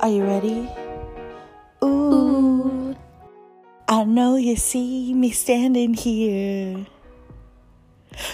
Are 0.00 0.08
you 0.08 0.24
ready? 0.24 0.66
Ooh. 1.84 2.96
I 3.86 4.04
know 4.04 4.36
you 4.36 4.56
see 4.56 5.12
me 5.12 5.30
standing 5.30 5.92
here. 5.92 6.86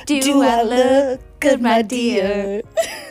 Do, 0.07 0.43
I 0.43 0.63
look 0.63 1.21
good, 1.41 1.61
my 1.61 1.83
dear? 1.83 2.63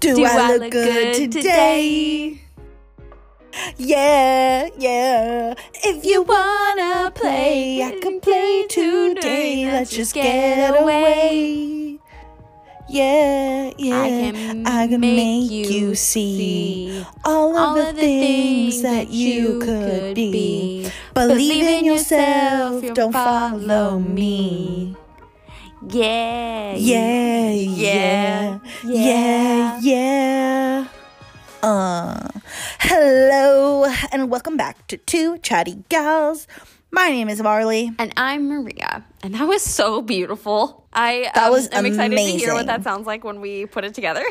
Do, 0.00 0.14
Do 0.14 0.24
I 0.26 0.56
look 0.56 0.72
good 0.72 1.32
today? 1.32 2.42
Yeah, 3.78 4.68
yeah. 4.76 5.54
If 5.72 6.04
you 6.04 6.22
wanna 6.22 7.12
play, 7.14 7.82
I 7.82 7.98
can 7.98 8.20
play 8.20 8.66
today. 8.68 9.64
Let's 9.72 9.90
just 9.90 10.12
get 10.14 10.78
away. 10.78 11.73
Yeah, 12.94 13.72
yeah. 13.76 14.02
I 14.02 14.08
can 14.08 14.66
I 14.68 14.86
can 14.86 15.00
make 15.00 15.16
make 15.16 15.50
you 15.50 15.66
you 15.66 15.94
see 15.96 16.94
see 16.94 17.06
all 17.24 17.50
of 17.50 17.58
all 17.58 17.74
the 17.74 17.88
of 17.90 17.96
the 17.96 18.00
things 18.00 18.78
things 18.78 18.82
that 18.82 19.10
you 19.10 19.58
could 19.58 20.14
be. 20.14 20.30
be. 20.30 20.90
Believe 21.12 21.66
in 21.66 21.84
yourself, 21.84 22.86
don't 22.94 23.10
follow 23.10 23.58
follow 23.58 23.98
me. 23.98 24.94
Yeah. 25.90 26.76
Yeah, 26.76 27.50
yeah, 27.50 28.58
yeah, 28.84 29.80
yeah. 29.82 30.86
Uh, 31.64 32.28
hello 32.78 33.90
and 34.12 34.30
welcome 34.30 34.56
back 34.56 34.86
to 34.86 34.96
Two 34.98 35.38
Chatty 35.38 35.82
Gals. 35.88 36.46
My 36.94 37.10
name 37.10 37.28
is 37.28 37.42
Marley. 37.42 37.90
And 37.98 38.12
I'm 38.16 38.46
Maria. 38.46 39.04
And 39.20 39.34
that 39.34 39.48
was 39.48 39.62
so 39.62 40.00
beautiful. 40.00 40.83
I 40.94 41.30
That 41.34 41.46
um, 41.46 41.52
was 41.52 41.68
I'm 41.72 41.86
excited 41.86 42.16
to 42.16 42.22
hear 42.22 42.54
what 42.54 42.66
that 42.66 42.84
sounds 42.84 43.06
like 43.06 43.24
when 43.24 43.40
we 43.40 43.66
put 43.66 43.84
it 43.84 43.94
together. 43.94 44.24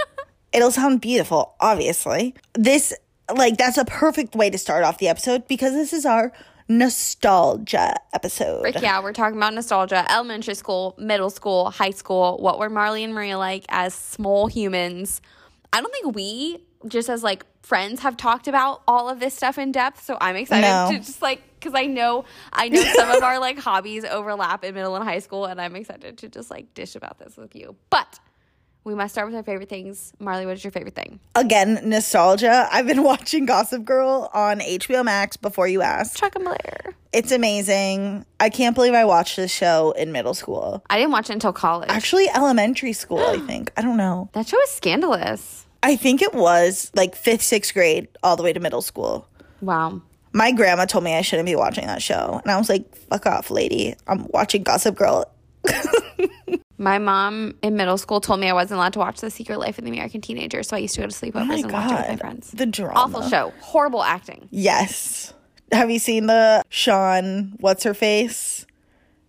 It'll 0.52 0.70
sound 0.70 1.00
beautiful, 1.00 1.54
obviously. 1.60 2.34
This, 2.54 2.94
like, 3.34 3.58
that's 3.58 3.76
a 3.76 3.84
perfect 3.84 4.34
way 4.34 4.48
to 4.48 4.56
start 4.56 4.84
off 4.84 4.98
the 4.98 5.08
episode 5.08 5.46
because 5.48 5.72
this 5.74 5.92
is 5.92 6.06
our 6.06 6.32
nostalgia 6.68 7.94
episode. 8.12 8.60
Frick 8.62 8.80
yeah, 8.80 9.02
we're 9.02 9.12
talking 9.12 9.36
about 9.36 9.54
nostalgia, 9.54 10.10
elementary 10.10 10.54
school, 10.54 10.94
middle 10.98 11.30
school, 11.30 11.70
high 11.70 11.90
school, 11.90 12.38
what 12.38 12.58
were 12.58 12.70
Marley 12.70 13.04
and 13.04 13.14
Maria 13.14 13.36
like 13.38 13.64
as 13.68 13.92
small 13.94 14.46
humans. 14.46 15.20
I 15.72 15.80
don't 15.80 15.92
think 15.92 16.14
we, 16.14 16.64
just 16.88 17.08
as 17.08 17.22
like 17.22 17.44
friends, 17.62 18.00
have 18.00 18.16
talked 18.16 18.48
about 18.48 18.82
all 18.88 19.08
of 19.08 19.20
this 19.20 19.34
stuff 19.34 19.58
in 19.58 19.72
depth. 19.72 20.02
So 20.04 20.16
I'm 20.20 20.36
excited 20.36 20.66
No. 20.66 20.90
to 20.92 20.98
just 20.98 21.20
like, 21.20 21.42
because 21.66 21.78
I 21.80 21.86
know, 21.86 22.24
I 22.52 22.68
know 22.68 22.82
some 22.82 23.10
of 23.10 23.22
our 23.22 23.38
like 23.38 23.58
hobbies 23.58 24.04
overlap 24.04 24.64
in 24.64 24.74
middle 24.74 24.94
and 24.96 25.04
high 25.04 25.18
school, 25.18 25.44
and 25.46 25.60
I'm 25.60 25.74
excited 25.76 26.18
to 26.18 26.28
just 26.28 26.50
like 26.50 26.72
dish 26.74 26.94
about 26.94 27.18
this 27.18 27.36
with 27.36 27.54
you. 27.56 27.76
But 27.90 28.18
we 28.84 28.94
must 28.94 29.14
start 29.14 29.26
with 29.26 29.34
our 29.34 29.42
favorite 29.42 29.68
things. 29.68 30.12
Marley, 30.20 30.46
what 30.46 30.52
is 30.54 30.62
your 30.62 30.70
favorite 30.70 30.94
thing? 30.94 31.18
Again, 31.34 31.80
nostalgia. 31.84 32.68
I've 32.70 32.86
been 32.86 33.02
watching 33.12 33.44
Gossip 33.46 33.84
Girl 33.84 34.30
on 34.32 34.60
HBO 34.60 35.04
Max 35.04 35.36
before 35.36 35.66
you 35.66 35.82
asked. 35.82 36.16
Chuck 36.16 36.36
and 36.36 36.44
Blair. 36.44 36.94
It's 37.12 37.32
amazing. 37.32 38.24
I 38.38 38.48
can't 38.50 38.74
believe 38.76 38.92
I 38.94 39.04
watched 39.04 39.36
this 39.36 39.50
show 39.50 39.90
in 39.92 40.12
middle 40.12 40.34
school. 40.34 40.84
I 40.88 40.98
didn't 40.98 41.10
watch 41.12 41.30
it 41.30 41.32
until 41.32 41.52
college. 41.52 41.88
Actually, 41.90 42.28
elementary 42.28 42.92
school, 42.92 43.18
I 43.26 43.38
think. 43.46 43.72
I 43.76 43.82
don't 43.82 43.96
know. 43.96 44.28
that 44.34 44.46
show 44.46 44.60
is 44.62 44.70
scandalous. 44.70 45.66
I 45.82 45.96
think 45.96 46.22
it 46.22 46.34
was 46.34 46.90
like 46.94 47.16
fifth, 47.16 47.42
sixth 47.42 47.72
grade, 47.74 48.08
all 48.22 48.36
the 48.36 48.42
way 48.42 48.52
to 48.52 48.60
middle 48.60 48.82
school. 48.82 49.28
Wow. 49.60 50.02
My 50.36 50.52
grandma 50.52 50.84
told 50.84 51.02
me 51.02 51.14
I 51.14 51.22
shouldn't 51.22 51.46
be 51.46 51.56
watching 51.56 51.86
that 51.86 52.02
show. 52.02 52.42
And 52.42 52.52
I 52.52 52.58
was 52.58 52.68
like, 52.68 52.94
fuck 52.94 53.24
off, 53.24 53.50
lady. 53.50 53.94
I'm 54.06 54.26
watching 54.34 54.62
Gossip 54.62 54.94
Girl. 54.94 55.24
My 56.78 56.98
mom 56.98 57.54
in 57.62 57.74
middle 57.74 57.96
school 57.96 58.20
told 58.20 58.40
me 58.40 58.50
I 58.50 58.52
wasn't 58.52 58.76
allowed 58.76 58.92
to 58.92 58.98
watch 58.98 59.22
The 59.22 59.30
Secret 59.30 59.58
Life 59.58 59.78
of 59.78 59.84
the 59.84 59.90
American 59.90 60.20
Teenager, 60.20 60.62
so 60.62 60.76
I 60.76 60.80
used 60.80 60.94
to 60.96 61.00
go 61.00 61.06
to 61.06 61.14
sleepovers 61.14 61.48
Oh 61.48 61.54
and 61.54 61.72
watch 61.72 61.90
it 61.90 61.94
with 62.00 62.08
my 62.08 62.16
friends. 62.16 62.50
The 62.50 62.66
drama. 62.66 63.00
Awful 63.00 63.22
show. 63.22 63.54
Horrible 63.60 64.02
acting. 64.02 64.46
Yes. 64.50 65.32
Have 65.72 65.90
you 65.90 65.98
seen 65.98 66.26
the 66.26 66.62
Shawn, 66.68 67.54
what's 67.60 67.84
her 67.84 67.94
face? 67.94 68.66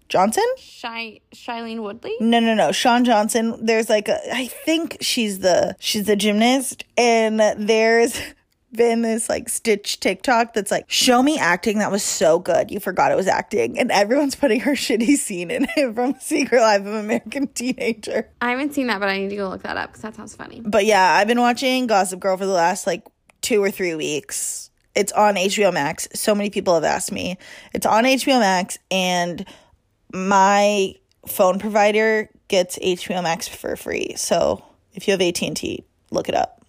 Johnson? 0.09 0.43
Shy, 0.57 1.21
Shailene 1.33 1.83
Woodley? 1.83 2.15
No, 2.19 2.41
no, 2.41 2.53
no. 2.53 2.73
Shawn 2.73 3.05
Johnson. 3.05 3.65
There's 3.65 3.89
like 3.89 4.09
a 4.09 4.19
I 4.35 4.47
think 4.47 4.97
she's 4.99 5.39
the 5.39 5.77
she's 5.79 6.05
the 6.05 6.17
gymnast 6.17 6.83
and 6.97 7.39
there's 7.39 8.19
been 8.77 9.01
this 9.01 9.27
like 9.27 9.49
Stitch 9.49 9.99
TikTok 9.99 10.53
that's 10.53 10.71
like 10.71 10.85
show 10.87 11.21
me 11.21 11.37
acting 11.37 11.79
that 11.79 11.91
was 11.91 12.03
so 12.03 12.39
good 12.39 12.71
you 12.71 12.79
forgot 12.79 13.11
it 13.11 13.15
was 13.15 13.27
acting 13.27 13.77
and 13.77 13.91
everyone's 13.91 14.35
putting 14.35 14.61
her 14.61 14.71
shitty 14.75 15.17
scene 15.17 15.51
in 15.51 15.67
it 15.75 15.93
from 15.93 16.15
Secret 16.19 16.61
Life 16.61 16.81
of 16.81 16.93
American 16.93 17.47
Teenager. 17.47 18.29
I 18.41 18.51
haven't 18.51 18.73
seen 18.73 18.87
that, 18.87 18.99
but 18.99 19.09
I 19.09 19.17
need 19.17 19.29
to 19.29 19.35
go 19.35 19.49
look 19.49 19.63
that 19.63 19.77
up 19.77 19.89
because 19.89 20.03
that 20.03 20.15
sounds 20.15 20.35
funny. 20.35 20.61
But 20.63 20.85
yeah, 20.85 21.13
I've 21.13 21.27
been 21.27 21.39
watching 21.39 21.87
Gossip 21.87 22.19
Girl 22.19 22.37
for 22.37 22.45
the 22.45 22.53
last 22.53 22.87
like 22.87 23.05
2 23.41 23.61
or 23.61 23.71
3 23.71 23.95
weeks. 23.95 24.69
It's 24.95 25.11
on 25.11 25.35
HBO 25.35 25.73
Max. 25.73 26.07
So 26.13 26.33
many 26.33 26.49
people 26.49 26.73
have 26.73 26.83
asked 26.83 27.11
me. 27.11 27.37
It's 27.73 27.85
on 27.85 28.03
HBO 28.03 28.39
Max 28.39 28.77
and 28.89 29.45
my 30.13 30.95
phone 31.27 31.59
provider 31.59 32.29
gets 32.47 32.79
HBO 32.79 33.21
Max 33.21 33.47
for 33.47 33.75
free. 33.75 34.13
So 34.15 34.63
if 34.93 35.07
you 35.07 35.11
have 35.11 35.21
AT&T, 35.21 35.83
look 36.11 36.29
it 36.29 36.35
up. 36.35 36.63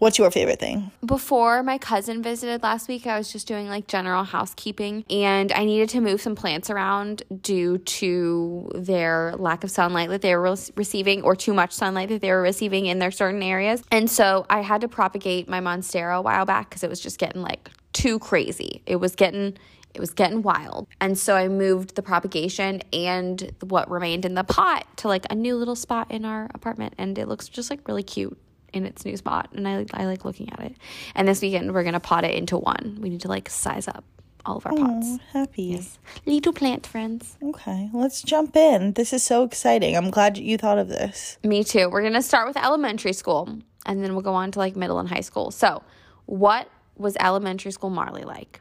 What's 0.00 0.16
your 0.16 0.30
favorite 0.30 0.58
thing? 0.58 0.92
Before 1.04 1.62
my 1.62 1.76
cousin 1.76 2.22
visited 2.22 2.62
last 2.62 2.88
week, 2.88 3.06
I 3.06 3.18
was 3.18 3.30
just 3.30 3.46
doing 3.46 3.68
like 3.68 3.86
general 3.86 4.24
housekeeping 4.24 5.04
and 5.10 5.52
I 5.52 5.66
needed 5.66 5.90
to 5.90 6.00
move 6.00 6.22
some 6.22 6.34
plants 6.34 6.70
around 6.70 7.22
due 7.42 7.76
to 7.76 8.70
their 8.74 9.34
lack 9.36 9.62
of 9.62 9.70
sunlight 9.70 10.08
that 10.08 10.22
they 10.22 10.34
were 10.34 10.56
receiving 10.74 11.20
or 11.20 11.36
too 11.36 11.52
much 11.52 11.72
sunlight 11.72 12.08
that 12.08 12.22
they 12.22 12.30
were 12.30 12.40
receiving 12.40 12.86
in 12.86 12.98
their 12.98 13.10
certain 13.10 13.42
areas. 13.42 13.82
And 13.92 14.10
so 14.10 14.46
I 14.48 14.62
had 14.62 14.80
to 14.80 14.88
propagate 14.88 15.50
my 15.50 15.60
Monstera 15.60 16.16
a 16.16 16.22
while 16.22 16.46
back 16.46 16.70
because 16.70 16.82
it 16.82 16.88
was 16.88 17.00
just 17.00 17.18
getting 17.18 17.42
like 17.42 17.70
too 17.92 18.18
crazy. 18.20 18.80
It 18.86 18.96
was 18.96 19.14
getting 19.14 19.58
it 19.92 20.00
was 20.00 20.14
getting 20.14 20.40
wild. 20.40 20.86
And 21.02 21.18
so 21.18 21.36
I 21.36 21.48
moved 21.48 21.94
the 21.94 22.02
propagation 22.02 22.80
and 22.90 23.52
what 23.60 23.90
remained 23.90 24.24
in 24.24 24.32
the 24.32 24.44
pot 24.44 24.86
to 24.96 25.08
like 25.08 25.26
a 25.28 25.34
new 25.34 25.56
little 25.56 25.76
spot 25.76 26.10
in 26.10 26.24
our 26.24 26.50
apartment 26.54 26.94
and 26.96 27.18
it 27.18 27.28
looks 27.28 27.50
just 27.50 27.68
like 27.68 27.86
really 27.86 28.02
cute 28.02 28.38
in 28.72 28.86
its 28.86 29.04
new 29.04 29.16
spot 29.16 29.50
and 29.52 29.66
I 29.66 29.86
I 29.92 30.06
like 30.06 30.24
looking 30.24 30.50
at 30.52 30.60
it. 30.60 30.76
And 31.14 31.26
this 31.28 31.42
weekend 31.42 31.72
we're 31.72 31.82
to 31.92 32.00
pot 32.00 32.24
it 32.24 32.34
into 32.34 32.56
one. 32.58 32.98
We 33.00 33.10
need 33.10 33.20
to 33.22 33.28
like 33.28 33.48
size 33.48 33.88
up 33.88 34.04
all 34.46 34.56
of 34.56 34.66
our 34.66 34.72
oh, 34.72 34.76
pots. 34.76 35.06
Oh, 35.06 35.18
happy. 35.32 35.80
Little 36.26 36.52
plant 36.52 36.86
friends. 36.86 37.36
Okay, 37.42 37.90
let's 37.92 38.22
jump 38.22 38.56
in. 38.56 38.92
This 38.92 39.12
is 39.12 39.22
so 39.22 39.42
exciting. 39.44 39.96
I'm 39.96 40.10
glad 40.10 40.38
you 40.38 40.56
thought 40.56 40.78
of 40.78 40.88
this. 40.88 41.38
Me 41.44 41.62
too. 41.64 41.88
We're 41.90 42.02
to 42.10 42.22
start 42.22 42.46
with 42.46 42.56
elementary 42.56 43.12
school 43.12 43.58
and 43.86 44.04
then 44.04 44.14
we'll 44.14 44.22
go 44.22 44.34
on 44.34 44.50
to 44.52 44.58
like 44.58 44.76
middle 44.76 44.98
and 44.98 45.08
high 45.08 45.20
school. 45.20 45.50
So, 45.50 45.82
what 46.26 46.68
was 46.96 47.16
elementary 47.18 47.72
school 47.72 47.90
Marley 47.90 48.22
like? 48.22 48.60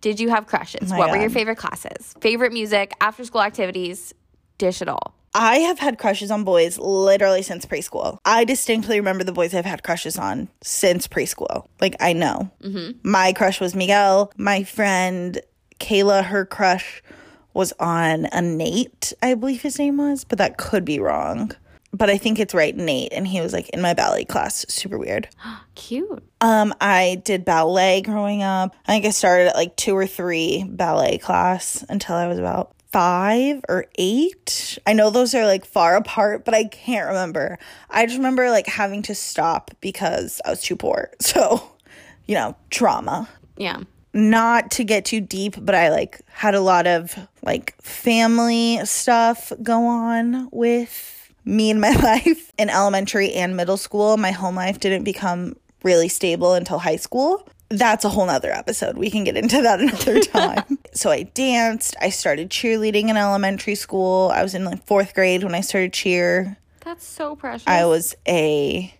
Did 0.00 0.18
you 0.18 0.30
have 0.30 0.46
crushes? 0.46 0.90
my 0.90 0.98
what 0.98 1.10
were 1.10 1.18
your 1.18 1.30
favorite 1.30 1.56
classes? 1.56 2.14
Favorite 2.20 2.52
music, 2.52 2.94
after 3.00 3.24
school 3.24 3.42
activities? 3.42 4.14
Dish 4.58 4.80
it 4.80 4.88
all. 4.88 5.14
I 5.34 5.58
have 5.58 5.78
had 5.78 5.98
crushes 5.98 6.30
on 6.30 6.42
boys 6.44 6.78
literally 6.78 7.42
since 7.42 7.64
preschool. 7.64 8.18
I 8.24 8.44
distinctly 8.44 8.98
remember 8.98 9.22
the 9.22 9.32
boys 9.32 9.54
I've 9.54 9.64
had 9.64 9.84
crushes 9.84 10.18
on 10.18 10.48
since 10.62 11.06
preschool. 11.06 11.68
Like, 11.80 11.94
I 12.00 12.12
know. 12.12 12.50
My 13.04 13.32
crush 13.32 13.60
was 13.60 13.74
Miguel. 13.74 14.32
My 14.36 14.64
friend 14.64 15.40
Kayla, 15.78 16.24
her 16.24 16.44
crush 16.44 17.02
was 17.54 17.72
on 17.80 18.26
a 18.32 18.40
Nate, 18.40 19.12
I 19.22 19.34
believe 19.34 19.62
his 19.62 19.78
name 19.78 19.96
was, 19.96 20.24
but 20.24 20.38
that 20.38 20.56
could 20.56 20.84
be 20.84 21.00
wrong. 21.00 21.52
But 21.92 22.08
I 22.08 22.18
think 22.18 22.38
it's 22.38 22.54
right, 22.54 22.76
Nate. 22.76 23.12
And 23.12 23.26
he 23.26 23.40
was 23.40 23.52
like 23.52 23.68
in 23.70 23.80
my 23.80 23.94
ballet 23.94 24.24
class. 24.24 24.64
Super 24.68 24.96
weird. 24.98 25.28
Cute. 25.74 26.22
Um, 26.40 26.72
I 26.80 27.20
did 27.24 27.44
ballet 27.44 28.02
growing 28.02 28.42
up. 28.42 28.76
I 28.86 28.92
think 28.92 29.04
I 29.04 29.10
started 29.10 29.48
at 29.48 29.56
like 29.56 29.74
two 29.74 29.96
or 29.96 30.06
three 30.06 30.64
ballet 30.68 31.18
class 31.18 31.84
until 31.88 32.14
I 32.14 32.28
was 32.28 32.38
about 32.38 32.72
five 32.92 33.64
or 33.68 33.86
eight. 33.96 34.78
I 34.86 34.92
know 34.92 35.10
those 35.10 35.34
are 35.34 35.46
like 35.46 35.64
far 35.64 35.96
apart, 35.96 36.44
but 36.44 36.54
I 36.54 36.64
can't 36.64 37.08
remember. 37.08 37.58
I 37.88 38.06
just 38.06 38.16
remember 38.16 38.50
like 38.50 38.66
having 38.66 39.02
to 39.02 39.14
stop 39.14 39.70
because 39.80 40.40
I 40.44 40.50
was 40.50 40.62
too 40.62 40.76
poor. 40.76 41.10
So, 41.20 41.62
you 42.26 42.34
know, 42.34 42.56
trauma. 42.70 43.28
Yeah. 43.56 43.80
Not 44.12 44.72
to 44.72 44.84
get 44.84 45.04
too 45.04 45.20
deep, 45.20 45.54
but 45.60 45.76
I 45.76 45.90
like 45.90 46.20
had 46.26 46.56
a 46.56 46.60
lot 46.60 46.88
of 46.88 47.16
like 47.42 47.80
family 47.80 48.80
stuff 48.84 49.52
go 49.62 49.86
on 49.86 50.48
with 50.50 51.32
me 51.44 51.70
in 51.70 51.78
my 51.78 51.90
life 52.02 52.52
in 52.58 52.68
elementary 52.68 53.32
and 53.32 53.56
middle 53.56 53.76
school. 53.76 54.16
My 54.16 54.32
home 54.32 54.56
life 54.56 54.80
didn't 54.80 55.04
become 55.04 55.54
really 55.84 56.08
stable 56.08 56.54
until 56.54 56.80
high 56.80 56.96
school. 56.96 57.48
That's 57.68 58.04
a 58.04 58.08
whole 58.08 58.26
nother 58.26 58.50
episode. 58.50 58.98
We 58.98 59.10
can 59.10 59.22
get 59.22 59.36
into 59.36 59.62
that 59.62 59.80
another 59.80 60.20
time. 60.20 60.79
So 60.92 61.10
I 61.10 61.24
danced. 61.24 61.94
I 62.00 62.10
started 62.10 62.50
cheerleading 62.50 63.08
in 63.08 63.16
elementary 63.16 63.74
school. 63.74 64.30
I 64.34 64.42
was 64.42 64.54
in 64.54 64.64
like 64.64 64.84
fourth 64.86 65.14
grade 65.14 65.44
when 65.44 65.54
I 65.54 65.60
started 65.60 65.92
cheer. 65.92 66.56
That's 66.80 67.06
so 67.06 67.36
precious. 67.36 67.66
I 67.66 67.84
was 67.84 68.14
a 68.26 68.92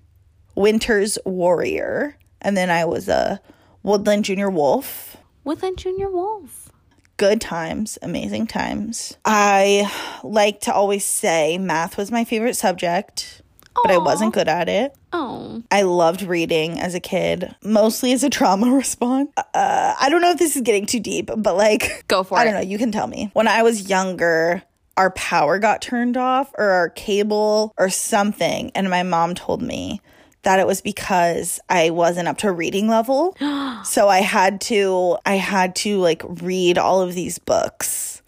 Winters 0.55 1.19
Warrior. 1.25 2.17
And 2.43 2.57
then 2.57 2.71
I 2.71 2.85
was 2.85 3.09
a 3.09 3.41
Woodland 3.83 4.25
Junior 4.25 4.51
Wolf. 4.51 5.17
Woodland 5.45 5.79
Junior 5.79 6.11
Wolf. 6.11 6.71
good 7.17 7.41
times, 7.41 7.99
amazing 8.01 8.47
times. 8.47 9.17
I 9.27 9.93
like 10.25 10.61
to 10.63 10.73
always 10.73 11.05
say 11.05 11.59
math 11.59 11.99
was 11.99 12.11
my 12.11 12.25
favorite 12.25 12.57
subject. 12.57 13.43
But 13.75 13.91
I 13.91 13.99
wasn't 13.99 14.35
good 14.35 14.49
at 14.49 14.69
it. 14.69 14.95
Oh. 15.13 15.63
I 15.71 15.83
loved 15.83 16.23
reading 16.23 16.79
as 16.79 16.95
a 16.95 17.01
kid, 17.01 17.55
mostly 17.63 18.13
as 18.13 18.25
a 18.25 18.31
trauma 18.31 18.71
response. 18.75 19.31
Uh, 19.37 19.95
I 20.01 20.09
don't 20.11 20.23
know 20.23 20.31
if 20.31 20.39
this 20.39 20.57
is 20.57 20.63
getting 20.63 20.87
too 20.87 21.01
deep, 21.01 21.31
but 21.37 21.57
like, 21.57 22.05
Go 22.09 22.23
for 22.23 22.39
I 22.39 22.41
it. 22.41 22.43
I 22.43 22.45
don't 22.45 22.55
know. 22.55 22.69
You 22.69 22.79
can 22.79 22.93
tell 22.93 23.07
me. 23.07 23.31
When 23.33 23.49
I 23.49 23.63
was 23.63 23.89
younger, 23.89 24.63
our 24.97 25.11
power 25.13 25.59
got 25.59 25.83
turned 25.83 26.17
off 26.17 26.53
or 26.59 26.71
our 26.71 26.91
cable 26.91 27.75
or 27.79 27.91
something. 27.91 28.71
And 28.75 28.91
my 28.91 29.03
mom 29.03 29.35
told 29.35 29.63
me 29.63 30.01
that 30.43 30.59
it 30.59 30.67
was 30.67 30.81
because 30.81 31.61
I 31.69 31.91
wasn't 31.91 32.29
up 32.29 32.39
to 32.39 32.53
reading 32.53 32.89
level. 32.89 33.37
so 33.85 34.09
I 34.09 34.21
had 34.21 34.61
to, 34.63 35.19
I 35.25 35.35
had 35.35 35.75
to 35.77 35.99
like 35.99 36.23
read 36.43 36.79
all 36.79 37.01
of 37.03 37.15
these 37.15 37.39
books. 37.39 38.20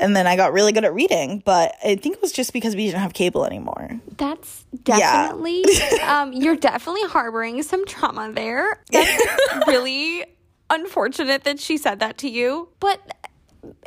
And 0.00 0.16
then 0.16 0.26
I 0.26 0.36
got 0.36 0.52
really 0.52 0.72
good 0.72 0.84
at 0.84 0.92
reading, 0.92 1.42
but 1.44 1.74
I 1.84 1.96
think 1.96 2.16
it 2.16 2.22
was 2.22 2.32
just 2.32 2.52
because 2.52 2.74
we 2.74 2.86
didn't 2.86 3.00
have 3.00 3.14
cable 3.14 3.44
anymore. 3.44 4.00
That's 4.16 4.64
definitely 4.82 5.64
um 6.02 6.32
you're 6.32 6.56
definitely 6.56 7.04
harboring 7.08 7.62
some 7.62 7.86
trauma 7.86 8.32
there. 8.32 8.82
That's 8.90 9.66
really 9.66 10.24
unfortunate 10.70 11.44
that 11.44 11.60
she 11.60 11.76
said 11.76 12.00
that 12.00 12.18
to 12.18 12.28
you, 12.28 12.68
but 12.80 13.00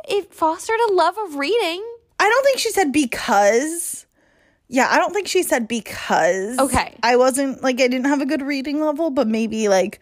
it 0.08 0.32
fostered 0.32 0.80
a 0.88 0.92
love 0.92 1.16
of 1.18 1.36
reading. 1.36 1.84
I 2.18 2.28
don't 2.28 2.44
think 2.44 2.58
she 2.58 2.70
said 2.70 2.92
because. 2.92 4.06
Yeah, 4.70 4.88
I 4.90 4.98
don't 4.98 5.14
think 5.14 5.28
she 5.28 5.42
said 5.42 5.66
because. 5.66 6.58
Okay. 6.58 6.94
I 7.02 7.16
wasn't 7.16 7.62
like 7.62 7.76
I 7.76 7.88
didn't 7.88 8.06
have 8.06 8.20
a 8.20 8.26
good 8.26 8.42
reading 8.42 8.80
level, 8.80 9.10
but 9.10 9.26
maybe 9.26 9.68
like 9.68 10.00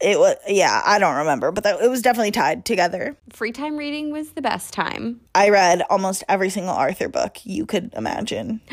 it 0.00 0.18
was. 0.18 0.36
Yeah, 0.48 0.82
I 0.84 0.98
don't 0.98 1.16
remember, 1.16 1.50
but 1.52 1.64
that, 1.64 1.80
it 1.80 1.88
was 1.90 2.02
definitely 2.02 2.30
tied 2.32 2.64
together. 2.64 3.16
Free 3.30 3.52
time 3.52 3.76
reading 3.76 4.10
was 4.10 4.30
the 4.30 4.42
best 4.42 4.72
time. 4.74 5.20
I 5.34 5.48
read 5.50 5.82
almost 5.90 6.24
every 6.28 6.50
single 6.50 6.74
Arthur 6.74 7.08
book 7.08 7.38
you 7.44 7.66
could 7.66 7.92
imagine. 7.94 8.60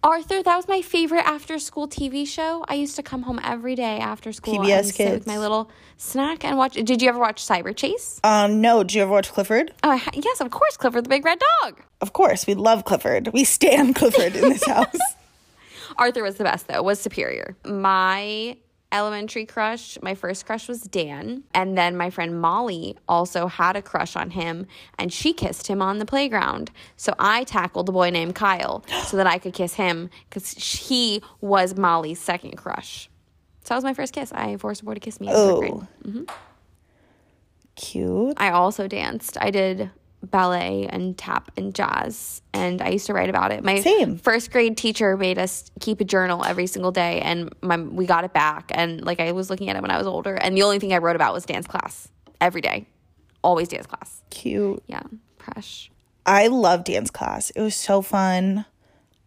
Arthur, 0.00 0.42
that 0.44 0.56
was 0.56 0.68
my 0.68 0.80
favorite 0.80 1.26
after 1.26 1.58
school 1.58 1.88
TV 1.88 2.24
show. 2.26 2.64
I 2.68 2.74
used 2.74 2.94
to 2.96 3.02
come 3.02 3.22
home 3.22 3.40
every 3.42 3.74
day 3.74 3.98
after 3.98 4.32
school 4.32 4.58
PBS 4.58 4.76
and 4.78 4.86
sit 4.86 4.94
Kids. 4.96 5.12
with 5.18 5.26
my 5.26 5.38
little 5.38 5.70
snack 5.96 6.44
and 6.44 6.56
watch. 6.56 6.74
Did 6.74 7.02
you 7.02 7.08
ever 7.08 7.18
watch 7.18 7.44
Cyberchase? 7.44 8.20
Um, 8.24 8.60
no, 8.60 8.84
did 8.84 8.94
you 8.94 9.02
ever 9.02 9.10
watch 9.10 9.32
Clifford? 9.32 9.74
Oh, 9.82 9.90
I 9.90 9.96
ha- 9.96 10.12
yes, 10.14 10.40
of 10.40 10.50
course, 10.52 10.76
Clifford 10.76 11.04
the 11.04 11.08
Big 11.08 11.24
Red 11.24 11.40
Dog. 11.62 11.82
Of 12.00 12.12
course, 12.12 12.46
we 12.46 12.54
love 12.54 12.84
Clifford. 12.84 13.30
We 13.32 13.42
stand 13.42 13.94
Clifford 13.96 14.36
in 14.36 14.50
this 14.50 14.64
house. 14.68 14.96
Arthur 15.96 16.22
was 16.22 16.36
the 16.36 16.44
best 16.44 16.68
though, 16.68 16.80
was 16.82 17.00
superior. 17.00 17.56
My 17.66 18.56
elementary 18.90 19.44
crush, 19.44 19.98
my 20.02 20.14
first 20.14 20.46
crush 20.46 20.68
was 20.68 20.82
Dan, 20.82 21.44
and 21.54 21.76
then 21.76 21.96
my 21.96 22.10
friend 22.10 22.40
Molly 22.40 22.96
also 23.08 23.46
had 23.46 23.76
a 23.76 23.82
crush 23.82 24.16
on 24.16 24.30
him 24.30 24.66
and 24.98 25.12
she 25.12 25.32
kissed 25.32 25.66
him 25.66 25.82
on 25.82 25.98
the 25.98 26.06
playground. 26.06 26.70
So 26.96 27.14
I 27.18 27.44
tackled 27.44 27.88
a 27.88 27.92
boy 27.92 28.10
named 28.10 28.34
Kyle 28.34 28.84
so 29.06 29.16
that 29.16 29.26
I 29.26 29.38
could 29.38 29.52
kiss 29.52 29.74
him 29.74 30.10
cuz 30.30 30.52
he 30.88 31.22
was 31.40 31.76
Molly's 31.76 32.20
second 32.20 32.56
crush. 32.56 33.10
So 33.62 33.74
that 33.74 33.76
was 33.76 33.84
my 33.84 33.94
first 33.94 34.14
kiss. 34.14 34.32
I 34.32 34.56
forced 34.56 34.82
a 34.82 34.84
boy 34.84 34.94
to 34.94 35.00
kiss 35.00 35.20
me 35.20 35.28
in 35.28 35.34
third 35.34 35.58
grade. 35.58 35.72
Oh, 35.74 35.86
mm-hmm. 36.06 36.24
cute. 37.76 38.34
I 38.38 38.50
also 38.50 38.88
danced. 38.88 39.36
I 39.40 39.50
did 39.50 39.90
ballet 40.22 40.86
and 40.90 41.16
tap 41.16 41.50
and 41.56 41.74
jazz 41.74 42.42
and 42.52 42.82
I 42.82 42.88
used 42.88 43.06
to 43.06 43.12
write 43.14 43.30
about 43.30 43.52
it. 43.52 43.62
My 43.62 43.80
Same. 43.80 44.18
first 44.18 44.50
grade 44.50 44.76
teacher 44.76 45.16
made 45.16 45.38
us 45.38 45.70
keep 45.80 46.00
a 46.00 46.04
journal 46.04 46.44
every 46.44 46.66
single 46.66 46.90
day 46.90 47.20
and 47.20 47.52
my 47.62 47.76
we 47.76 48.04
got 48.04 48.24
it 48.24 48.32
back 48.32 48.72
and 48.74 49.04
like 49.04 49.20
I 49.20 49.30
was 49.32 49.48
looking 49.48 49.70
at 49.70 49.76
it 49.76 49.82
when 49.82 49.90
I 49.92 49.98
was 49.98 50.06
older 50.08 50.34
and 50.34 50.56
the 50.56 50.62
only 50.62 50.78
thing 50.80 50.92
I 50.92 50.98
wrote 50.98 51.14
about 51.16 51.32
was 51.34 51.44
dance 51.46 51.66
class 51.68 52.08
every 52.40 52.60
day. 52.60 52.86
Always 53.42 53.68
dance 53.68 53.86
class. 53.86 54.22
Cute. 54.30 54.82
Yeah, 54.88 55.02
fresh. 55.38 55.90
I 56.26 56.48
love 56.48 56.82
dance 56.84 57.10
class. 57.10 57.50
It 57.50 57.60
was 57.60 57.76
so 57.76 58.02
fun. 58.02 58.64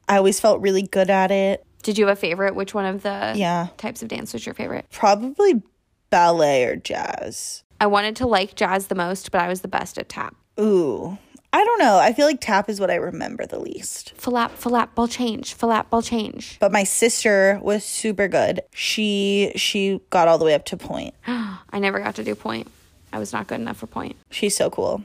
I 0.09 0.17
always 0.17 0.39
felt 0.41 0.59
really 0.61 0.81
good 0.83 1.09
at 1.09 1.31
it. 1.31 1.65
Did 1.83 1.97
you 1.97 2.05
have 2.07 2.17
a 2.17 2.19
favorite? 2.19 2.53
Which 2.53 2.73
one 2.73 2.85
of 2.85 3.01
the 3.01 3.33
Yeah. 3.37 3.67
types 3.77 4.03
of 4.03 4.09
dance 4.09 4.33
was 4.33 4.45
your 4.45 4.53
favorite? 4.53 4.85
Probably 4.91 5.63
ballet 6.09 6.65
or 6.65 6.75
jazz. 6.75 7.63
I 7.79 7.87
wanted 7.87 8.17
to 8.17 8.27
like 8.27 8.55
jazz 8.55 8.87
the 8.87 8.95
most, 8.95 9.31
but 9.31 9.39
I 9.41 9.47
was 9.47 9.61
the 9.61 9.67
best 9.69 9.97
at 9.97 10.09
tap. 10.09 10.35
Ooh. 10.59 11.17
I 11.53 11.65
don't 11.65 11.79
know. 11.79 11.97
I 11.97 12.13
feel 12.13 12.27
like 12.27 12.39
tap 12.39 12.69
is 12.69 12.79
what 12.79 12.89
I 12.89 12.95
remember 12.95 13.45
the 13.45 13.59
least. 13.59 14.13
Flap, 14.15 14.51
flap, 14.53 14.95
ball 14.95 15.07
change. 15.07 15.53
Flap, 15.53 15.89
ball 15.89 16.01
change. 16.01 16.57
But 16.59 16.71
my 16.71 16.85
sister 16.85 17.59
was 17.61 17.83
super 17.83 18.29
good. 18.29 18.61
She 18.73 19.51
she 19.57 19.99
got 20.11 20.29
all 20.29 20.37
the 20.37 20.45
way 20.45 20.53
up 20.53 20.63
to 20.65 20.77
point. 20.77 21.13
I 21.27 21.79
never 21.79 21.99
got 21.99 22.15
to 22.15 22.23
do 22.23 22.35
point. 22.35 22.67
I 23.11 23.19
was 23.19 23.33
not 23.33 23.47
good 23.47 23.59
enough 23.59 23.77
for 23.77 23.87
point. 23.87 24.15
She's 24.29 24.55
so 24.55 24.69
cool. 24.69 25.03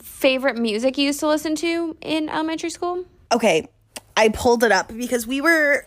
favorite 0.00 0.56
music 0.56 0.96
you 0.96 1.06
used 1.06 1.20
to 1.20 1.26
listen 1.26 1.56
to 1.56 1.96
in 2.00 2.28
elementary 2.28 2.70
school? 2.70 3.04
Okay, 3.32 3.68
I 4.16 4.28
pulled 4.28 4.62
it 4.62 4.70
up 4.70 4.88
because 4.96 5.26
we 5.26 5.40
were 5.40 5.84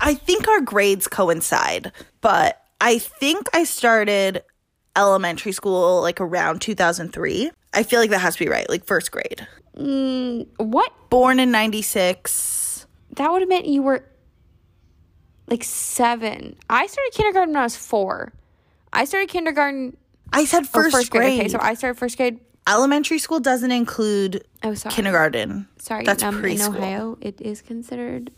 I 0.00 0.14
think 0.14 0.48
our 0.48 0.60
grades 0.60 1.08
coincide, 1.08 1.92
but 2.22 2.62
I 2.80 2.98
think 2.98 3.48
I 3.54 3.64
started 3.64 4.42
elementary 4.96 5.52
school 5.52 6.00
like 6.00 6.20
around 6.20 6.60
2003. 6.60 7.50
I 7.74 7.82
feel 7.82 8.00
like 8.00 8.10
that 8.10 8.20
has 8.20 8.36
to 8.36 8.44
be 8.44 8.50
right, 8.50 8.68
like 8.68 8.84
first 8.84 9.10
grade. 9.10 9.46
What? 10.56 10.92
Born 11.10 11.40
in 11.40 11.50
96. 11.50 12.86
That 13.16 13.30
would 13.30 13.42
have 13.42 13.48
meant 13.48 13.66
you 13.66 13.82
were 13.82 14.04
like 15.48 15.64
seven. 15.64 16.56
I 16.70 16.86
started 16.86 17.12
kindergarten 17.12 17.50
when 17.50 17.60
I 17.60 17.64
was 17.64 17.76
four. 17.76 18.32
I 18.92 19.04
started 19.04 19.28
kindergarten 19.28 19.96
I 20.32 20.44
said 20.46 20.64
oh, 20.64 20.66
first, 20.66 21.10
grade. 21.10 21.40
Okay, 21.40 21.48
so 21.48 21.58
I 21.60 21.74
started 21.74 21.98
first 21.98 22.16
grade. 22.16 22.40
Elementary 22.66 23.18
school 23.18 23.40
doesn't 23.40 23.70
include 23.70 24.44
Oh, 24.62 24.74
sorry. 24.74 24.94
kindergarten. 24.94 25.68
Sorry, 25.78 26.04
That's 26.04 26.22
um, 26.22 26.44
in. 26.44 26.60
Ohio, 26.62 27.18
it 27.20 27.40
is 27.40 27.60
considered 27.60 28.32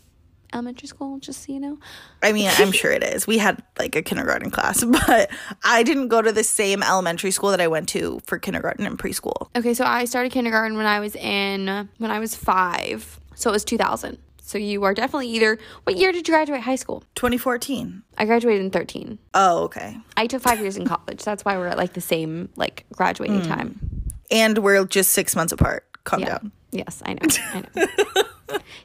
elementary 0.57 0.87
school. 0.87 1.19
Just 1.19 1.45
so 1.45 1.53
you 1.53 1.59
know. 1.59 1.77
I 2.21 2.33
mean, 2.33 2.49
I'm 2.57 2.71
sure 2.71 2.91
it 2.91 3.03
is. 3.15 3.25
We 3.25 3.37
had 3.37 3.61
like 3.79 3.95
a 3.95 4.01
kindergarten 4.01 4.51
class, 4.51 4.83
but 5.07 5.31
I 5.63 5.83
didn't 5.83 6.09
go 6.09 6.21
to 6.21 6.31
the 6.31 6.43
same 6.43 6.83
elementary 6.83 7.31
school 7.31 7.51
that 7.51 7.61
I 7.61 7.67
went 7.67 7.87
to 7.89 8.19
for 8.25 8.37
kindergarten 8.37 8.85
and 8.85 8.97
preschool. 8.97 9.49
Okay, 9.55 9.73
so 9.73 9.85
I 9.85 10.05
started 10.05 10.31
kindergarten 10.31 10.77
when 10.77 10.85
I 10.85 10.99
was 10.99 11.15
in 11.15 11.89
when 11.97 12.11
I 12.11 12.19
was 12.19 12.35
five. 12.35 13.19
So 13.35 13.51
it 13.51 13.53
was 13.53 13.63
2000. 13.63 14.17
So 14.41 14.57
you 14.57 14.83
are 14.83 14.93
definitely 14.93 15.27
either. 15.29 15.59
What 15.83 15.97
year 15.97 16.13
did 16.13 16.25
you 16.25 16.33
graduate 16.33 16.61
high 16.61 16.77
school? 16.77 17.03
2014. 17.15 18.01
I 18.17 18.25
graduated 18.25 18.63
in 18.63 18.71
13. 18.71 19.19
Oh, 19.33 19.63
okay. 19.63 19.97
I 20.15 20.25
took 20.25 20.41
five 20.41 20.59
years 20.61 20.77
in 20.77 20.87
college. 20.87 21.21
That's 21.23 21.43
why 21.43 21.57
we're 21.57 21.67
at 21.67 21.77
like 21.77 21.93
the 21.93 22.01
same 22.01 22.47
like 22.55 22.85
graduating 22.93 23.41
hmm. 23.41 23.47
time. 23.47 24.11
And 24.31 24.59
we're 24.59 24.85
just 24.85 25.11
six 25.11 25.35
months 25.35 25.51
apart. 25.51 25.85
Calm 26.05 26.21
Yeah. 26.21 26.29
down. 26.29 26.51
Yes, 26.71 27.01
I 27.05 27.13
know. 27.13 27.19
I 27.53 27.63
know. 27.75 28.23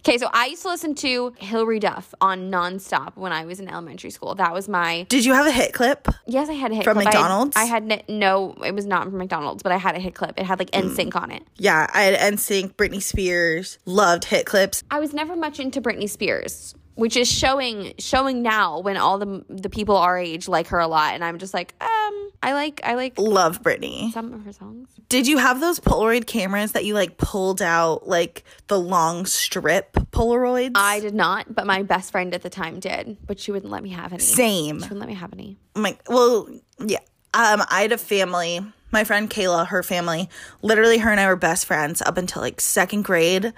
Okay, 0.01 0.19
so 0.19 0.29
I 0.33 0.47
used 0.47 0.63
to 0.63 0.69
listen 0.69 0.95
to 0.97 1.33
Hilary 1.39 1.79
Duff 1.79 2.13
on 2.21 2.51
nonstop 2.51 3.17
when 3.17 3.33
I 3.33 3.45
was 3.45 3.61
in 3.61 3.69
elementary 3.69 4.11
school. 4.11 4.35
That 4.35 4.53
was 4.53 4.69
my 4.69 5.07
Did 5.09 5.25
you 5.25 5.33
have 5.35 5.47
a 5.47 5.53
hit 5.53 5.73
clip? 5.73 6.09
yes. 6.27 6.49
I 6.49 6.55
had 6.55 6.73
a 6.73 6.75
hit 6.75 6.85
From 6.85 6.95
clip. 6.97 7.07
I 7.07 7.11
had- 7.11 7.19
McDonald's? 7.19 7.57
I 7.57 7.65
had, 7.65 8.05
no. 8.09 8.55
It 8.65 8.75
was 8.75 8.87
not 8.87 9.05
from 9.05 9.19
McDonald's, 9.19 9.63
but 9.63 9.71
I 9.73 9.77
had 9.77 9.95
a 9.95 10.01
hit 10.01 10.15
clip. 10.15 10.39
It 10.39 10.45
had 10.45 10.59
like 10.59 10.71
NSYNC 10.73 11.15
on 11.15 11.31
it. 11.31 11.45
Yeah, 11.57 11.87
I 11.95 12.03
had 12.03 12.35
NSYNC, 12.35 12.75
Britney 12.75 13.01
Spears, 13.03 13.79
loved 13.87 14.25
hit 14.25 14.47
clips. 14.47 14.83
I 14.91 14.99
was 14.99 15.13
never 15.15 15.37
much 15.37 15.61
into 15.61 15.81
Britney 15.81 16.11
Spears, 16.11 16.75
which 16.95 17.17
is 17.17 17.31
showing 17.31 17.95
showing 17.99 18.43
now 18.43 18.81
when 18.81 18.97
all 18.97 19.19
the 19.19 19.45
the 19.49 19.71
people 19.71 19.97
our 19.97 20.19
age 20.19 20.49
like 20.49 20.67
her 20.69 20.79
a 20.81 20.89
lot, 20.89 21.15
and 21.15 21.25
I'm 21.25 21.39
just 21.39 21.55
like, 21.55 21.75
um, 21.81 22.22
I 22.43 22.53
like 22.55 22.81
I 22.85 22.95
like 22.95 23.19
Love 23.19 23.63
Britney. 23.63 24.13
some 24.13 24.33
of 24.33 24.45
her 24.45 24.53
songs. 24.53 24.89
Did 25.09 25.27
you 25.29 25.39
have 25.39 25.61
those 25.61 25.79
Polaroid 25.79 26.27
cameras 26.27 26.73
that 26.73 26.85
you 26.85 26.95
like 26.95 27.17
pulled 27.17 27.63
out 27.63 28.09
like 28.09 28.43
the 28.67 28.79
long 28.79 29.27
strip 29.27 29.93
Polaroids? 30.11 30.73
I 30.75 31.01
did 31.01 31.15
not, 31.15 31.55
but 31.55 31.67
my 31.67 31.83
best 31.83 32.11
friend 32.11 32.35
at 32.35 32.43
the 32.43 32.51
time 32.51 32.81
did, 32.81 33.17
but 33.27 33.39
she 33.39 33.53
wouldn't 33.53 33.71
let 33.71 33.83
me 33.83 33.91
have 33.91 34.13
any. 34.13 34.23
Same. 34.23 34.79
She 34.79 34.85
wouldn't 34.85 35.01
let 35.01 35.09
me 35.09 35.15
have 35.15 35.33
any. 35.33 35.57
my 35.77 35.97
well 36.09 36.49
yeah 36.85 36.99
um 37.35 37.63
i 37.71 37.83
had 37.83 37.93
a 37.93 37.99
family 37.99 38.61
my 38.91 39.05
friend 39.05 39.31
kayla 39.31 39.67
her 39.69 39.83
family 39.83 40.29
literally 40.63 40.99
her 40.99 41.11
and 41.11 41.21
i 41.21 41.27
were 41.27 41.37
best 41.37 41.65
friends 41.65 42.03
up 42.03 42.19
until 42.19 42.43
like 42.43 42.61
second 42.61 43.03
grade 43.05 43.53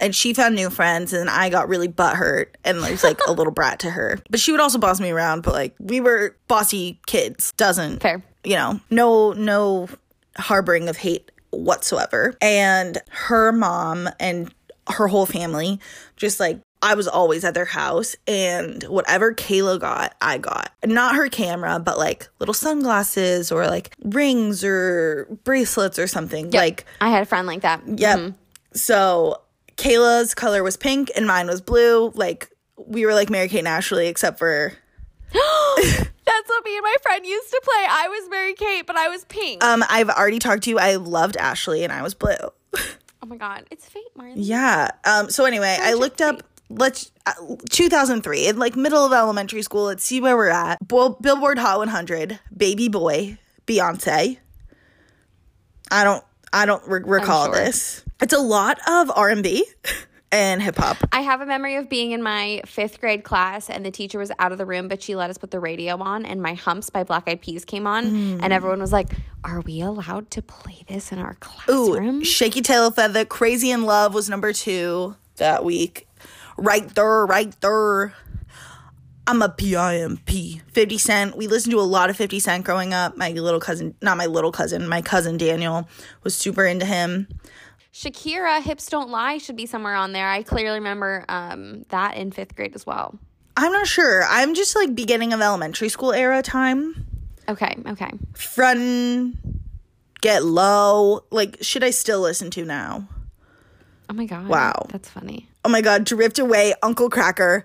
and 0.00 0.14
she 0.14 0.32
found 0.32 0.54
new 0.54 0.70
friends 0.70 1.12
and 1.12 1.28
i 1.30 1.48
got 1.48 1.68
really 1.68 1.88
butthurt 1.88 2.46
and 2.64 2.78
was 2.78 3.04
like 3.04 3.18
a 3.26 3.32
little 3.32 3.52
brat 3.52 3.78
to 3.78 3.90
her 3.90 4.20
but 4.30 4.40
she 4.40 4.50
would 4.50 4.60
also 4.60 4.78
boss 4.78 5.00
me 5.00 5.10
around 5.10 5.42
but 5.42 5.52
like 5.52 5.74
we 5.78 6.00
were 6.00 6.36
bossy 6.48 7.00
kids 7.06 7.52
doesn't 7.52 8.00
Fair. 8.00 8.22
you 8.44 8.56
know 8.56 8.80
no 8.90 9.32
no 9.32 9.88
harboring 10.36 10.88
of 10.88 10.96
hate 10.96 11.30
whatsoever 11.50 12.36
and 12.40 12.98
her 13.10 13.52
mom 13.52 14.08
and 14.18 14.52
her 14.88 15.08
whole 15.08 15.26
family 15.26 15.80
just 16.16 16.40
like 16.40 16.60
I 16.84 16.94
was 16.96 17.08
always 17.08 17.44
at 17.44 17.54
their 17.54 17.64
house 17.64 18.14
and 18.26 18.82
whatever 18.84 19.32
Kayla 19.32 19.80
got, 19.80 20.14
I 20.20 20.36
got. 20.36 20.70
Not 20.84 21.16
her 21.16 21.30
camera, 21.30 21.78
but 21.78 21.96
like 21.96 22.28
little 22.40 22.52
sunglasses 22.52 23.50
or 23.50 23.66
like 23.66 23.96
rings 24.04 24.62
or 24.62 25.26
bracelets 25.44 25.98
or 25.98 26.06
something. 26.06 26.50
Like, 26.50 26.84
I 27.00 27.08
had 27.08 27.22
a 27.22 27.26
friend 27.26 27.46
like 27.46 27.62
that. 27.62 27.80
yep. 27.86 28.18
Mm-hmm. 28.18 28.36
So 28.74 29.40
Kayla's 29.76 30.34
color 30.34 30.62
was 30.62 30.76
pink 30.76 31.10
and 31.16 31.26
mine 31.26 31.46
was 31.46 31.60
blue. 31.60 32.10
Like, 32.10 32.50
we 32.76 33.06
were 33.06 33.14
like 33.14 33.30
Mary 33.30 33.48
Kate 33.48 33.60
and 33.60 33.68
Ashley, 33.68 34.08
except 34.08 34.38
for 34.38 34.72
That's 35.34 36.48
what 36.48 36.64
me 36.64 36.76
and 36.76 36.82
my 36.82 36.96
friend 37.02 37.26
used 37.26 37.50
to 37.50 37.60
play. 37.62 37.86
I 37.88 38.08
was 38.08 38.30
Mary 38.30 38.54
Kate, 38.54 38.86
but 38.86 38.96
I 38.96 39.08
was 39.08 39.24
pink. 39.24 39.62
um 39.64 39.84
I've 39.88 40.08
already 40.08 40.38
talked 40.38 40.62
to 40.64 40.70
you. 40.70 40.78
I 40.78 40.96
loved 40.96 41.36
Ashley 41.36 41.84
and 41.84 41.92
I 41.92 42.02
was 42.02 42.14
blue. 42.14 42.36
oh 42.74 43.26
my 43.26 43.36
god, 43.36 43.66
it's 43.70 43.88
fate, 43.88 44.02
Marley. 44.16 44.40
Yeah. 44.40 44.90
Um. 45.04 45.30
So 45.30 45.44
anyway, 45.44 45.76
I 45.80 45.94
looked 45.94 46.20
up 46.20 46.42
let's 46.70 47.10
uh, 47.26 47.32
2003 47.70 48.48
in 48.48 48.58
like 48.58 48.76
middle 48.76 49.04
of 49.04 49.12
elementary 49.12 49.62
school. 49.62 49.84
Let's 49.84 50.04
see 50.04 50.20
where 50.20 50.36
we're 50.36 50.48
at. 50.48 50.86
Bill, 50.86 51.10
Billboard 51.20 51.58
Hot 51.58 51.78
100, 51.78 52.38
Baby 52.56 52.88
Boy, 52.88 53.38
Beyonce. 53.66 54.38
I 55.90 56.04
don't 56.04 56.24
I 56.54 56.66
don't 56.66 56.86
re- 56.86 57.02
recall 57.04 57.46
sure. 57.46 57.54
this. 57.56 58.04
It's 58.22 58.32
a 58.32 58.38
lot 58.38 58.78
of 58.88 59.10
R&B 59.14 59.66
and 60.30 60.62
hip 60.62 60.76
hop. 60.76 60.96
I 61.12 61.20
have 61.20 61.40
a 61.40 61.46
memory 61.46 61.74
of 61.74 61.88
being 61.88 62.12
in 62.12 62.22
my 62.22 62.62
fifth 62.64 63.00
grade 63.00 63.24
class 63.24 63.68
and 63.68 63.84
the 63.84 63.90
teacher 63.90 64.20
was 64.20 64.30
out 64.38 64.52
of 64.52 64.58
the 64.58 64.64
room, 64.64 64.86
but 64.86 65.02
she 65.02 65.16
let 65.16 65.30
us 65.30 65.36
put 65.36 65.50
the 65.50 65.58
radio 65.58 65.96
on 65.98 66.24
and 66.24 66.40
My 66.40 66.54
Humps 66.54 66.90
by 66.90 67.02
Black 67.02 67.28
Eyed 67.28 67.40
Peas 67.40 67.64
came 67.64 67.88
on. 67.88 68.06
Hmm. 68.06 68.38
And 68.40 68.52
everyone 68.52 68.80
was 68.80 68.92
like, 68.92 69.10
Are 69.42 69.60
we 69.62 69.80
allowed 69.80 70.30
to 70.30 70.42
play 70.42 70.84
this 70.86 71.10
in 71.10 71.18
our 71.18 71.34
classroom? 71.34 72.20
Ooh? 72.20 72.24
Shaky 72.24 72.62
Tail 72.62 72.92
Feather, 72.92 73.24
Crazy 73.24 73.72
in 73.72 73.82
Love 73.82 74.14
was 74.14 74.30
number 74.30 74.52
two 74.52 75.16
that 75.36 75.64
week. 75.64 76.06
Right 76.56 76.88
there, 76.94 77.26
right 77.26 77.52
there. 77.60 78.14
I'm 79.26 79.40
a 79.40 79.48
PIMP. 79.48 80.62
50 80.70 80.98
Cent. 80.98 81.36
We 81.36 81.46
listened 81.46 81.72
to 81.72 81.80
a 81.80 81.82
lot 81.82 82.10
of 82.10 82.16
50 82.16 82.38
Cent 82.40 82.64
growing 82.64 82.92
up. 82.92 83.16
My 83.16 83.30
little 83.30 83.60
cousin, 83.60 83.94
not 84.02 84.16
my 84.16 84.26
little 84.26 84.52
cousin, 84.52 84.88
my 84.88 85.00
cousin 85.02 85.36
Daniel 85.36 85.88
was 86.22 86.34
super 86.34 86.64
into 86.64 86.84
him. 86.84 87.28
Shakira, 87.92 88.60
Hips 88.60 88.86
Don't 88.86 89.08
Lie 89.08 89.38
should 89.38 89.56
be 89.56 89.66
somewhere 89.66 89.94
on 89.94 90.12
there. 90.12 90.28
I 90.28 90.42
clearly 90.42 90.78
remember 90.78 91.24
um, 91.28 91.84
that 91.90 92.16
in 92.16 92.32
fifth 92.32 92.56
grade 92.56 92.74
as 92.74 92.84
well. 92.84 93.18
I'm 93.56 93.72
not 93.72 93.86
sure. 93.86 94.24
I'm 94.24 94.54
just 94.54 94.74
like 94.74 94.94
beginning 94.94 95.32
of 95.32 95.40
elementary 95.40 95.88
school 95.88 96.12
era 96.12 96.42
time. 96.42 97.06
Okay, 97.48 97.76
okay. 97.86 98.10
Front, 98.34 99.36
get 100.20 100.44
low. 100.44 101.24
Like, 101.30 101.58
should 101.60 101.84
I 101.84 101.90
still 101.90 102.20
listen 102.20 102.50
to 102.50 102.64
now? 102.64 103.08
Oh 104.10 104.12
my 104.12 104.26
God. 104.26 104.48
Wow. 104.48 104.86
That's 104.90 105.08
funny. 105.08 105.48
Oh 105.64 105.68
my 105.68 105.80
God, 105.80 106.04
Drift 106.04 106.38
Away, 106.38 106.74
Uncle 106.82 107.08
Kracker, 107.08 107.62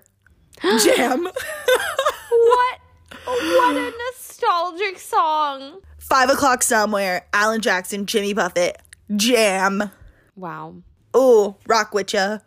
Jam. 0.62 1.24
What? 1.24 2.78
what 3.24 3.76
a 3.76 3.92
nostalgic 4.14 4.98
song. 4.98 5.80
Five 5.98 6.30
o'clock 6.30 6.62
somewhere. 6.62 7.26
Alan 7.32 7.60
Jackson, 7.60 8.06
Jimmy 8.06 8.32
Buffett, 8.32 8.80
Jam. 9.16 9.90
Wow. 10.36 10.76
Oh, 11.12 11.56
Rock 11.66 11.92
with 11.94 12.12
ya. 12.12 12.38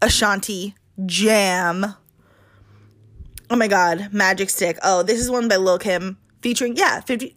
Ashanti, 0.00 0.74
Jam. 1.06 1.94
Oh 3.50 3.56
my 3.56 3.68
God, 3.68 4.10
Magic 4.12 4.50
Stick. 4.50 4.78
Oh, 4.82 5.02
this 5.02 5.18
is 5.18 5.30
one 5.30 5.48
by 5.48 5.56
Lil 5.56 5.78
Kim 5.78 6.18
featuring 6.42 6.76
yeah, 6.76 7.00
fifty. 7.00 7.34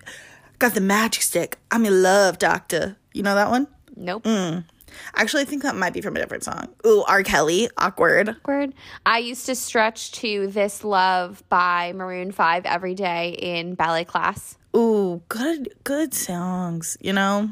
Got 0.59 0.73
the 0.75 0.81
Magic 0.81 1.23
Stick. 1.23 1.57
I'm 1.71 1.85
in 1.85 2.03
love, 2.03 2.37
Doctor. 2.37 2.97
You 3.13 3.23
know 3.23 3.33
that 3.35 3.49
one? 3.49 3.67
Nope. 3.95 4.23
Mm. 4.23 4.65
Actually, 5.15 5.43
I 5.43 5.45
think 5.45 5.63
that 5.63 5.75
might 5.75 5.93
be 5.93 6.01
from 6.01 6.15
a 6.15 6.19
different 6.19 6.43
song. 6.43 6.69
Ooh, 6.85 7.03
R. 7.07 7.23
Kelly, 7.23 7.69
awkward. 7.77 8.29
Awkward. 8.29 8.73
I 9.05 9.19
used 9.19 9.45
to 9.47 9.55
stretch 9.55 10.11
to 10.13 10.47
This 10.47 10.83
Love 10.83 11.43
by 11.49 11.93
Maroon 11.93 12.31
5 12.31 12.65
every 12.65 12.95
day 12.95 13.35
in 13.39 13.75
ballet 13.75 14.05
class. 14.05 14.57
Ooh, 14.75 15.21
good, 15.29 15.73
good 15.83 16.13
songs. 16.13 16.97
You 17.01 17.13
know. 17.13 17.49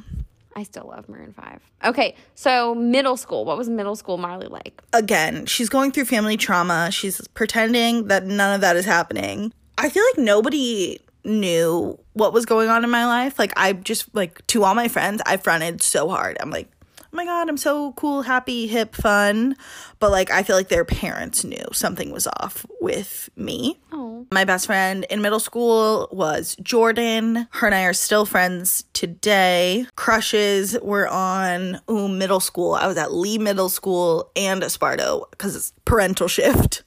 I 0.55 0.63
still 0.63 0.87
love 0.87 1.07
Maroon 1.07 1.33
5. 1.33 1.59
Okay, 1.85 2.15
so 2.35 2.75
middle 2.75 3.15
school. 3.15 3.45
What 3.45 3.57
was 3.57 3.69
middle 3.69 3.95
school 3.95 4.17
Marley 4.17 4.47
like? 4.47 4.81
again, 4.93 5.45
she's 5.45 5.69
going 5.69 5.91
through 5.91 6.05
family 6.05 6.35
trauma. 6.35 6.89
She's 6.91 7.25
pretending 7.29 8.07
that 8.07 8.25
none 8.25 8.55
of 8.55 8.61
that 8.61 8.75
is 8.75 8.85
happening. 8.85 9.53
I 9.77 9.89
feel 9.89 10.03
like 10.13 10.25
nobody 10.25 10.99
knew 11.23 11.97
what 12.13 12.33
was 12.33 12.45
going 12.45 12.69
on 12.69 12.83
in 12.83 12.89
my 12.89 13.05
life. 13.05 13.39
Like 13.39 13.53
I 13.55 13.73
just 13.73 14.13
like 14.13 14.45
to 14.47 14.63
all 14.63 14.75
my 14.75 14.87
friends, 14.87 15.21
I 15.25 15.37
fronted 15.37 15.81
so 15.81 16.09
hard. 16.09 16.37
I'm 16.41 16.49
like, 16.49 16.69
"Oh 17.11 17.15
my 17.17 17.25
god, 17.25 17.49
I'm 17.49 17.57
so 17.57 17.93
cool, 17.93 18.21
happy, 18.23 18.67
hip, 18.67 18.95
fun." 18.95 19.55
But 19.99 20.11
like 20.11 20.31
I 20.31 20.43
feel 20.43 20.55
like 20.55 20.69
their 20.69 20.85
parents 20.85 21.43
knew 21.43 21.65
something 21.71 22.11
was 22.11 22.27
off 22.27 22.65
with 22.79 23.29
me. 23.35 23.79
Oh. 23.91 24.27
My 24.31 24.45
best 24.45 24.67
friend 24.67 25.05
in 25.09 25.21
middle 25.21 25.39
school 25.39 26.07
was 26.11 26.55
Jordan. 26.61 27.47
Her 27.51 27.67
and 27.67 27.75
I 27.75 27.83
are 27.83 27.93
still 27.93 28.25
friends 28.25 28.83
today. 28.93 29.85
Crushes 29.95 30.77
were 30.81 31.07
on 31.07 31.79
ooh, 31.89 32.07
middle 32.07 32.39
school. 32.39 32.73
I 32.73 32.87
was 32.87 32.97
at 32.97 33.13
Lee 33.13 33.37
Middle 33.37 33.69
School 33.69 34.31
and 34.35 34.61
Esparto 34.61 35.29
because 35.31 35.55
it's 35.55 35.73
parental 35.85 36.27
shift. 36.27 36.83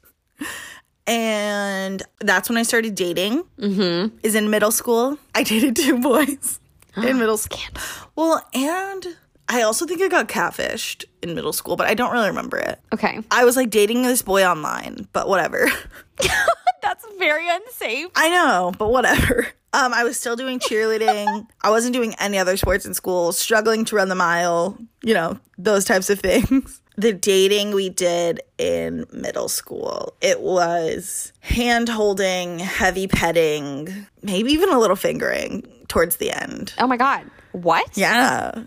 And 1.07 2.03
that's 2.21 2.49
when 2.49 2.57
I 2.59 2.63
started 2.63 2.95
dating. 2.95 3.43
Mm-hmm. 3.59 4.17
Is 4.23 4.35
in 4.35 4.51
middle 4.51 4.71
school. 4.71 5.19
I 5.35 5.43
dated 5.43 5.77
two 5.77 5.99
boys 5.99 6.61
in 6.97 7.19
middle 7.19 7.37
school. 7.37 7.61
Well, 8.15 8.47
and 8.55 9.05
I 9.53 9.63
also 9.63 9.85
think 9.85 10.01
I 10.01 10.09
got 10.09 10.29
catfished 10.29 11.05
in 11.21 11.35
middle 11.35 11.53
school, 11.53 11.77
but 11.77 11.87
I 11.87 11.93
don't 11.93 12.11
really 12.11 12.29
remember 12.29 12.57
it. 12.57 12.81
Okay. 12.95 13.21
I 13.31 13.45
was 13.45 13.55
like 13.55 13.69
dating 13.69 14.03
this 14.03 14.23
boy 14.23 14.45
online, 14.45 15.07
but 15.13 15.29
whatever. 15.29 15.69
That's 16.83 17.07
very 17.19 17.49
unsafe. 17.49 18.09
I 18.17 18.31
know, 18.31 18.73
but 18.79 18.89
whatever. 18.91 19.47
Um, 19.75 19.93
I 19.93 20.05
was 20.05 20.19
still 20.19 20.37
doing 20.37 20.59
cheerleading. 20.59 21.47
I 21.61 21.71
wasn't 21.71 21.95
doing 21.95 22.15
any 22.19 22.39
other 22.39 22.57
sports 22.57 22.87
in 22.87 22.95
school, 22.95 23.33
struggling 23.33 23.85
to 23.87 23.97
run 23.97 24.09
the 24.09 24.15
mile, 24.15 24.79
you 25.03 25.13
know, 25.13 25.39
those 25.59 25.85
types 25.85 26.11
of 26.11 26.21
things. 26.21 26.79
The 26.95 27.15
dating 27.15 27.75
we 27.75 27.89
did 27.89 28.43
in 28.59 29.07
middle 29.11 29.49
school, 29.49 30.15
it 30.21 30.43
was 30.43 31.33
hand 31.41 31.89
holding, 31.89 32.59
heavy 32.59 33.07
petting, 33.07 34.07
maybe 34.23 34.53
even 34.53 34.69
a 34.69 34.79
little 34.79 34.95
fingering 34.95 35.67
towards 35.89 36.17
the 36.17 36.31
end. 36.31 36.75
Oh 36.77 36.87
my 36.87 36.99
God. 36.99 37.25
What? 37.53 37.97
Yeah. 37.97 38.65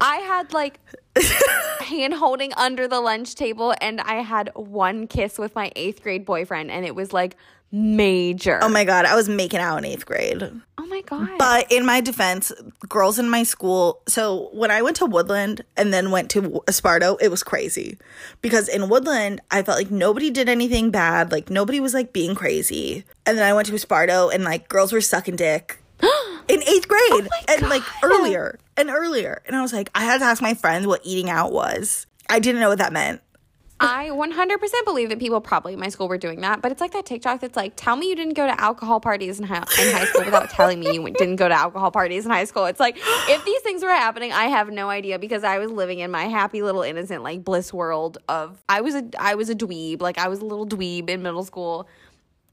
I 0.00 0.16
had 0.16 0.52
like 0.52 0.80
hand 1.80 2.14
holding 2.14 2.52
under 2.54 2.86
the 2.88 3.00
lunch 3.00 3.34
table, 3.34 3.74
and 3.80 4.00
I 4.00 4.16
had 4.16 4.50
one 4.54 5.06
kiss 5.06 5.38
with 5.38 5.54
my 5.54 5.72
eighth 5.76 6.02
grade 6.02 6.24
boyfriend, 6.24 6.70
and 6.70 6.84
it 6.84 6.94
was 6.94 7.12
like 7.12 7.36
major. 7.72 8.58
Oh 8.62 8.68
my 8.68 8.84
God, 8.84 9.04
I 9.04 9.14
was 9.14 9.28
making 9.28 9.60
out 9.60 9.78
in 9.78 9.84
eighth 9.84 10.06
grade. 10.06 10.42
Oh 10.78 10.86
my 10.86 11.00
God. 11.02 11.30
But 11.38 11.70
in 11.70 11.84
my 11.84 12.00
defense, 12.00 12.52
girls 12.88 13.18
in 13.18 13.28
my 13.28 13.42
school, 13.42 14.02
so 14.06 14.50
when 14.52 14.70
I 14.70 14.82
went 14.82 14.96
to 14.96 15.06
Woodland 15.06 15.62
and 15.76 15.92
then 15.92 16.10
went 16.10 16.30
to 16.30 16.42
Esparto, 16.42 17.16
it 17.20 17.28
was 17.28 17.42
crazy. 17.42 17.98
Because 18.40 18.68
in 18.68 18.88
Woodland, 18.88 19.40
I 19.50 19.62
felt 19.62 19.78
like 19.78 19.90
nobody 19.90 20.30
did 20.30 20.48
anything 20.48 20.90
bad. 20.90 21.32
Like 21.32 21.50
nobody 21.50 21.80
was 21.80 21.94
like 21.94 22.12
being 22.12 22.34
crazy. 22.34 23.04
And 23.24 23.36
then 23.36 23.44
I 23.44 23.52
went 23.52 23.66
to 23.68 23.74
Esparto 23.74 24.32
and 24.32 24.44
like 24.44 24.68
girls 24.68 24.92
were 24.92 25.00
sucking 25.00 25.36
dick 25.36 25.78
in 26.48 26.62
eighth 26.62 26.88
grade 26.88 27.00
oh 27.10 27.28
and 27.48 27.68
like 27.68 27.82
earlier 28.02 28.58
and 28.76 28.90
earlier. 28.90 29.42
And 29.46 29.56
I 29.56 29.62
was 29.62 29.72
like, 29.72 29.90
I 29.94 30.04
had 30.04 30.18
to 30.18 30.24
ask 30.24 30.42
my 30.42 30.54
friends 30.54 30.86
what 30.86 31.00
eating 31.04 31.30
out 31.30 31.52
was. 31.52 32.06
I 32.28 32.38
didn't 32.38 32.60
know 32.60 32.68
what 32.68 32.78
that 32.78 32.92
meant. 32.92 33.20
I 33.78 34.08
100% 34.08 34.84
believe 34.86 35.10
that 35.10 35.18
people 35.18 35.38
probably 35.42 35.74
in 35.74 35.78
my 35.80 35.90
school 35.90 36.08
were 36.08 36.16
doing 36.16 36.40
that, 36.40 36.62
but 36.62 36.72
it's 36.72 36.80
like 36.80 36.92
that 36.92 37.04
TikTok 37.04 37.40
that's 37.40 37.56
like, 37.56 37.74
tell 37.76 37.94
me 37.94 38.08
you 38.08 38.16
didn't 38.16 38.32
go 38.32 38.46
to 38.46 38.58
alcohol 38.58 39.00
parties 39.00 39.38
in 39.38 39.44
high, 39.44 39.58
in 39.58 39.92
high 39.92 40.06
school 40.06 40.24
without 40.24 40.48
telling 40.48 40.80
me 40.80 40.94
you 40.94 41.10
didn't 41.18 41.36
go 41.36 41.46
to 41.46 41.54
alcohol 41.54 41.90
parties 41.90 42.24
in 42.24 42.30
high 42.30 42.46
school. 42.46 42.64
It's 42.64 42.80
like, 42.80 42.96
if 42.96 43.44
these 43.44 43.60
things 43.60 43.82
were 43.82 43.90
happening, 43.90 44.32
I 44.32 44.44
have 44.44 44.70
no 44.70 44.88
idea 44.88 45.18
because 45.18 45.44
I 45.44 45.58
was 45.58 45.70
living 45.70 45.98
in 45.98 46.10
my 46.10 46.24
happy 46.24 46.62
little 46.62 46.80
innocent 46.80 47.22
like 47.22 47.44
bliss 47.44 47.70
world 47.70 48.16
of 48.30 48.62
I 48.66 48.80
was 48.80 48.94
a 48.94 49.04
I 49.18 49.34
was 49.34 49.50
a 49.50 49.54
dweeb, 49.54 50.00
like 50.00 50.16
I 50.16 50.28
was 50.28 50.40
a 50.40 50.44
little 50.46 50.66
dweeb 50.66 51.10
in 51.10 51.22
middle 51.22 51.44
school. 51.44 51.86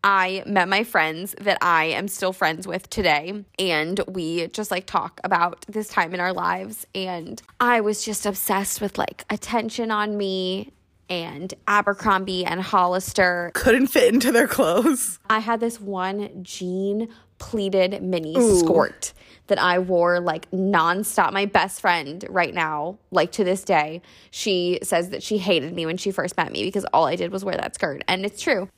I 0.04 0.44
met 0.46 0.68
my 0.68 0.84
friends 0.84 1.34
that 1.40 1.58
I 1.62 1.86
am 1.86 2.08
still 2.08 2.34
friends 2.34 2.68
with 2.68 2.90
today, 2.90 3.46
and 3.58 4.02
we 4.08 4.48
just 4.48 4.70
like 4.70 4.86
talk 4.86 5.22
about 5.24 5.66
this 5.68 5.88
time 5.88 6.14
in 6.14 6.20
our 6.20 6.34
lives. 6.34 6.86
And 6.94 7.42
I 7.60 7.82
was 7.82 8.04
just 8.04 8.26
obsessed 8.26 8.82
with 8.82 8.98
like 8.98 9.24
attention 9.30 9.92
on 9.92 10.18
me 10.18 10.74
and 11.10 11.54
Abercrombie 11.68 12.46
and 12.46 12.62
Hollister. 12.62 13.52
Couldn't 13.54 13.88
fit 13.88 14.14
into 14.14 14.32
their 14.32 14.48
clothes. 14.48 15.20
I 15.30 15.40
had 15.40 15.60
this 15.60 15.80
one 15.80 16.44
jean 16.44 17.10
pleated 17.38 18.02
mini 18.02 18.34
skirt 18.60 19.14
that 19.48 19.60
I 19.60 19.80
wore 19.80 20.20
like 20.20 20.50
nonstop. 20.52 21.34
My 21.34 21.46
best 21.46 21.82
friend 21.82 22.26
right 22.30 22.54
now, 22.54 22.98
like 23.12 23.32
to 23.34 23.44
this 23.44 23.64
day, 23.64 24.02
she 24.32 24.80
says 24.84 25.10
that 25.10 25.22
she 25.22 25.38
hated 25.38 25.74
me 25.74 25.86
when 25.86 25.98
she 25.98 26.12
first 26.12 26.38
met 26.38 26.52
me 26.52 26.64
because 26.64 26.86
all 26.94 27.06
I 27.06 27.16
did 27.16 27.32
was 27.32 27.44
wear 27.44 27.56
that 27.56 27.76
skirt. 27.76 28.04
And 28.08 28.26
it's 28.26 28.42
true. 28.42 28.70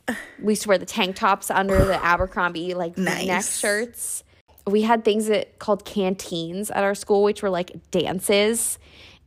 We 0.41 0.53
used 0.53 0.63
to 0.63 0.69
wear 0.69 0.77
the 0.77 0.86
tank 0.86 1.15
tops 1.15 1.51
under 1.51 1.84
the 1.86 1.95
Abercrombie 2.03 2.74
like 2.74 2.98
neck 2.98 3.43
shirts. 3.43 4.24
We 4.67 4.81
had 4.81 5.05
things 5.05 5.27
that 5.27 5.60
called 5.60 5.86
canteens 5.86 6.72
at 6.72 6.84
our 6.84 6.95
school, 6.95 7.24
which 7.24 7.43
were 7.43 7.51
like 7.51 7.91
dances. 7.91 8.79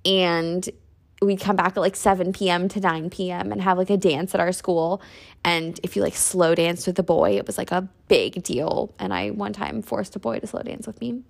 And 0.05 0.69
we'd 1.21 1.41
come 1.41 1.57
back 1.57 1.77
at 1.77 1.81
like 1.81 1.97
7 1.97 2.33
p.m. 2.33 2.69
to 2.69 2.81
9 2.81 3.11
p.m. 3.11 3.53
and 3.53 3.61
have 3.61 3.79
like 3.79 3.91
a 3.91 3.97
dance 3.97 4.35
at 4.35 4.41
our 4.41 4.53
school. 4.53 5.03
And 5.45 5.79
if 5.83 5.97
you 5.97 6.03
like 6.03 6.15
slow 6.15 6.55
danced 6.55 6.87
with 6.87 6.99
a 6.99 7.03
boy, 7.03 7.37
it 7.37 7.47
was 7.47 7.59
like 7.59 7.73
a 7.73 7.89
big 8.09 8.43
deal. 8.43 8.95
And 8.99 9.13
I 9.13 9.31
one 9.31 9.53
time 9.53 9.83
forced 9.83 10.15
a 10.17 10.19
boy 10.19 10.39
to 10.39 10.47
slow 10.47 10.63
dance 10.63 10.87
with 10.87 11.01
me. 11.01 11.23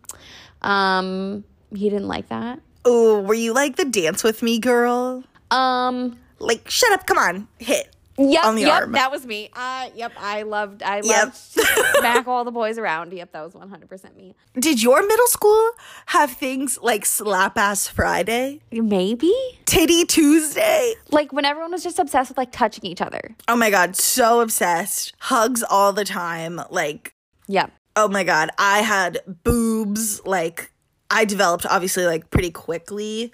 Um, 0.63 1.45
he 1.75 1.89
didn't 1.89 2.09
like 2.09 2.29
that. 2.29 2.61
Oh, 2.85 3.21
were 3.21 3.35
you 3.35 3.53
like 3.53 3.77
the 3.77 3.85
dance 3.85 4.23
with 4.23 4.43
me 4.43 4.59
girl? 4.59 5.25
Um, 5.51 6.19
Like, 6.39 6.71
shut 6.71 6.93
up, 6.93 7.07
come 7.07 7.19
on, 7.19 7.49
hit. 7.59 7.95
Yep, 8.19 8.45
on 8.45 8.55
the 8.57 8.63
yep, 8.63 8.83
arm. 8.83 8.93
that 8.93 9.11
was 9.13 9.25
me. 9.25 9.49
Uh, 9.55 9.91
yep, 9.95 10.13
I 10.19 10.43
loved, 10.43 10.83
I 10.83 10.97
Yep. 10.97 11.05
loved 11.05 11.55
to 11.55 11.85
smack 11.99 12.27
all 12.27 12.45
the 12.45 12.51
boys 12.51 12.77
around. 12.79 13.13
Yep, 13.13 13.33
that 13.33 13.43
was 13.45 13.55
100% 13.55 14.17
me. 14.17 14.35
Did 14.59 14.83
your 14.83 15.07
middle 15.07 15.27
school 15.29 15.71
have 16.07 16.31
things 16.33 16.79
like 16.83 17.07
Slap 17.07 17.57
Ass 17.57 17.87
Friday, 17.87 18.61
Maybe? 18.73 19.33
Titty 19.67 20.05
Tuesday? 20.05 20.95
Like 21.11 21.33
when 21.33 21.45
everyone 21.45 21.71
was 21.73 21.83
just 21.85 21.99
obsessed 21.99 22.31
with 22.31 22.39
like 22.39 22.51
touching 22.53 22.85
each 22.87 23.01
other. 23.01 23.37
Oh 23.47 23.57
my 23.57 23.71
God, 23.71 23.95
so 23.97 24.41
obsessed. 24.41 25.15
Hugs 25.21 25.63
all 25.63 25.93
the 25.93 26.05
time. 26.05 26.61
Like, 26.71 27.15
Yep. 27.47 27.71
oh 27.97 28.09
my 28.09 28.25
God, 28.25 28.51
I 28.59 28.81
had 28.81 29.21
boobs. 29.45 30.25
Like, 30.27 30.73
I 31.11 31.25
developed 31.25 31.67
obviously 31.67 32.05
like 32.07 32.31
pretty 32.31 32.51
quickly. 32.51 33.33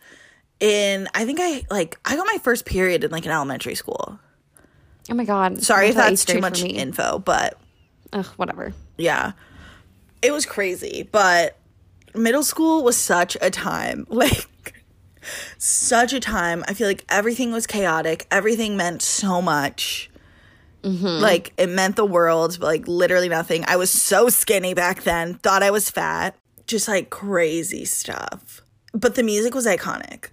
In, 0.60 1.08
I 1.14 1.24
think 1.24 1.40
I 1.42 1.64
like, 1.70 1.98
I 2.04 2.16
got 2.16 2.26
my 2.30 2.38
first 2.42 2.64
period 2.64 3.02
in 3.04 3.10
like 3.10 3.26
an 3.26 3.32
elementary 3.32 3.74
school. 3.74 4.18
Oh 5.10 5.14
my 5.14 5.24
god. 5.24 5.62
Sorry 5.62 5.88
if 5.88 5.94
that's 5.94 6.24
too 6.24 6.40
much 6.40 6.62
info, 6.62 7.18
but 7.18 7.58
Ugh, 8.12 8.26
whatever. 8.36 8.72
yeah. 8.96 9.32
It 10.22 10.32
was 10.32 10.46
crazy 10.46 11.08
but 11.10 11.58
middle 12.14 12.42
school 12.42 12.82
was 12.82 12.96
such 12.96 13.36
a 13.42 13.50
time 13.50 14.06
like 14.10 14.46
such 15.58 16.12
a 16.12 16.20
time. 16.20 16.64
I 16.68 16.74
feel 16.74 16.86
like 16.86 17.04
everything 17.08 17.52
was 17.52 17.66
chaotic. 17.66 18.26
Everything 18.30 18.76
meant 18.76 19.02
so 19.02 19.40
much. 19.42 20.10
Mm-hmm. 20.82 21.22
Like 21.22 21.52
it 21.56 21.68
meant 21.68 21.96
the 21.96 22.04
world 22.04 22.58
but 22.60 22.66
like 22.66 22.88
literally 22.88 23.28
nothing. 23.28 23.64
I 23.66 23.76
was 23.76 23.90
so 23.90 24.28
skinny 24.28 24.74
back 24.74 25.02
then. 25.02 25.34
Thought 25.34 25.62
i 25.62 25.70
was 25.70 25.90
fat. 25.90 26.36
Just 26.66 26.88
like 26.88 27.10
crazy 27.10 27.84
stuff. 27.84 28.62
But 28.92 29.16
the 29.16 29.22
music 29.22 29.54
was 29.54 29.66
iconic 29.66 30.28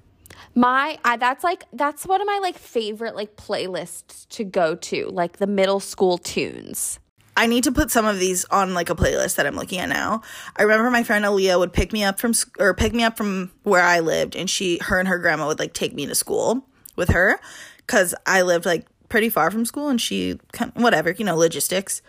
My 0.54 1.00
I, 1.06 1.18
that's 1.18 1.44
like 1.44 1.64
that's 1.72 2.06
one 2.06 2.22
of 2.22 2.28
my 2.28 2.40
like 2.42 2.58
favorite 2.58 3.16
like 3.16 3.36
playlists 3.36 4.28
to 4.30 4.44
go 4.44 4.76
to, 4.76 5.08
like 5.08 5.38
the 5.38 5.48
middle 5.48 5.80
school 5.80 6.18
tunes. 6.18 7.00
I 7.38 7.48
need 7.48 7.64
to 7.64 7.72
put 7.72 7.92
some 7.92 8.06
of 8.06 8.20
these 8.20 8.44
on 8.46 8.74
like 8.74 8.90
a 8.90 8.96
playlist 8.96 9.36
that 9.36 9.48
I'm 9.48 9.56
looking 9.56 9.80
at 9.80 9.88
now. 9.88 10.22
I 10.58 10.64
remember 10.64 10.92
my 10.92 11.04
friend 11.04 11.24
Aaliyah 11.24 11.58
would 11.58 11.72
pick 11.72 11.94
me 11.94 12.04
up 12.04 12.20
from 12.20 12.34
or 12.60 12.74
pick 12.74 12.94
me 12.94 13.04
up 13.04 13.16
from 13.18 13.52
where 13.64 13.82
I 13.82 14.02
lived, 14.02 14.36
and 14.36 14.50
she, 14.50 14.80
her 14.80 15.00
and 15.00 15.08
her 15.08 15.18
grandma 15.18 15.48
would 15.48 15.60
like 15.60 15.74
take 15.74 15.94
me 15.94 16.06
to 16.06 16.16
school 16.16 16.66
with 16.96 17.10
her 17.10 17.40
because 17.78 18.14
I 18.26 18.42
lived 18.42 18.66
like 18.66 18.86
pretty 19.08 19.30
far 19.30 19.50
from 19.52 19.66
school, 19.66 19.88
and 19.88 20.00
she 20.00 20.40
kind 20.52 20.72
whatever 20.76 21.12
you 21.12 21.24
know 21.24 21.36
logistics. 21.36 22.02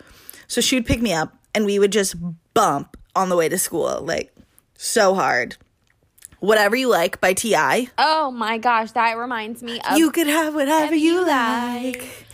So 0.47 0.59
she 0.59 0.75
would 0.75 0.85
pick 0.85 1.01
me 1.01 1.13
up, 1.13 1.33
and 1.55 1.65
we 1.65 1.79
would 1.79 1.93
just 1.93 2.15
bump 2.53 2.97
on 3.15 3.29
the 3.29 3.37
way 3.37 3.47
to 3.47 3.57
school, 3.57 4.01
like 4.03 4.35
so 4.75 5.15
hard. 5.15 5.55
Whatever 6.43 6.75
you 6.75 6.89
like 6.89 7.21
by 7.21 7.31
Ti. 7.33 7.87
Oh 7.97 8.29
my 8.29 8.57
gosh, 8.57 8.91
that 8.91 9.17
reminds 9.17 9.63
me 9.63 9.79
of 9.79 9.97
You 9.97 10.11
could 10.11 10.27
have 10.27 10.53
whatever 10.53 10.93
you 10.93 11.13
you 11.13 11.25
like. 11.25 11.99
like. 12.01 12.27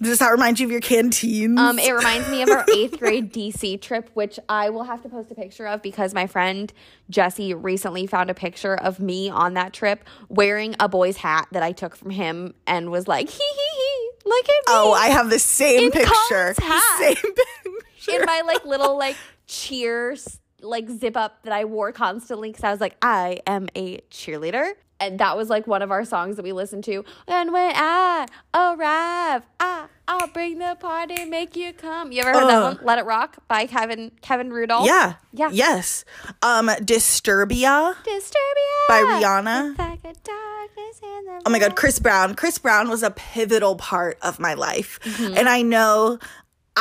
Does 0.00 0.18
that 0.20 0.30
remind 0.30 0.58
you 0.58 0.64
of 0.66 0.72
your 0.72 0.80
canteens? 0.80 1.60
Um, 1.60 1.78
it 1.78 1.92
reminds 1.92 2.26
me 2.30 2.40
of 2.40 2.48
our 2.48 2.64
eighth 2.74 2.98
grade 2.98 3.34
DC 3.34 3.82
trip, 3.82 4.08
which 4.14 4.38
I 4.48 4.70
will 4.70 4.84
have 4.84 5.02
to 5.02 5.10
post 5.10 5.30
a 5.30 5.34
picture 5.34 5.66
of 5.66 5.82
because 5.82 6.14
my 6.14 6.26
friend 6.26 6.72
Jesse 7.10 7.52
recently 7.52 8.06
found 8.06 8.30
a 8.30 8.34
picture 8.34 8.74
of 8.74 8.98
me 8.98 9.28
on 9.28 9.52
that 9.54 9.74
trip 9.74 10.04
wearing 10.30 10.74
a 10.80 10.88
boy's 10.88 11.18
hat 11.18 11.46
that 11.52 11.62
I 11.62 11.72
took 11.72 11.96
from 11.96 12.08
him 12.08 12.54
and 12.66 12.90
was 12.90 13.06
like, 13.06 13.28
hee 13.28 13.36
hee 13.36 13.76
hee, 13.76 14.10
look 14.24 14.44
at 14.46 14.48
me. 14.48 14.62
oh, 14.68 14.92
I 14.94 15.08
have 15.08 15.28
the 15.28 15.38
same 15.38 15.84
In 15.84 15.90
picture. 15.90 16.54
Same 16.54 17.14
picture. 17.14 18.14
in 18.20 18.24
my 18.24 18.40
like 18.46 18.64
little 18.64 18.96
like 18.96 19.16
cheers 19.46 20.40
like 20.62 20.88
zip 20.88 21.16
up 21.16 21.42
that 21.44 21.52
I 21.52 21.64
wore 21.64 21.92
constantly 21.92 22.50
because 22.50 22.64
I 22.64 22.70
was 22.70 22.80
like, 22.80 22.96
I 23.02 23.40
am 23.46 23.68
a 23.76 23.98
cheerleader. 24.10 24.72
And 24.98 25.18
that 25.18 25.34
was 25.34 25.48
like 25.48 25.66
one 25.66 25.80
of 25.80 25.90
our 25.90 26.04
songs 26.04 26.36
that 26.36 26.42
we 26.42 26.52
listened 26.52 26.84
to. 26.84 27.04
And 27.26 27.52
when 27.52 27.72
I 27.74 28.26
arrive, 28.54 29.42
I 29.58 29.86
I'll 30.06 30.26
bring 30.26 30.58
the 30.58 30.76
party, 30.78 31.24
make 31.24 31.54
you 31.56 31.72
come. 31.72 32.10
You 32.10 32.22
ever 32.22 32.32
heard 32.32 32.48
that 32.48 32.62
one? 32.62 32.78
Let 32.82 32.98
It 32.98 33.04
Rock 33.04 33.38
by 33.46 33.66
Kevin 33.66 34.10
Kevin 34.22 34.52
Rudolf. 34.52 34.84
Yeah. 34.84 35.14
Yeah. 35.32 35.50
Yes. 35.52 36.04
Um, 36.42 36.66
Disturbia. 36.66 37.94
Disturbia 38.02 38.88
By 38.88 39.02
Rihanna. 39.02 39.78
Like 39.78 40.00
a 40.00 40.12
darkness 40.24 41.00
in 41.00 41.24
the 41.26 41.42
Oh 41.46 41.50
my 41.50 41.60
god. 41.60 41.76
Chris 41.76 42.00
Brown. 42.00 42.34
Chris 42.34 42.58
Brown 42.58 42.88
was 42.90 43.04
a 43.04 43.12
pivotal 43.12 43.76
part 43.76 44.18
of 44.20 44.40
my 44.40 44.54
life. 44.54 44.98
Mm-hmm. 45.04 45.38
And 45.38 45.48
I 45.48 45.62
know 45.62 46.18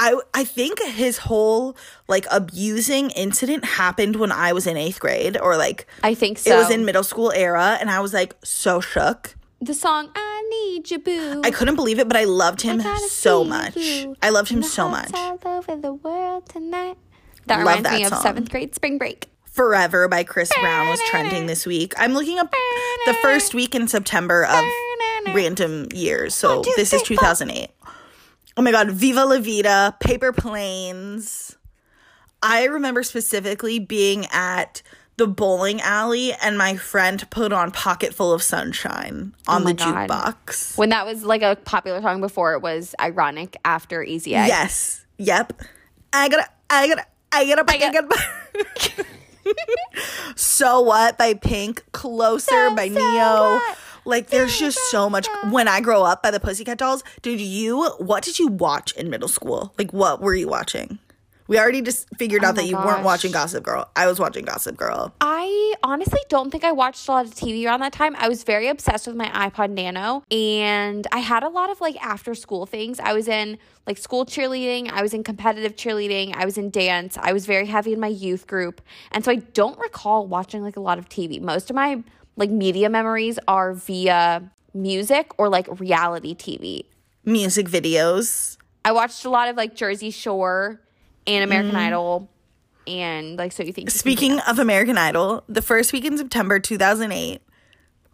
I 0.01 0.15
I 0.34 0.44
think 0.46 0.82
his 0.82 1.18
whole 1.18 1.75
like 2.08 2.25
abusing 2.32 3.10
incident 3.12 3.65
happened 3.65 4.15
when 4.15 4.32
I 4.32 4.54
was 4.54 4.65
in 4.65 4.78
8th 4.78 5.00
grade 5.00 5.38
or 5.38 5.58
like 5.58 5.88
I 6.04 6.13
think 6.15 6.38
so. 6.38 6.52
it 6.52 6.56
was 6.58 6.69
in 6.71 6.86
middle 6.86 7.04
school 7.04 7.32
era 7.36 7.78
and 7.82 7.89
I 7.89 8.00
was 8.00 8.13
like 8.13 8.34
so 8.43 8.80
shook. 8.80 9.36
the 9.62 9.73
song 9.73 10.10
I 10.15 10.41
Need 10.50 10.89
You 10.91 11.00
Boo. 11.00 11.41
I 11.43 11.52
couldn't 11.52 11.76
believe 11.76 12.00
it, 12.00 12.08
but 12.08 12.15
I 12.15 12.23
loved 12.23 12.62
him 12.62 12.78
gotta 12.78 13.08
so 13.10 13.43
much. 13.43 13.76
you 13.76 14.15
I 14.23 14.30
loved 14.30 14.50
him 14.50 14.63
so 14.63 14.88
much. 14.88 15.12
All 15.13 15.38
over 15.45 15.76
the 15.76 15.93
world 15.93 16.47
tonight. 16.47 16.97
That 17.47 17.58
Love 17.58 17.80
reminds 17.80 17.84
that 17.89 17.97
me 18.00 18.04
of 18.06 18.10
song. 18.13 18.21
seventh 18.21 18.50
grade 18.50 18.73
spring 18.76 18.97
break. 18.97 19.28
Forever 19.52 20.08
by 20.08 20.23
Chris 20.23 20.50
Brown 20.62 20.88
was 20.88 21.02
trending 21.10 21.47
this 21.47 21.65
week. 21.65 21.93
I'm 21.97 22.13
looking 22.13 22.39
up 22.39 22.54
the 23.06 23.15
first 23.21 23.54
week 23.54 23.76
in 23.76 23.88
September 23.89 24.45
of 24.45 24.63
random 25.36 25.88
years. 25.93 26.34
So 26.36 26.63
this 26.78 26.93
is 26.93 27.02
three, 27.02 27.17
four. 27.17 27.28
2008. 27.36 27.69
Oh 28.60 28.62
my 28.62 28.72
god, 28.72 28.91
Viva 28.91 29.24
La 29.24 29.39
Vida, 29.39 29.95
Paper 30.02 30.34
Planes. 30.34 31.56
I 32.43 32.65
remember 32.65 33.04
specifically 33.04 33.80
being 33.80 34.26
at 34.34 34.82
the 35.15 35.28
bowling 35.28 35.80
alley 35.80 36.34
and 36.34 36.58
my 36.58 36.76
friend 36.76 37.26
put 37.30 37.54
on 37.54 37.72
Pocket 37.72 38.13
Full 38.13 38.34
of 38.34 38.43
Sunshine 38.43 39.34
oh 39.48 39.54
on 39.56 39.62
Oh 39.62 39.65
the 39.67 39.74
God. 39.76 40.10
jukebox. 40.10 40.78
When 40.78 40.89
that 40.89 41.06
was 41.06 41.24
like 41.24 41.41
a 41.41 41.56
popular 41.63 42.02
song 42.02 42.19
before 42.19 42.52
it 42.54 42.62
was 42.62 42.93
ironic 43.00 43.56
after 43.63 44.04
Easy 44.04 44.34
A. 44.34 44.45
Yes. 44.45 45.06
Yep. 45.19 45.54
I 46.12 46.28
gotta, 46.28 46.50
I 46.69 46.88
gotta, 46.89 47.06
I 47.32 47.45
gotta, 47.45 47.63
I 47.65 47.78
got- 47.78 48.10
gotta. 48.10 49.06
so 50.36 50.82
what 50.82 51.17
by 51.17 51.34
Pink, 51.34 51.86
Closer 51.93 52.52
So, 52.69 52.76
by 52.76 52.89
so 52.89 52.93
Ne-Yo. 52.95 53.54
what? 53.56 53.78
Like 54.05 54.29
there's 54.29 54.57
just 54.57 54.77
so 54.91 55.09
much. 55.09 55.27
When 55.49 55.67
I 55.67 55.81
grow 55.81 56.03
up 56.03 56.23
by 56.23 56.31
the 56.31 56.39
Pussycat 56.39 56.77
Dolls, 56.77 57.03
did 57.21 57.39
you? 57.39 57.85
What 57.97 58.23
did 58.23 58.39
you 58.39 58.47
watch 58.47 58.91
in 58.93 59.09
middle 59.09 59.27
school? 59.27 59.73
Like 59.77 59.91
what 59.93 60.21
were 60.21 60.35
you 60.35 60.47
watching? 60.47 60.99
We 61.49 61.57
already 61.57 61.81
just 61.81 62.07
figured 62.15 62.43
oh 62.43 62.49
out 62.49 62.53
Oh 62.53 62.62
that 62.62 62.67
you 62.67 62.75
weren't 62.75 63.03
watching 63.03 63.31
Gossip 63.31 63.63
Girl. 63.63 63.89
I 63.95 64.05
was 64.05 64.19
watching 64.19 64.45
Gossip 64.45 64.77
Girl. 64.77 65.15
I 65.19 65.73
honestly 65.81 66.19
don't 66.29 66.51
think 66.51 66.63
I 66.63 66.71
watched 66.71 67.07
a 67.07 67.12
lot 67.12 67.25
of 67.25 67.33
TV 67.33 67.65
around 67.65 67.79
that 67.79 67.91
time. 67.91 68.15
I 68.19 68.29
was 68.29 68.43
very 68.43 68.67
obsessed 68.67 69.07
with 69.07 69.15
my 69.15 69.29
iPod 69.29 69.71
Nano 69.71 70.23
and 70.29 71.07
I 71.12 71.17
had 71.17 71.41
a 71.41 71.49
lot 71.49 71.71
of 71.71 71.81
like 71.81 71.97
after 72.05 72.35
school 72.35 72.67
things. 72.67 72.99
I 72.99 73.13
was 73.13 73.27
in 73.27 73.57
like 73.88 73.97
school 73.97 74.27
cheerleading, 74.27 74.91
I 74.91 75.01
was 75.01 75.15
in 75.15 75.23
competitive 75.23 75.75
cheerleading, 75.75 76.35
I 76.35 76.45
was 76.45 76.59
in 76.59 76.69
dance, 76.69 77.17
I 77.19 77.33
was 77.33 77.47
very 77.47 77.65
heavy 77.65 77.93
in 77.93 77.99
my 77.99 78.07
youth 78.07 78.45
group. 78.45 78.79
And 79.12 79.25
so 79.25 79.31
I 79.31 79.38
don't 79.38 79.79
recall 79.79 80.27
watching 80.27 80.62
like 80.62 80.77
a 80.77 80.81
lot 80.81 80.99
of 80.99 81.09
TV. 81.09 81.41
Most 81.41 81.71
of 81.71 81.75
my 81.75 82.03
like 82.39 82.49
media 82.49 82.89
memories 82.89 83.38
are 83.47 83.73
via 83.73 84.49
music 84.73 85.32
or 85.38 85.49
like 85.49 85.67
reality 85.80 86.34
TV. 86.34 86.86
Music 87.25 87.67
videos. 87.67 88.58
I 88.84 88.93
watched 88.93 89.25
a 89.25 89.30
lot 89.30 89.49
of 89.49 89.58
like 89.58 89.75
Jersey 89.75 90.10
Shore 90.10 90.80
and 91.28 91.43
American 91.43 91.75
mm. 91.75 91.86
Idol 91.86 92.30
and 92.88 93.38
like 93.38 93.52
So 93.52 93.62
You 93.62 93.73
Think 93.73 93.88
You 93.88 93.91
Speaking 93.91 94.39
of 94.39 94.58
American 94.58 94.97
Idol, 94.97 95.43
the 95.47 95.62
first 95.62 95.93
week 95.93 96.06
in 96.06 96.17
September 96.17 96.60
2008, 96.60 97.41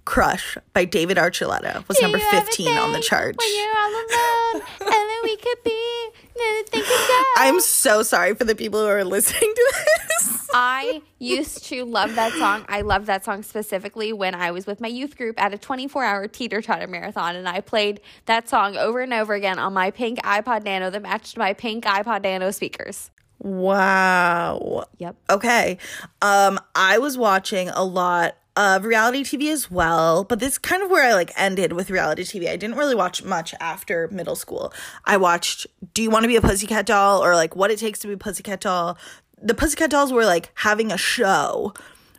Crush 0.05 0.57
by 0.73 0.85
David 0.85 1.17
Archuleta 1.17 1.87
was 1.87 1.99
number 1.99 2.19
Do 2.19 2.23
you 2.23 2.29
15 2.29 2.77
on 2.77 2.93
the 2.93 2.99
chart. 2.99 3.35
When 3.37 3.55
you're 3.55 3.75
all 3.75 3.89
alone, 3.89 4.67
and 4.81 5.09
then 5.09 5.19
we 5.23 5.35
could 5.37 5.63
be 5.63 6.09
nothing. 6.37 6.83
I'm 7.37 7.59
so 7.59 8.03
sorry 8.03 8.35
for 8.35 8.43
the 8.43 8.53
people 8.53 8.81
who 8.81 8.87
are 8.87 9.03
listening 9.03 9.51
to 9.55 9.73
this. 10.07 10.44
I 10.57 11.01
used 11.19 11.65
to 11.65 11.83
love 11.83 12.15
that 12.15 12.31
song. 12.31 12.63
I 12.69 12.79
loved 12.79 13.07
that 13.07 13.25
song 13.25 13.43
specifically 13.43 14.13
when 14.13 14.33
I 14.33 14.51
was 14.51 14.65
with 14.65 14.79
my 14.79 14.87
youth 14.87 15.17
group 15.17 15.37
at 15.37 15.53
a 15.53 15.57
24 15.57 16.01
hour 16.01 16.27
teeter 16.29 16.61
totter 16.61 16.87
marathon, 16.87 17.35
and 17.35 17.47
I 17.49 17.59
played 17.59 17.99
that 18.25 18.47
song 18.47 18.77
over 18.77 19.01
and 19.01 19.11
over 19.11 19.33
again 19.33 19.59
on 19.59 19.73
my 19.73 19.91
pink 19.91 20.19
iPod 20.19 20.63
Nano 20.63 20.89
that 20.89 21.01
matched 21.01 21.37
my 21.37 21.51
pink 21.51 21.83
iPod 21.83 22.23
Nano 22.23 22.51
speakers. 22.51 23.11
Wow. 23.39 24.85
Yep. 24.97 25.17
Okay. 25.29 25.77
Um 26.21 26.57
I 26.73 26.99
was 26.99 27.17
watching 27.17 27.67
a 27.67 27.83
lot 27.83 28.37
of 28.55 28.85
reality 28.85 29.23
TV 29.23 29.51
as 29.51 29.69
well, 29.69 30.23
but 30.23 30.39
this 30.39 30.53
is 30.53 30.57
kind 30.57 30.81
of 30.81 30.89
where 30.89 31.03
I 31.03 31.13
like 31.13 31.31
ended 31.35 31.73
with 31.73 31.89
reality 31.89 32.23
TV. 32.23 32.47
I 32.47 32.55
didn't 32.55 32.77
really 32.77 32.95
watch 32.95 33.23
much 33.23 33.53
after 33.59 34.07
middle 34.07 34.35
school. 34.35 34.73
I 35.03 35.17
watched 35.17 35.67
Do 35.93 36.01
You 36.01 36.09
Want 36.09 36.23
to 36.23 36.27
Be 36.27 36.37
a 36.37 36.41
Pussycat 36.41 36.85
Doll 36.85 37.23
or 37.23 37.35
like 37.35 37.55
What 37.55 37.71
It 37.71 37.79
Takes 37.79 37.99
to 37.99 38.07
Be 38.07 38.13
a 38.13 38.17
Pussycat 38.17 38.61
Doll. 38.61 38.97
The 39.45 39.53
Pussycat 39.53 39.89
Dolls 39.91 40.11
were 40.11 40.25
like 40.25 40.49
having 40.55 40.91
a 40.91 40.97
show 40.97 41.73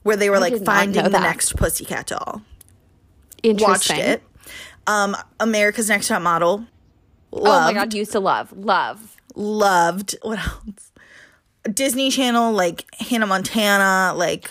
where 0.04 0.16
they 0.16 0.30
were 0.30 0.38
like 0.38 0.64
finding 0.64 1.02
the 1.02 1.10
that. 1.10 1.22
next 1.22 1.56
Pussycat 1.56 2.06
Doll. 2.06 2.40
Interesting. 3.42 3.96
Watched 3.98 4.06
it. 4.08 4.22
Um 4.86 5.16
America's 5.40 5.88
Next 5.88 6.08
Top 6.08 6.22
Model. 6.22 6.66
Oh 7.32 7.42
my 7.42 7.48
Loved 7.50 7.74
God, 7.74 7.94
used 7.94 8.12
to 8.12 8.20
love. 8.20 8.52
Love. 8.56 9.16
loved 9.34 10.16
what 10.22 10.38
else 10.38 10.92
disney 11.74 12.10
channel 12.10 12.52
like 12.52 12.86
hannah 12.94 13.26
montana 13.26 14.14
like 14.16 14.48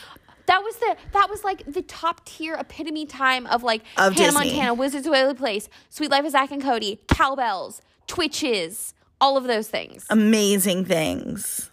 That 0.48 0.62
was 0.62 0.76
the 0.76 0.96
that 1.14 1.28
was 1.30 1.44
like 1.44 1.64
the 1.66 1.82
top 1.82 2.24
tier 2.26 2.54
epitome 2.56 3.06
time 3.06 3.48
of 3.48 3.64
like 3.64 3.82
Of 3.98 4.14
Hannah 4.14 4.32
Disney. 4.34 4.50
Montana, 4.52 4.74
Wizards 4.76 5.08
of 5.08 5.12
Waverly 5.12 5.34
Place, 5.34 5.70
Suite 5.90 6.12
Life 6.12 6.26
of 6.26 6.32
Zack 6.32 6.52
and 6.52 6.62
Cody, 6.62 7.00
Cow 7.08 7.36
Belles, 7.36 7.82
Twitches, 8.06 8.94
all 9.20 9.38
of 9.38 9.46
those 9.46 9.70
things. 9.70 10.06
Amazing 10.12 10.86
things. 10.86 11.72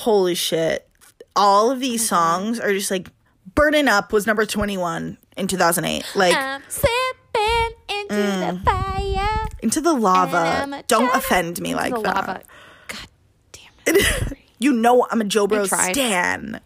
Holy 0.00 0.34
shit. 0.34 0.88
All 1.34 1.70
of 1.70 1.76
Mm-hmm. 1.76 1.82
these 1.82 2.08
songs 2.08 2.60
are 2.60 2.72
just 2.72 2.90
like 2.90 3.08
Burning 3.54 3.88
Up 3.88 4.12
was 4.12 4.26
number 4.26 4.44
21 4.46 5.16
in 5.36 5.46
2008. 5.46 6.04
Like 6.14 6.34
I'm 6.36 6.62
slipping 6.68 7.76
into 7.88 8.14
the 8.14 8.60
fire. 8.64 9.46
into 9.62 9.80
the 9.80 9.92
lava. 9.94 10.82
Don't 10.86 11.14
offend 11.14 11.60
me 11.60 11.74
like 11.74 11.94
the 11.94 12.00
that. 12.02 12.14
lava. 12.14 12.42
God 12.88 13.06
damn 13.52 13.96
it. 13.96 14.38
You 14.58 14.72
know 14.72 15.06
I'm 15.10 15.20
a 15.20 15.24
Joe 15.24 15.46
Bro 15.46 15.66
tried. 15.66 15.92
stan. 15.92 16.60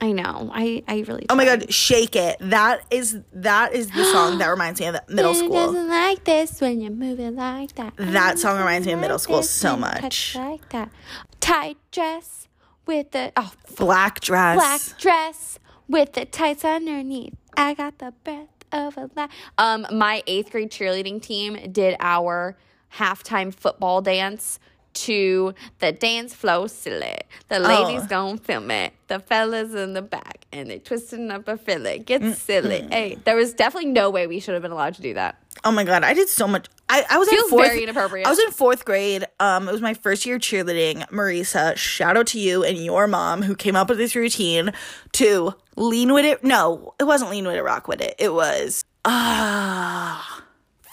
I 0.00 0.10
know. 0.10 0.50
I 0.52 0.82
I 0.88 1.04
really. 1.06 1.24
Oh 1.30 1.36
my 1.36 1.44
god, 1.44 1.72
shake 1.72 2.16
it. 2.16 2.36
That 2.40 2.80
is 2.90 3.20
that 3.32 3.72
is 3.74 3.88
the 3.90 4.04
song 4.06 4.38
that 4.38 4.48
reminds 4.50 4.80
me 4.80 4.86
of 4.86 4.96
middle 5.08 5.30
It 5.30 5.36
school. 5.36 5.50
doesn't 5.52 5.88
like 5.88 6.24
this 6.24 6.60
when 6.60 6.80
you're 6.80 6.90
moving 6.90 7.36
like 7.36 7.76
that. 7.76 7.94
That 7.96 8.40
song 8.40 8.58
reminds 8.58 8.88
me 8.88 8.92
of 8.94 8.98
middle 8.98 9.20
school 9.20 9.44
so 9.44 9.76
much. 9.76 10.34
Like 10.34 10.68
that. 10.70 10.90
Tight 11.38 11.76
dress 11.92 12.41
with 12.86 13.10
the 13.12 13.32
oh 13.36 13.52
Black 13.76 14.20
dress. 14.20 14.56
black 14.56 14.98
dress 14.98 15.58
with 15.88 16.12
the 16.12 16.24
tights 16.24 16.64
underneath. 16.64 17.34
I 17.56 17.74
got 17.74 17.98
the 17.98 18.12
breath 18.24 18.48
of 18.72 18.96
a 18.96 19.10
lion. 19.14 19.28
Um, 19.58 19.86
my 19.92 20.22
eighth 20.26 20.50
grade 20.50 20.70
cheerleading 20.70 21.20
team 21.22 21.70
did 21.70 21.96
our 22.00 22.56
halftime 22.96 23.54
football 23.54 24.00
dance 24.02 24.58
to 24.94 25.54
the 25.78 25.92
dance 25.92 26.34
flow 26.34 26.66
silly. 26.66 27.18
The 27.48 27.58
ladies 27.60 28.02
Oh. 28.04 28.08
gon' 28.08 28.38
film 28.38 28.70
it. 28.70 28.92
The 29.08 29.18
fellas 29.20 29.74
in 29.74 29.92
the 29.92 30.02
back 30.02 30.46
and 30.52 30.70
they 30.70 30.78
twisting 30.78 31.30
up 31.30 31.48
a 31.48 31.56
fillet. 31.56 32.00
Get 32.00 32.36
silly. 32.36 32.86
Hey, 32.90 33.18
there 33.24 33.36
was 33.36 33.52
definitely 33.54 33.90
no 33.90 34.10
way 34.10 34.26
we 34.26 34.40
should 34.40 34.54
have 34.54 34.62
been 34.62 34.72
allowed 34.72 34.94
to 34.94 35.02
do 35.02 35.14
that. 35.14 35.36
Oh 35.64 35.70
my 35.70 35.84
god, 35.84 36.02
I 36.02 36.14
did 36.14 36.28
so 36.28 36.46
much. 36.48 36.66
I, 36.88 37.04
I 37.08 37.18
was 37.18 37.28
in 37.28 37.48
fourth. 37.48 37.66
very 37.68 37.82
inappropriate. 37.84 38.26
I 38.26 38.30
was 38.30 38.38
in 38.38 38.50
fourth 38.50 38.84
grade. 38.84 39.24
Um, 39.40 39.68
it 39.68 39.72
was 39.72 39.80
my 39.80 39.94
first 39.94 40.26
year 40.26 40.38
cheerleading. 40.38 41.08
Marisa, 41.10 41.76
shout 41.76 42.16
out 42.16 42.26
to 42.28 42.38
you 42.40 42.64
and 42.64 42.76
your 42.78 43.06
mom 43.06 43.42
who 43.42 43.54
came 43.54 43.76
up 43.76 43.88
with 43.88 43.98
this 43.98 44.14
routine 44.14 44.72
to 45.12 45.54
lean 45.76 46.12
with 46.12 46.24
it. 46.24 46.42
No, 46.44 46.94
it 46.98 47.04
wasn't 47.04 47.30
lean 47.30 47.46
with 47.46 47.54
it, 47.56 47.62
rock 47.62 47.86
with 47.88 48.00
it. 48.00 48.14
It 48.18 48.34
was 48.34 48.84
ah, 49.04 50.42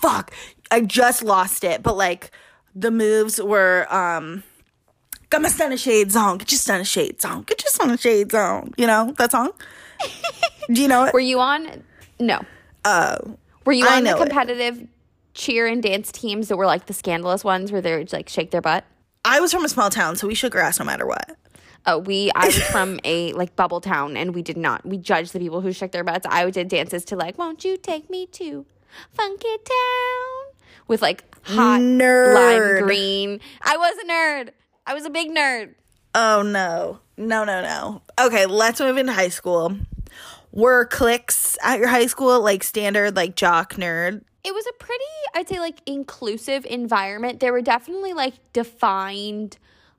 fuck. 0.02 0.32
I 0.72 0.82
just 0.82 1.24
lost 1.24 1.64
it, 1.64 1.82
but 1.82 1.98
like 1.98 2.32
the 2.76 2.92
moves 2.92 3.42
were 3.42 3.88
um. 3.94 4.44
Got 5.30 5.44
my 5.44 5.50
stunning 5.50 5.78
shades 5.78 6.16
on. 6.16 6.40
Get 6.40 6.52
your 6.52 6.58
stunning 6.58 6.86
shades 6.86 7.24
on. 7.24 7.44
Get 7.44 7.62
your 7.62 7.70
stunning 7.70 7.98
shades 7.98 8.34
on. 8.34 8.74
You 8.78 8.88
know 8.88 9.14
that 9.20 9.32
song? 9.32 9.52
Do 10.72 10.82
you 10.82 10.88
know 10.88 11.06
it? 11.06 11.14
Were 11.14 11.20
you 11.20 11.40
on? 11.40 11.84
No. 12.20 12.42
Oh, 12.84 13.38
Were 13.64 13.74
you 13.74 13.86
on 13.86 14.04
the 14.04 14.12
know 14.12 14.16
it. 14.18 14.20
competitive 14.28 14.88
cheer 15.36 15.68
and 15.68 15.84
dance 15.84 16.12
teams 16.12 16.48
that 16.48 16.58
were 16.58 16.66
like 16.66 16.88
the 16.88 16.94
scandalous 16.94 17.44
ones 17.44 17.72
where 17.72 17.80
they 17.82 17.96
would 17.96 18.12
like 18.12 18.28
shake 18.28 18.50
their 18.50 18.62
butt? 18.62 18.86
I 19.24 19.40
was 19.40 19.52
from 19.54 19.64
a 19.64 19.70
small 19.70 19.92
town, 19.92 20.16
so 20.16 20.28
we 20.28 20.34
shook 20.34 20.56
our 20.56 20.62
ass 20.62 20.80
no 20.80 20.86
matter 20.86 21.06
what. 21.06 21.36
Oh, 21.86 22.00
we 22.00 22.32
I 22.36 22.48
was 22.48 22.58
from 22.72 23.00
a 23.04 23.32
like 23.34 23.56
bubble 23.56 23.82
town 23.82 24.18
and 24.18 24.34
we 24.34 24.42
did 24.42 24.58
not. 24.58 24.84
We 24.84 24.98
judged 24.98 25.34
the 25.34 25.40
people 25.40 25.62
who 25.62 25.72
shook 25.72 25.92
their 25.92 26.04
butts. 26.04 26.26
I 26.28 26.50
did 26.50 26.70
dances 26.70 27.06
to 27.06 27.16
like 27.16 27.38
"Won't 27.38 27.64
you 27.64 27.78
take 27.78 28.10
me 28.10 28.26
to 28.28 28.66
Funky 29.14 29.58
Town" 29.58 30.39
with 30.90 31.02
like 31.02 31.24
hot 31.44 31.80
Nerd. 31.80 32.34
lime 32.34 32.84
green. 32.84 33.40
I 33.62 33.78
was 33.78 33.96
a 34.04 34.08
nerd. 34.12 34.50
I 34.86 34.94
was 34.94 35.06
a 35.06 35.10
big 35.10 35.30
nerd. 35.30 35.76
Oh 36.14 36.42
no. 36.42 37.00
No, 37.16 37.44
no, 37.46 37.62
no. 37.62 38.02
Okay, 38.20 38.46
let's 38.46 38.80
move 38.80 38.98
into 38.98 39.14
high 39.14 39.30
school. 39.30 39.78
Were 40.52 40.86
cliques 40.86 41.58
at 41.64 41.80
your 41.80 41.88
high 41.88 42.08
school 42.08 42.42
like 42.42 42.64
standard, 42.64 43.16
like 43.16 43.36
jock 43.36 43.76
nerd? 43.76 44.24
It 44.44 44.54
was 44.54 44.66
a 44.68 44.74
pretty, 44.74 45.04
I'd 45.36 45.48
say, 45.48 45.60
like 45.60 45.82
inclusive 45.86 46.66
environment. 46.66 47.40
There 47.40 47.54
were 47.54 47.62
definitely 47.62 48.14
like 48.14 48.34
defined 48.52 49.58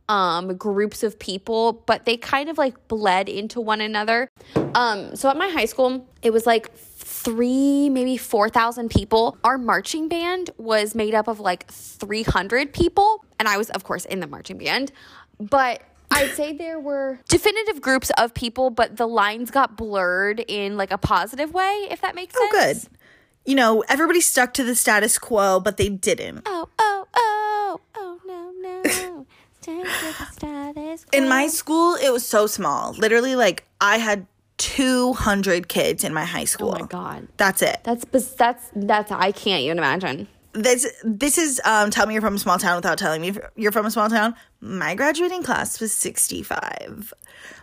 um 0.08 0.56
groups 0.56 1.04
of 1.04 1.18
people, 1.20 1.72
but 1.86 2.04
they 2.04 2.16
kind 2.16 2.48
of 2.48 2.58
like 2.58 2.88
bled 2.88 3.28
into 3.28 3.60
one 3.60 3.80
another. 3.80 4.28
Um, 4.74 5.14
so 5.14 5.28
at 5.28 5.36
my 5.36 5.48
high 5.48 5.66
school, 5.66 6.08
it 6.22 6.32
was 6.32 6.46
like 6.46 6.76
three, 7.22 7.88
maybe 7.90 8.16
4,000 8.16 8.88
people. 8.90 9.36
Our 9.44 9.58
marching 9.58 10.08
band 10.08 10.50
was 10.56 10.94
made 10.94 11.14
up 11.14 11.28
of 11.28 11.40
like 11.40 11.66
300 11.68 12.72
people. 12.72 13.24
And 13.38 13.48
I 13.48 13.56
was, 13.56 13.70
of 13.70 13.84
course, 13.84 14.04
in 14.04 14.20
the 14.20 14.26
marching 14.26 14.58
band. 14.58 14.92
But 15.38 15.82
I'd 16.10 16.30
say 16.30 16.52
there 16.52 16.80
were 16.80 17.20
definitive 17.28 17.80
groups 17.80 18.10
of 18.18 18.34
people, 18.34 18.70
but 18.70 18.96
the 18.96 19.06
lines 19.06 19.50
got 19.50 19.76
blurred 19.76 20.44
in 20.48 20.76
like 20.76 20.90
a 20.90 20.98
positive 20.98 21.52
way, 21.52 21.86
if 21.90 22.00
that 22.00 22.14
makes 22.14 22.34
sense. 22.34 22.50
Oh, 22.52 22.58
good. 22.58 22.98
You 23.46 23.54
know, 23.54 23.82
everybody 23.88 24.20
stuck 24.20 24.52
to 24.54 24.64
the 24.64 24.74
status 24.74 25.18
quo, 25.18 25.60
but 25.60 25.76
they 25.76 25.88
didn't. 25.88 26.42
Oh, 26.46 26.68
oh, 26.78 27.06
oh, 27.14 27.80
oh, 27.94 28.20
no, 28.26 28.52
no. 28.60 29.26
Stay 29.60 29.76
with 29.76 30.18
the 30.18 30.24
status 30.32 31.06
In 31.12 31.28
my 31.28 31.46
school, 31.46 31.94
it 31.94 32.10
was 32.10 32.26
so 32.26 32.46
small. 32.46 32.92
Literally, 32.92 33.36
like, 33.36 33.64
I 33.80 33.98
had 33.98 34.26
200 34.60 35.68
kids 35.68 36.04
in 36.04 36.12
my 36.14 36.24
high 36.24 36.44
school. 36.44 36.74
Oh 36.76 36.80
my 36.80 36.86
god. 36.86 37.28
That's 37.38 37.62
it. 37.62 37.80
That's 37.82 38.04
that's 38.36 38.70
that's 38.76 39.10
I 39.10 39.32
can't 39.32 39.62
even 39.62 39.78
imagine. 39.78 40.28
this 40.52 40.86
this 41.04 41.38
is 41.38 41.60
um 41.64 41.90
tell 41.90 42.06
me 42.06 42.12
you're 42.14 42.20
from 42.20 42.34
a 42.34 42.38
small 42.38 42.58
town 42.58 42.76
without 42.76 42.98
telling 42.98 43.20
me 43.22 43.32
you're 43.56 43.70
from 43.72 43.86
a 43.86 43.90
small 43.90 44.08
town 44.10 44.34
my 44.60 44.94
graduating 44.96 45.42
class 45.44 45.78
was 45.80 45.92
65 45.92 47.12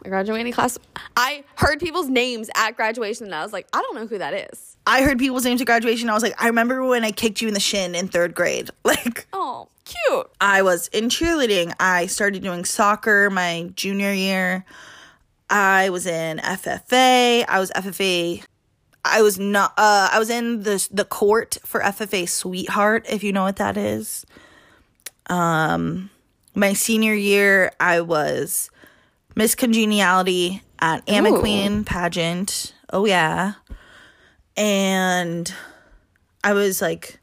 My 0.06 0.10
graduating 0.10 0.54
class. 0.54 0.78
I 1.18 1.44
heard 1.56 1.80
people's 1.82 2.08
names 2.08 2.50
at 2.56 2.78
graduation 2.78 3.26
and 3.26 3.36
I 3.36 3.44
was 3.44 3.52
like, 3.54 3.68
I 3.74 3.82
don't 3.82 3.96
know 3.96 4.08
who 4.08 4.18
that 4.18 4.34
is. 4.52 4.78
i 4.88 5.02
heard 5.04 5.20
people's 5.20 5.44
names 5.44 5.60
at 5.62 5.68
graduation 5.68 6.10
i 6.10 6.14
was 6.14 6.24
like 6.24 6.42
i 6.42 6.48
remember 6.48 6.84
when 6.86 7.04
i 7.04 7.12
kicked 7.12 7.42
you 7.42 7.48
in 7.50 7.54
the 7.54 7.60
shin 7.60 7.94
in 7.94 8.08
third 8.08 8.34
grade 8.34 8.70
like 8.86 9.28
Oh, 9.34 9.68
cute. 9.84 10.28
i 10.40 10.62
was 10.62 10.88
in 11.00 11.10
cheerleading 11.10 11.74
i 11.82 12.06
started 12.08 12.42
doing 12.42 12.64
soccer 12.66 13.30
my 13.30 13.70
junior 13.76 14.14
year 14.14 14.64
i 15.50 15.90
was 15.90 16.06
in 16.06 16.38
ffa 16.40 17.46
i 17.48 17.60
was 17.60 17.72
ffa 17.72 18.44
i 19.06 19.22
was 19.22 19.40
not 19.40 19.72
uh 19.78 20.10
i 20.12 20.20
was 20.20 20.30
in 20.30 20.64
the 20.64 20.88
the 20.92 21.06
court 21.06 21.58
for 21.64 21.82
ffa 21.82 22.28
sweetheart 22.28 23.06
if 23.10 23.24
you 23.24 23.32
know 23.32 23.44
what 23.44 23.58
that 23.58 23.78
is. 23.78 24.26
Um 25.28 26.10
my 26.56 26.74
senior 26.74 27.14
year 27.14 27.72
i 27.80 28.02
was 28.02 28.70
miss 29.36 29.56
congeniality 29.56 30.62
at 30.80 31.08
Amma 31.10 31.32
Ooh. 31.32 31.40
Queen 31.40 31.84
pageant. 31.84 32.74
Oh 32.92 33.06
yeah. 33.06 33.54
And 34.56 35.54
i 36.44 36.54
was 36.54 36.82
like 36.82 37.20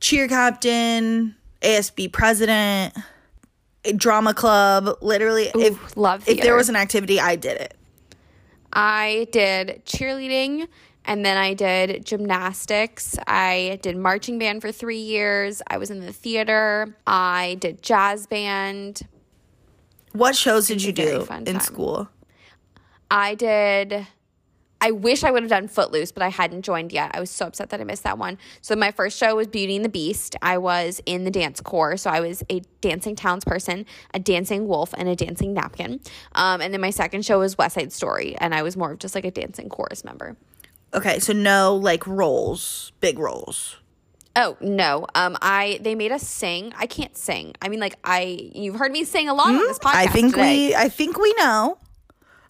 cheer 0.00 0.28
captain 0.28 1.34
asb 1.62 2.12
president 2.12 2.94
drama 3.96 4.34
club 4.34 4.96
literally 5.00 5.50
if 5.54 5.96
love 5.96 6.28
if 6.28 6.40
there 6.42 6.54
was 6.54 6.68
an 6.68 6.76
activity 6.76 7.20
i 7.20 7.36
did 7.36 7.60
it 7.60 7.74
I 8.72 9.26
did 9.32 9.82
cheerleading 9.86 10.68
and 11.04 11.24
then 11.24 11.36
I 11.36 11.54
did 11.54 12.04
gymnastics. 12.04 13.18
I 13.26 13.78
did 13.82 13.96
marching 13.96 14.38
band 14.38 14.60
for 14.60 14.72
three 14.72 15.00
years. 15.00 15.62
I 15.66 15.78
was 15.78 15.90
in 15.90 16.00
the 16.00 16.12
theater. 16.12 16.94
I 17.06 17.56
did 17.60 17.82
jazz 17.82 18.26
band. 18.26 19.02
what 20.12 20.36
shows 20.36 20.66
did 20.68 20.82
you 20.82 20.92
do 20.92 21.26
in 21.30 21.44
time. 21.44 21.60
school 21.60 22.08
I 23.10 23.34
did. 23.34 24.06
I 24.80 24.92
wish 24.92 25.24
I 25.24 25.30
would 25.30 25.42
have 25.42 25.50
done 25.50 25.66
Footloose, 25.66 26.12
but 26.12 26.22
I 26.22 26.28
hadn't 26.28 26.62
joined 26.62 26.92
yet. 26.92 27.10
I 27.14 27.20
was 27.20 27.30
so 27.30 27.46
upset 27.46 27.70
that 27.70 27.80
I 27.80 27.84
missed 27.84 28.04
that 28.04 28.16
one. 28.16 28.38
So 28.60 28.76
my 28.76 28.92
first 28.92 29.18
show 29.18 29.34
was 29.34 29.48
Beauty 29.48 29.74
and 29.74 29.84
the 29.84 29.88
Beast. 29.88 30.36
I 30.40 30.58
was 30.58 31.00
in 31.04 31.24
the 31.24 31.30
dance 31.32 31.60
corps, 31.60 31.96
so 31.96 32.10
I 32.10 32.20
was 32.20 32.44
a 32.48 32.60
dancing 32.80 33.16
townsperson, 33.16 33.86
a 34.14 34.20
dancing 34.20 34.68
wolf, 34.68 34.94
and 34.96 35.08
a 35.08 35.16
dancing 35.16 35.52
napkin. 35.52 36.00
Um, 36.36 36.60
and 36.60 36.72
then 36.72 36.80
my 36.80 36.90
second 36.90 37.24
show 37.24 37.40
was 37.40 37.58
West 37.58 37.74
Side 37.74 37.92
Story, 37.92 38.36
and 38.38 38.54
I 38.54 38.62
was 38.62 38.76
more 38.76 38.92
of 38.92 38.98
just 39.00 39.14
like 39.16 39.24
a 39.24 39.30
dancing 39.32 39.68
chorus 39.68 40.04
member. 40.04 40.36
okay 40.94 41.18
so 41.18 41.32
no 41.34 41.74
like 41.76 42.06
roles 42.06 42.92
big 43.00 43.18
roles 43.18 43.76
Oh 44.36 44.56
no! 44.60 45.04
Um, 45.16 45.36
I 45.42 45.80
they 45.82 45.96
made 45.96 46.12
us 46.12 46.22
sing. 46.22 46.72
I 46.78 46.86
can't 46.86 47.16
sing. 47.16 47.54
I 47.60 47.68
mean, 47.68 47.80
like 47.80 47.96
I 48.04 48.50
you've 48.54 48.76
heard 48.76 48.92
me 48.92 49.02
sing 49.02 49.28
a 49.28 49.32
along 49.32 49.56
on 49.56 49.66
this 49.66 49.80
podcast. 49.80 49.90
Hmm? 49.90 49.96
i 49.96 50.06
think 50.06 50.34
today. 50.34 50.68
we 50.68 50.74
i 50.76 50.88
think 50.88 51.18
we 51.18 51.34
know 51.34 51.78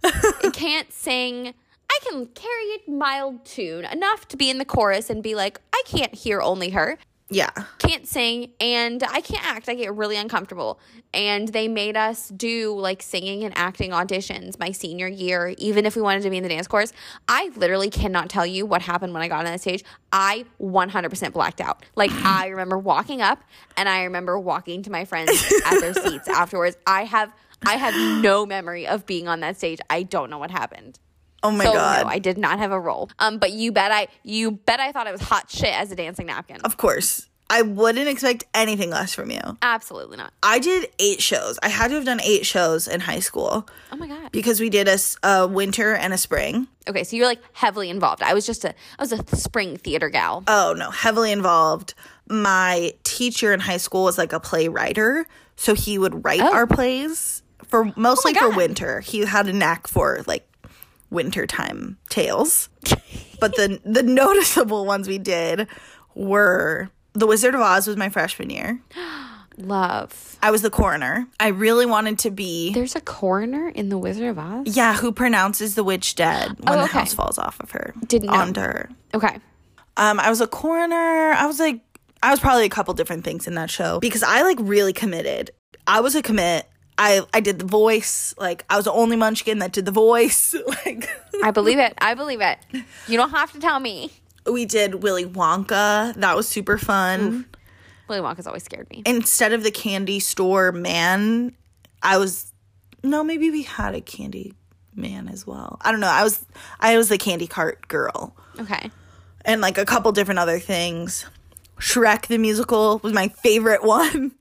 I 0.05 0.51
can't 0.53 0.93
sing. 0.93 1.55
I 1.91 1.99
can 2.09 2.27
carry 2.27 2.75
a 2.75 2.91
mild 2.91 3.45
tune 3.45 3.85
enough 3.85 4.29
to 4.29 4.37
be 4.37 4.51
in 4.51 4.59
the 4.59 4.65
chorus 4.65 5.11
and 5.11 5.23
be 5.23 5.35
like, 5.35 5.61
I 5.73 5.83
can't 5.87 6.15
hear 6.15 6.41
only 6.41 6.71
her. 6.71 6.99
yeah 7.31 7.51
Can't 7.79 8.07
sing 8.07 8.53
and 8.61 9.03
I 9.03 9.21
can't 9.21 9.45
act. 9.45 9.69
I 9.69 9.75
get 9.75 9.95
really 9.95 10.17
uncomfortable. 10.17 10.81
And 11.13 11.49
they 11.49 11.67
made 11.69 11.97
us 11.97 12.29
do 12.29 12.75
like 12.79 13.03
singing 13.03 13.45
and 13.45 13.57
acting 13.57 13.91
auditions 13.91 14.59
my 14.59 14.71
senior 14.73 15.09
year, 15.09 15.55
even 15.59 15.87
if 15.87 15.97
we 15.97 16.03
wanted 16.03 16.23
to 16.23 16.31
be 16.31 16.37
in 16.37 16.43
the 16.43 16.49
dance 16.49 16.69
course. 16.69 16.93
I 17.29 17.51
literally 17.57 17.91
cannot 17.91 18.29
tell 18.29 18.47
you 18.47 18.65
what 18.67 18.83
happened 18.83 19.13
when 19.15 19.23
I 19.23 19.29
got 19.29 19.47
on 19.47 19.53
the 19.53 19.59
stage. 19.59 19.83
I 20.13 20.45
100% 20.61 21.33
blacked 21.33 21.61
out. 21.61 21.85
Like, 21.97 22.11
I 22.25 22.49
remember 22.49 22.79
walking 22.79 23.23
up 23.23 23.43
and 23.77 23.89
I 23.89 24.05
remember 24.05 24.39
walking 24.39 24.83
to 24.85 24.91
my 24.91 25.05
friends 25.05 25.31
at 25.67 25.81
their 25.81 25.95
seats 25.95 26.29
afterwards. 26.43 26.77
I 26.87 27.05
have. 27.05 27.33
I 27.67 27.75
have 27.75 28.23
no 28.23 28.47
memory 28.47 28.87
of 28.87 29.05
being 29.05 29.27
on 29.27 29.41
that 29.41 29.57
stage. 29.57 29.81
I 29.91 30.05
don't 30.05 30.31
know 30.31 30.39
what 30.39 30.53
happened. 30.53 31.01
Oh 31.43 31.51
my 31.51 31.65
so, 31.65 31.73
God. 31.73 32.05
No, 32.07 32.11
I 32.11 32.19
did 32.19 32.39
not 32.39 32.59
have 32.59 32.73
a 32.73 32.81
role. 32.81 33.11
Um, 33.19 33.39
but 33.39 33.53
you 33.53 33.71
bet 33.73 33.93
I 33.93 34.09
you 34.25 34.51
bet 34.53 34.81
I 34.81 34.93
thought 34.93 35.07
I 35.07 35.13
was 35.13 35.21
hot 35.21 35.51
shit 35.51 35.73
as 35.75 35.91
a 35.93 35.97
dancing 35.97 36.27
napkin. 36.27 36.61
Of 36.63 36.77
course. 36.77 37.27
I 37.51 37.63
wouldn't 37.63 38.09
expect 38.09 38.45
anything 38.53 38.91
less 38.91 39.15
from 39.15 39.31
you. 39.31 39.41
Absolutely 39.63 40.19
not. 40.19 40.35
I 40.43 40.59
did 40.59 40.91
eight 40.99 41.23
shows. 41.23 41.59
I 41.63 41.69
had 41.71 41.89
to 41.89 41.95
have 41.95 42.05
done 42.05 42.21
eight 42.23 42.45
shows 42.45 42.87
in 42.87 43.01
high 43.01 43.21
school 43.21 43.67
Oh 43.91 43.97
my 43.97 44.07
god. 44.07 44.33
because 44.33 44.61
we 44.61 44.69
did 44.69 44.87
a, 44.87 44.99
a 45.27 45.47
winter 45.47 45.95
and 45.95 46.13
a 46.13 46.19
spring. 46.19 46.69
Okay, 46.87 47.05
so 47.05 47.17
you're 47.17 47.25
like 47.27 47.41
heavily 47.55 47.89
involved. 47.89 48.23
I 48.23 48.35
was 48.35 48.45
just 48.45 48.65
a 48.67 48.75
I 48.99 49.03
was 49.03 49.13
a 49.13 49.37
spring 49.37 49.79
theater 49.79 50.11
gal. 50.11 50.45
Oh 50.47 50.75
no, 50.77 50.91
heavily 50.91 51.33
involved. 51.33 51.95
My 52.29 52.93
teacher 53.05 53.55
in 53.55 53.61
high 53.61 53.77
school 53.79 54.05
was 54.05 54.19
like 54.19 54.35
a 54.35 54.41
playwriter, 54.41 55.25
so 55.57 55.75
he 55.75 55.99
would 55.99 56.25
write 56.25 56.41
our 56.43 56.67
plays 56.67 57.43
for 57.65 57.91
mostly 57.97 58.35
for 58.35 58.45
Oh 58.45 58.49
God. 58.51 58.57
winter. 58.57 59.01
He 59.01 59.21
had 59.21 59.47
a 59.49 59.53
knack 59.55 59.87
for 59.87 60.23
like 60.27 60.47
wintertime 61.11 61.99
tales. 62.11 62.69
but 63.41 63.55
the 63.57 63.81
the 63.85 64.03
noticeable 64.03 64.85
ones 64.87 65.09
we 65.09 65.19
did 65.19 65.67
were 66.15 66.91
The 67.15 67.27
Wizard 67.27 67.55
of 67.55 67.61
Oz 67.61 67.87
was 67.87 67.97
my 67.97 68.09
freshman 68.09 68.51
year. 68.51 68.81
Love. 69.59 70.37
I 70.41 70.53
was 70.53 70.63
the 70.63 70.71
coroner. 70.71 71.27
I 71.41 71.49
really 71.49 71.85
wanted 71.85 72.21
to 72.21 72.31
be 72.31 72.73
There's 72.73 72.95
a 72.95 73.01
coroner 73.01 73.69
in 73.69 73.89
The 73.89 73.99
Wizard 73.99 74.29
of 74.29 74.39
Oz. 74.39 74.77
yeah, 74.77 74.95
who 74.95 75.11
pronounces 75.11 75.75
the 75.75 75.83
witch 75.83 76.15
dead 76.15 76.55
when 76.61 76.79
Oh, 76.79 76.83
the 76.83 76.87
house 76.87 77.13
falls 77.13 77.39
off 77.39 77.59
of 77.61 77.73
her. 77.73 77.93
Didn't 78.07 78.29
know. 78.31 78.35
onto 78.35 78.61
her. 78.61 78.89
Okay. 79.15 79.39
Um, 79.97 80.21
I 80.21 80.31
was 80.31 80.41
a 80.41 80.47
coroner. 80.47 81.33
I 81.33 81.47
was 81.47 81.59
like, 81.59 81.81
I 82.23 82.31
was 82.31 82.39
probably 82.39 82.67
a 82.67 82.69
couple 82.69 82.95
different 82.95 83.25
things 83.25 83.49
in 83.49 83.55
that 83.57 83.69
show 83.69 83.99
because 83.99 84.23
I 84.23 84.43
like 84.43 84.59
really 84.61 84.93
committed. 84.93 85.51
I 85.89 86.01
was 86.01 86.15
a 86.15 86.23
commit. 86.23 86.69
I 86.99 87.23
I 87.33 87.41
did 87.41 87.59
the 87.61 87.65
voice. 87.65 88.35
Like 88.39 88.65
I 88.69 88.77
was 88.77 88.85
the 88.85 88.93
only 88.93 89.17
Munchkin 89.17 89.61
that 89.61 89.73
did 89.73 89.85
the 89.87 89.93
voice. 89.93 90.55
Like 90.85 91.09
I 91.45 91.51
believe 91.53 91.79
it. 91.79 91.95
I 91.99 92.15
believe 92.15 92.41
it. 92.41 92.59
You 93.07 93.17
don't 93.17 93.31
have 93.31 93.53
to 93.53 93.61
tell 93.61 93.79
me. 93.81 94.11
we 94.45 94.65
did 94.65 94.97
Willy 95.03 95.25
Wonka. 95.25 96.15
That 96.15 96.37
was 96.37 96.49
super 96.49 96.77
fun. 96.79 97.47
Willy 98.09 98.21
Wonka's 98.21 98.47
always 98.47 98.65
scared 98.65 98.89
me. 98.91 99.03
Instead 99.07 99.53
of 99.53 99.63
the 99.63 99.71
candy 99.71 100.19
store 100.19 100.73
man, 100.73 101.55
I 102.03 102.19
was 102.19 102.53
no. 103.05 103.23
Maybe 103.23 103.51
we 103.51 103.63
had 103.63 103.95
a 103.95 104.01
candy 104.01 104.55
man 104.95 105.29
as 105.29 105.47
well. 105.47 105.79
I 105.83 105.93
don't 105.93 106.01
know. 106.01 106.09
I 106.09 106.25
was 106.25 106.45
I 106.81 106.97
was 106.97 107.09
the 107.09 107.19
candy 107.19 107.47
cart 107.47 107.87
girl. 107.87 108.35
Okay. 108.59 108.91
and 109.45 109.61
like 109.61 109.79
a 109.79 109.85
couple 109.85 110.11
different 110.11 110.41
other 110.41 110.59
things. 110.59 111.25
Shrek 111.79 112.27
the 112.27 112.39
musical 112.39 112.99
was 113.05 113.13
my 113.13 113.29
favorite 113.29 113.85
one. 114.01 114.33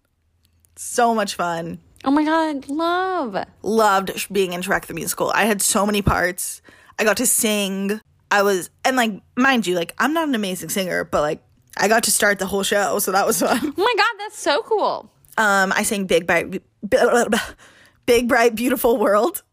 so 0.75 1.13
much 1.13 1.35
fun. 1.35 1.79
Oh 2.03 2.11
my 2.11 2.23
god, 2.23 2.69
love. 2.69 3.37
Loved 3.63 4.31
being 4.31 4.53
in 4.53 4.61
Shrek 4.61 4.85
the 4.85 4.93
musical. 4.93 5.31
I 5.33 5.45
had 5.45 5.61
so 5.61 5.85
many 5.85 6.01
parts. 6.01 6.61
I 6.99 7.03
got 7.03 7.17
to 7.17 7.25
sing. 7.25 7.99
I 8.31 8.41
was 8.43 8.69
and 8.85 8.95
like 8.97 9.21
mind 9.35 9.67
you, 9.67 9.75
like 9.75 9.93
I'm 9.97 10.13
not 10.13 10.27
an 10.27 10.35
amazing 10.35 10.69
singer, 10.69 11.03
but 11.03 11.21
like 11.21 11.43
I 11.77 11.87
got 11.87 12.03
to 12.03 12.11
start 12.11 12.39
the 12.39 12.45
whole 12.45 12.63
show, 12.63 12.99
so 12.99 13.11
that 13.11 13.25
was 13.25 13.39
fun. 13.41 13.59
Oh 13.61 13.73
my 13.83 13.93
god, 13.97 14.15
that's 14.19 14.39
so 14.39 14.61
cool. 14.63 15.11
Um 15.37 15.71
I 15.73 15.83
sang 15.83 16.05
Big 16.05 16.27
Bright 16.27 16.61
Big 18.05 18.27
Bright 18.27 18.55
Beautiful 18.55 18.97
World. 18.97 19.43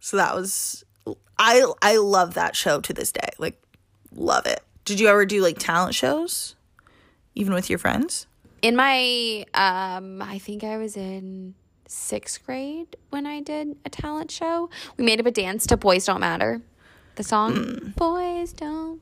So 0.00 0.16
that 0.16 0.34
was 0.34 0.84
I 1.38 1.64
I 1.82 1.96
love 1.96 2.34
that 2.34 2.56
show 2.56 2.80
to 2.80 2.92
this 2.92 3.12
day. 3.12 3.28
Like 3.38 3.60
love 4.14 4.46
it. 4.46 4.60
Did 4.84 5.00
you 5.00 5.08
ever 5.08 5.24
do 5.24 5.40
like 5.42 5.58
talent 5.58 5.94
shows 5.94 6.54
even 7.34 7.54
with 7.54 7.70
your 7.70 7.78
friends? 7.78 8.26
In 8.62 8.76
my 8.76 9.44
um 9.54 10.22
I 10.22 10.38
think 10.38 10.64
I 10.64 10.76
was 10.76 10.96
in 10.96 11.54
6th 11.88 12.44
grade 12.44 12.96
when 13.10 13.26
I 13.26 13.40
did 13.40 13.76
a 13.84 13.90
talent 13.90 14.30
show. 14.30 14.70
We 14.96 15.04
made 15.04 15.20
up 15.20 15.26
a 15.26 15.30
dance 15.30 15.66
to 15.68 15.76
Boys 15.76 16.06
Don't 16.06 16.20
Matter. 16.20 16.60
The 17.16 17.22
song 17.24 17.92
Boys 17.96 18.52
Don't 18.52 19.00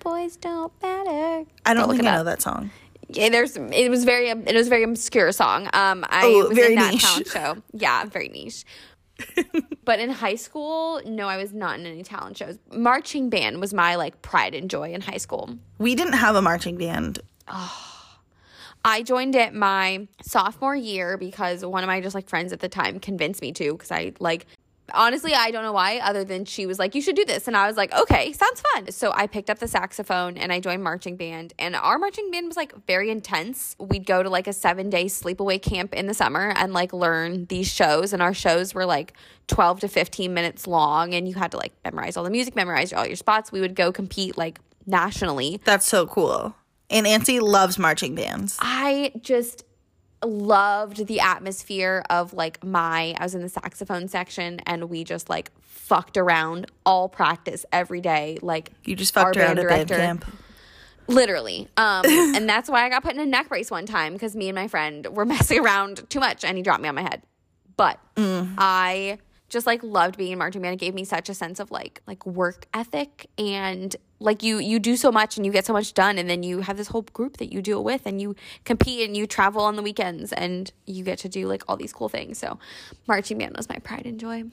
Boys 0.00 0.36
Don't 0.36 0.72
Matter. 0.82 1.44
I 1.64 1.74
don't 1.74 1.86
Go 1.86 1.92
think 1.92 2.06
I 2.06 2.16
know 2.16 2.24
that 2.24 2.42
song. 2.42 2.70
Yeah, 3.08 3.28
there's 3.28 3.56
it 3.56 3.90
was 3.90 4.04
very 4.04 4.28
it 4.28 4.54
was 4.54 4.66
a 4.66 4.70
very 4.70 4.82
obscure 4.82 5.30
song. 5.32 5.68
Um, 5.72 6.04
I 6.08 6.22
Oh, 6.24 6.48
was 6.48 6.56
very 6.56 6.72
in 6.74 6.78
that 6.80 6.92
niche. 6.94 7.02
talent 7.02 7.26
show. 7.28 7.56
Yeah, 7.72 8.04
very 8.06 8.28
niche. 8.28 8.64
but 9.84 10.00
in 10.00 10.10
high 10.10 10.34
school, 10.34 11.00
no, 11.06 11.28
I 11.28 11.36
was 11.36 11.52
not 11.52 11.78
in 11.78 11.86
any 11.86 12.02
talent 12.02 12.36
shows. 12.36 12.58
Marching 12.72 13.30
band 13.30 13.60
was 13.60 13.72
my 13.72 13.94
like 13.94 14.20
pride 14.22 14.54
and 14.54 14.68
joy 14.68 14.92
in 14.92 15.00
high 15.02 15.18
school. 15.18 15.56
We 15.78 15.94
didn't 15.94 16.14
have 16.14 16.34
a 16.34 16.42
marching 16.42 16.76
band. 16.76 17.20
I 18.84 19.02
joined 19.02 19.34
it 19.34 19.54
my 19.54 20.06
sophomore 20.22 20.76
year 20.76 21.16
because 21.16 21.64
one 21.64 21.82
of 21.82 21.86
my 21.86 22.00
just 22.02 22.14
like 22.14 22.28
friends 22.28 22.52
at 22.52 22.60
the 22.60 22.68
time 22.68 23.00
convinced 23.00 23.40
me 23.40 23.50
to 23.52 23.72
because 23.72 23.90
I 23.90 24.12
like 24.20 24.46
honestly 24.92 25.32
I 25.32 25.50
don't 25.50 25.62
know 25.62 25.72
why 25.72 25.98
other 26.00 26.24
than 26.24 26.44
she 26.44 26.66
was 26.66 26.78
like 26.78 26.94
you 26.94 27.00
should 27.00 27.16
do 27.16 27.24
this. 27.24 27.48
And 27.48 27.56
I 27.56 27.66
was 27.66 27.78
like 27.78 27.94
okay 27.94 28.32
sounds 28.32 28.62
fun. 28.72 28.90
So 28.92 29.10
I 29.14 29.26
picked 29.26 29.48
up 29.48 29.58
the 29.58 29.68
saxophone 29.68 30.36
and 30.36 30.52
I 30.52 30.60
joined 30.60 30.82
marching 30.82 31.16
band 31.16 31.54
and 31.58 31.74
our 31.74 31.98
marching 31.98 32.30
band 32.30 32.46
was 32.46 32.58
like 32.58 32.74
very 32.86 33.08
intense. 33.08 33.74
We'd 33.78 34.04
go 34.04 34.22
to 34.22 34.28
like 34.28 34.46
a 34.46 34.52
7 34.52 34.90
day 34.90 35.06
sleepaway 35.06 35.62
camp 35.62 35.94
in 35.94 36.06
the 36.06 36.14
summer 36.14 36.52
and 36.54 36.74
like 36.74 36.92
learn 36.92 37.46
these 37.46 37.72
shows 37.72 38.12
and 38.12 38.20
our 38.20 38.34
shows 38.34 38.74
were 38.74 38.84
like 38.84 39.14
12 39.46 39.80
to 39.80 39.88
15 39.88 40.34
minutes 40.34 40.66
long 40.66 41.14
and 41.14 41.26
you 41.26 41.34
had 41.34 41.52
to 41.52 41.56
like 41.56 41.72
memorize 41.84 42.18
all 42.18 42.24
the 42.24 42.30
music 42.30 42.54
memorize 42.54 42.92
all 42.92 43.06
your 43.06 43.16
spots. 43.16 43.50
We 43.50 43.62
would 43.62 43.74
go 43.74 43.92
compete 43.92 44.36
like 44.36 44.60
nationally. 44.84 45.62
That's 45.64 45.86
so 45.86 46.06
cool. 46.06 46.54
And 46.90 47.04
Nancy 47.04 47.40
loves 47.40 47.78
marching 47.78 48.14
bands. 48.14 48.56
I 48.60 49.12
just 49.20 49.64
loved 50.22 51.06
the 51.06 51.20
atmosphere 51.20 52.02
of 52.08 52.32
like 52.32 52.64
my 52.64 53.14
I 53.18 53.22
was 53.24 53.34
in 53.34 53.42
the 53.42 53.48
saxophone 53.48 54.08
section 54.08 54.60
and 54.66 54.88
we 54.88 55.04
just 55.04 55.28
like 55.28 55.50
fucked 55.60 56.16
around 56.16 56.70
all 56.86 57.10
practice 57.10 57.66
every 57.72 58.00
day 58.00 58.38
like 58.40 58.70
You 58.84 58.96
just 58.96 59.12
fucked 59.12 59.36
around 59.36 59.56
band 59.56 59.70
at 59.70 59.88
band 59.88 60.22
camp. 60.22 60.24
literally 61.08 61.68
um 61.76 62.02
and 62.06 62.48
that's 62.48 62.70
why 62.70 62.86
I 62.86 62.88
got 62.88 63.02
put 63.02 63.12
in 63.14 63.20
a 63.20 63.26
neck 63.26 63.50
brace 63.50 63.70
one 63.70 63.84
time 63.84 64.14
because 64.14 64.34
me 64.34 64.48
and 64.48 64.54
my 64.56 64.66
friend 64.66 65.06
were 65.14 65.24
messing 65.26 65.60
around 65.60 66.08
too 66.08 66.20
much 66.20 66.42
and 66.42 66.56
he 66.56 66.62
dropped 66.62 66.80
me 66.82 66.88
on 66.88 66.94
my 66.94 67.02
head 67.02 67.20
but 67.76 67.98
I 68.16 69.18
just 69.50 69.66
like 69.66 69.82
loved 69.82 70.16
being 70.16 70.32
in 70.32 70.38
marching 70.38 70.62
band. 70.62 70.74
It 70.74 70.78
gave 70.78 70.94
me 70.94 71.04
such 71.04 71.28
a 71.28 71.34
sense 71.34 71.60
of 71.60 71.70
like 71.70 72.00
like 72.06 72.24
work 72.24 72.66
ethic 72.72 73.26
and 73.36 73.94
like 74.24 74.42
you 74.42 74.58
you 74.58 74.78
do 74.78 74.96
so 74.96 75.12
much 75.12 75.36
and 75.36 75.44
you 75.44 75.52
get 75.52 75.66
so 75.66 75.72
much 75.72 75.92
done 75.94 76.18
and 76.18 76.28
then 76.28 76.42
you 76.42 76.60
have 76.60 76.76
this 76.76 76.88
whole 76.88 77.02
group 77.02 77.36
that 77.36 77.52
you 77.52 77.60
do 77.60 77.78
it 77.78 77.82
with 77.82 78.06
and 78.06 78.20
you 78.20 78.34
compete 78.64 79.06
and 79.06 79.16
you 79.16 79.26
travel 79.26 79.62
on 79.62 79.76
the 79.76 79.82
weekends 79.82 80.32
and 80.32 80.72
you 80.86 81.04
get 81.04 81.18
to 81.18 81.28
do 81.28 81.46
like 81.46 81.62
all 81.68 81.76
these 81.76 81.92
cool 81.92 82.08
things. 82.08 82.38
So 82.38 82.58
marching 83.06 83.38
band 83.38 83.56
was 83.56 83.68
my 83.68 83.78
pride 83.78 84.06
and 84.06 84.18
joy. 84.18 84.44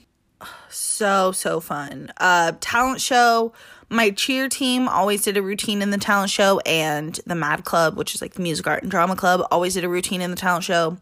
So 0.70 1.32
so 1.32 1.60
fun. 1.60 2.12
Uh 2.18 2.54
talent 2.60 3.02
show. 3.02 3.54
My 3.90 4.10
cheer 4.12 4.48
team 4.48 4.88
always 4.88 5.24
did 5.24 5.36
a 5.36 5.42
routine 5.42 5.82
in 5.82 5.90
the 5.90 5.98
talent 5.98 6.30
show 6.30 6.60
and 6.66 7.20
the 7.26 7.36
Mad 7.36 7.66
Club, 7.66 7.98
which 7.98 8.16
is 8.16 8.22
like 8.22 8.34
the 8.34 8.42
music 8.42 8.66
art 8.66 8.84
and 8.84 8.90
drama 8.90 9.18
club, 9.18 9.46
always 9.52 9.74
did 9.74 9.84
a 9.84 9.90
routine 9.90 10.22
in 10.22 10.32
the 10.32 10.38
talent 10.38 10.64
show. 10.64 10.98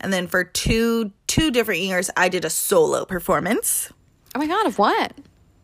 And 0.00 0.12
then 0.12 0.26
for 0.28 0.44
two 0.44 1.12
two 1.26 1.50
different 1.50 1.80
years 1.80 2.10
I 2.16 2.28
did 2.28 2.44
a 2.44 2.50
solo 2.50 3.04
performance. 3.04 3.92
Oh 4.34 4.38
my 4.38 4.46
god, 4.46 4.66
of 4.66 4.78
what? 4.78 5.12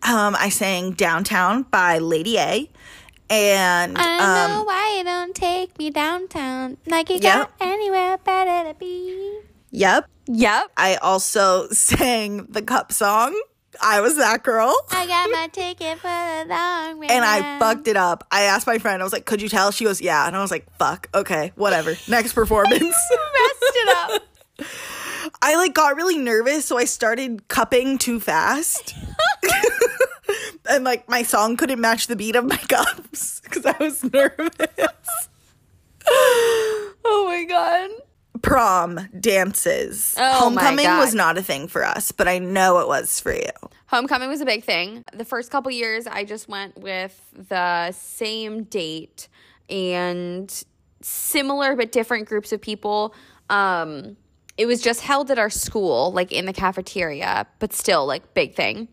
Um 0.02 0.34
I 0.38 0.48
sang 0.48 0.92
Downtown 0.92 1.62
by 1.64 1.98
Lady 1.98 2.38
A. 2.38 2.70
And 3.28 3.96
I 3.96 4.44
um 4.44 4.50
know 4.50 4.62
why 4.64 4.96
you 4.98 5.04
don't 5.04 5.34
take 5.34 5.78
me 5.78 5.90
downtown 5.90 6.78
like 6.86 7.08
you 7.10 7.16
Yep. 7.16 7.22
got 7.22 7.52
anywhere 7.60 8.18
better 8.18 8.68
to 8.68 8.74
be. 8.74 9.40
yep. 9.70 10.06
Yep. 10.26 10.70
I 10.76 10.96
also 10.96 11.68
sang 11.72 12.46
the 12.46 12.62
cup 12.62 12.92
song. 12.92 13.40
I 13.82 14.00
was 14.00 14.16
that 14.16 14.42
girl. 14.42 14.74
I 14.90 15.06
got 15.06 15.30
my 15.30 15.46
ticket 15.52 15.98
for 15.98 16.08
the 16.08 16.46
long 16.48 16.98
way. 16.98 17.06
And 17.10 17.24
I 17.24 17.58
fucked 17.60 17.86
it 17.88 17.96
up. 17.96 18.26
I 18.30 18.42
asked 18.42 18.66
my 18.66 18.78
friend, 18.78 19.00
I 19.00 19.04
was 19.04 19.12
like, 19.12 19.24
could 19.26 19.40
you 19.40 19.48
tell? 19.48 19.70
She 19.70 19.84
goes, 19.84 20.00
yeah. 20.00 20.26
And 20.26 20.36
I 20.36 20.42
was 20.42 20.50
like, 20.50 20.66
fuck, 20.78 21.08
okay, 21.14 21.52
whatever. 21.54 21.96
Next 22.08 22.32
performance. 22.32 22.82
messed 22.82 23.62
it 23.62 23.96
up. 23.96 24.22
I 25.40 25.54
like 25.56 25.72
got 25.72 25.96
really 25.96 26.18
nervous, 26.18 26.64
so 26.66 26.76
I 26.76 26.84
started 26.84 27.46
cupping 27.48 27.96
too 27.96 28.18
fast. 28.20 28.94
And 30.68 30.84
like 30.84 31.08
my 31.08 31.22
song 31.22 31.56
couldn't 31.56 31.80
match 31.80 32.06
the 32.06 32.16
beat 32.16 32.36
of 32.36 32.44
my 32.44 32.56
cups 32.68 33.40
because 33.40 33.66
I 33.66 33.76
was 33.80 34.02
nervous. 34.04 35.28
oh 36.06 37.24
my 37.26 37.44
god. 37.44 37.90
Prom 38.42 39.00
dances. 39.18 40.14
Oh 40.18 40.44
Homecoming 40.44 40.86
was 40.86 41.14
not 41.14 41.36
a 41.36 41.42
thing 41.42 41.68
for 41.68 41.84
us, 41.84 42.12
but 42.12 42.26
I 42.28 42.38
know 42.38 42.78
it 42.78 42.88
was 42.88 43.20
for 43.20 43.34
you. 43.34 43.50
Homecoming 43.86 44.28
was 44.28 44.40
a 44.40 44.46
big 44.46 44.64
thing. 44.64 45.04
The 45.12 45.24
first 45.24 45.50
couple 45.50 45.70
years, 45.72 46.06
I 46.06 46.24
just 46.24 46.48
went 46.48 46.78
with 46.78 47.20
the 47.34 47.92
same 47.92 48.64
date 48.64 49.28
and 49.68 50.64
similar 51.02 51.76
but 51.76 51.92
different 51.92 52.28
groups 52.28 52.52
of 52.52 52.60
people. 52.60 53.14
Um, 53.50 54.16
it 54.56 54.66
was 54.66 54.82
just 54.82 55.00
held 55.00 55.30
at 55.30 55.38
our 55.38 55.50
school, 55.50 56.12
like 56.12 56.32
in 56.32 56.46
the 56.46 56.52
cafeteria, 56.52 57.46
but 57.58 57.72
still 57.72 58.06
like 58.06 58.34
big 58.34 58.54
thing. 58.54 58.88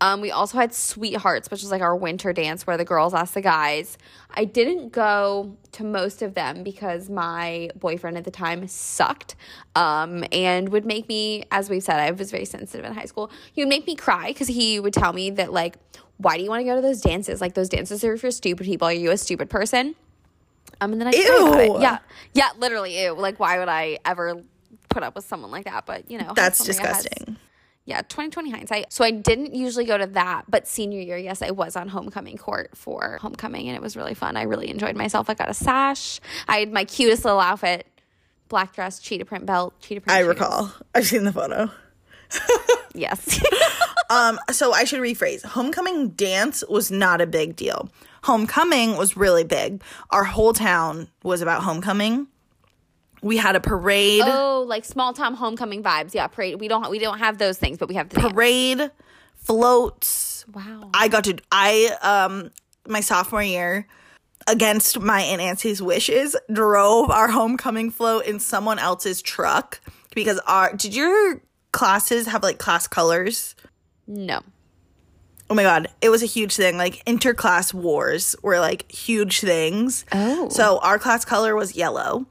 Um, 0.00 0.20
we 0.20 0.30
also 0.30 0.58
had 0.58 0.72
Sweethearts, 0.72 1.50
which 1.50 1.62
was 1.62 1.70
like 1.70 1.82
our 1.82 1.96
winter 1.96 2.32
dance 2.32 2.66
where 2.66 2.76
the 2.76 2.84
girls 2.84 3.14
asked 3.14 3.34
the 3.34 3.40
guys. 3.40 3.98
I 4.30 4.44
didn't 4.44 4.90
go 4.90 5.56
to 5.72 5.84
most 5.84 6.22
of 6.22 6.34
them 6.34 6.62
because 6.62 7.10
my 7.10 7.70
boyfriend 7.74 8.16
at 8.16 8.24
the 8.24 8.30
time 8.30 8.66
sucked 8.68 9.34
um, 9.74 10.24
and 10.30 10.68
would 10.68 10.86
make 10.86 11.08
me, 11.08 11.44
as 11.50 11.68
we've 11.68 11.82
said, 11.82 11.98
I 11.98 12.10
was 12.12 12.30
very 12.30 12.44
sensitive 12.44 12.86
in 12.86 12.94
high 12.94 13.06
school. 13.06 13.30
He 13.52 13.62
would 13.62 13.68
make 13.68 13.86
me 13.86 13.96
cry 13.96 14.28
because 14.28 14.46
he 14.46 14.78
would 14.78 14.92
tell 14.92 15.12
me 15.12 15.30
that, 15.30 15.52
like, 15.52 15.76
why 16.18 16.36
do 16.36 16.42
you 16.42 16.50
want 16.50 16.60
to 16.60 16.64
go 16.64 16.76
to 16.76 16.82
those 16.82 17.00
dances? 17.00 17.40
Like 17.40 17.54
those 17.54 17.68
dances 17.68 18.04
are 18.04 18.16
for 18.16 18.30
stupid 18.30 18.66
people. 18.66 18.86
Are 18.86 18.92
you 18.92 19.10
a 19.10 19.18
stupid 19.18 19.50
person? 19.50 19.94
Um, 20.80 20.92
and 20.92 21.00
then 21.00 21.08
I 21.08 21.10
Ew. 21.12 21.80
Yeah, 21.80 21.98
yeah, 22.34 22.50
literally. 22.58 23.02
Ew. 23.02 23.14
Like, 23.14 23.40
why 23.40 23.58
would 23.58 23.68
I 23.68 23.98
ever 24.04 24.42
put 24.88 25.02
up 25.02 25.14
with 25.14 25.24
someone 25.24 25.50
like 25.50 25.64
that? 25.64 25.86
But 25.86 26.10
you 26.10 26.18
know, 26.18 26.32
That's 26.34 26.64
disgusting. 26.64 27.36
Yeah, 27.88 28.02
2020 28.02 28.50
hindsight. 28.50 28.92
So 28.92 29.02
I 29.02 29.10
didn't 29.10 29.54
usually 29.54 29.86
go 29.86 29.96
to 29.96 30.06
that, 30.08 30.44
but 30.46 30.68
senior 30.68 31.00
year, 31.00 31.16
yes, 31.16 31.40
I 31.40 31.52
was 31.52 31.74
on 31.74 31.88
homecoming 31.88 32.36
court 32.36 32.76
for 32.76 33.18
homecoming 33.22 33.66
and 33.66 33.74
it 33.74 33.80
was 33.80 33.96
really 33.96 34.12
fun. 34.12 34.36
I 34.36 34.42
really 34.42 34.68
enjoyed 34.68 34.94
myself. 34.94 35.30
I 35.30 35.34
got 35.34 35.48
a 35.48 35.54
sash. 35.54 36.20
I 36.46 36.58
had 36.58 36.70
my 36.70 36.84
cutest 36.84 37.24
little 37.24 37.40
outfit. 37.40 37.86
Black 38.50 38.74
dress, 38.74 38.98
cheetah 38.98 39.24
print 39.24 39.46
belt, 39.46 39.72
cheetah 39.80 40.02
print. 40.02 40.14
I 40.14 40.20
recall. 40.20 40.70
I've 40.94 41.06
seen 41.06 41.24
the 41.24 41.32
photo. 41.32 41.70
Yes. 42.94 43.40
Um, 44.10 44.40
so 44.50 44.72
I 44.72 44.84
should 44.84 45.02
rephrase. 45.02 45.44
Homecoming 45.44 46.08
dance 46.08 46.64
was 46.66 46.90
not 46.90 47.20
a 47.20 47.26
big 47.26 47.56
deal. 47.56 47.90
Homecoming 48.22 48.96
was 48.96 49.18
really 49.18 49.44
big. 49.44 49.82
Our 50.08 50.24
whole 50.24 50.54
town 50.54 51.08
was 51.22 51.42
about 51.42 51.62
homecoming. 51.62 52.26
We 53.22 53.36
had 53.36 53.56
a 53.56 53.60
parade. 53.60 54.22
oh, 54.24 54.64
like 54.66 54.84
small 54.84 55.12
town 55.12 55.34
homecoming 55.34 55.82
vibes. 55.82 56.14
Yeah, 56.14 56.26
parade. 56.26 56.60
We 56.60 56.68
don't 56.68 56.88
we 56.90 56.98
don't 56.98 57.18
have 57.18 57.38
those 57.38 57.58
things, 57.58 57.78
but 57.78 57.88
we 57.88 57.94
have 57.96 58.08
the 58.08 58.20
dance. 58.20 58.32
parade, 58.32 58.90
floats. 59.36 60.44
Wow. 60.52 60.90
I 60.94 61.08
got 61.08 61.24
to 61.24 61.38
I 61.50 61.96
um 62.02 62.50
my 62.86 63.00
sophomore 63.00 63.42
year 63.42 63.86
against 64.46 65.00
my 65.00 65.20
Aunt 65.20 65.40
Nancy's 65.40 65.82
wishes 65.82 66.36
drove 66.52 67.10
our 67.10 67.28
homecoming 67.28 67.90
float 67.90 68.26
in 68.26 68.40
someone 68.40 68.78
else's 68.78 69.20
truck 69.20 69.80
because 70.14 70.38
our 70.46 70.74
did 70.74 70.94
your 70.94 71.42
classes 71.72 72.26
have 72.26 72.42
like 72.42 72.58
class 72.58 72.86
colors? 72.86 73.54
No. 74.06 74.40
Oh 75.50 75.54
my 75.54 75.62
god, 75.62 75.88
it 76.02 76.10
was 76.10 76.22
a 76.22 76.26
huge 76.26 76.54
thing. 76.54 76.76
Like 76.76 77.04
interclass 77.06 77.72
wars 77.72 78.36
were 78.42 78.58
like 78.58 78.90
huge 78.90 79.40
things. 79.40 80.04
Oh. 80.12 80.48
So 80.50 80.78
our 80.78 80.98
class 80.98 81.24
color 81.24 81.54
was 81.56 81.74
yellow. 81.74 82.26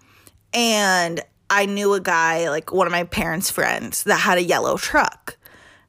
And 0.58 1.22
I 1.52 1.68
knew 1.68 1.94
a 1.94 2.00
guy, 2.00 2.50
like 2.50 2.74
one 2.74 2.88
of 2.88 2.92
my 2.92 3.04
parents' 3.04 3.52
friends, 3.52 4.04
that 4.06 4.18
had 4.18 4.40
a 4.40 4.44
yellow 4.44 4.76
truck. 4.76 5.38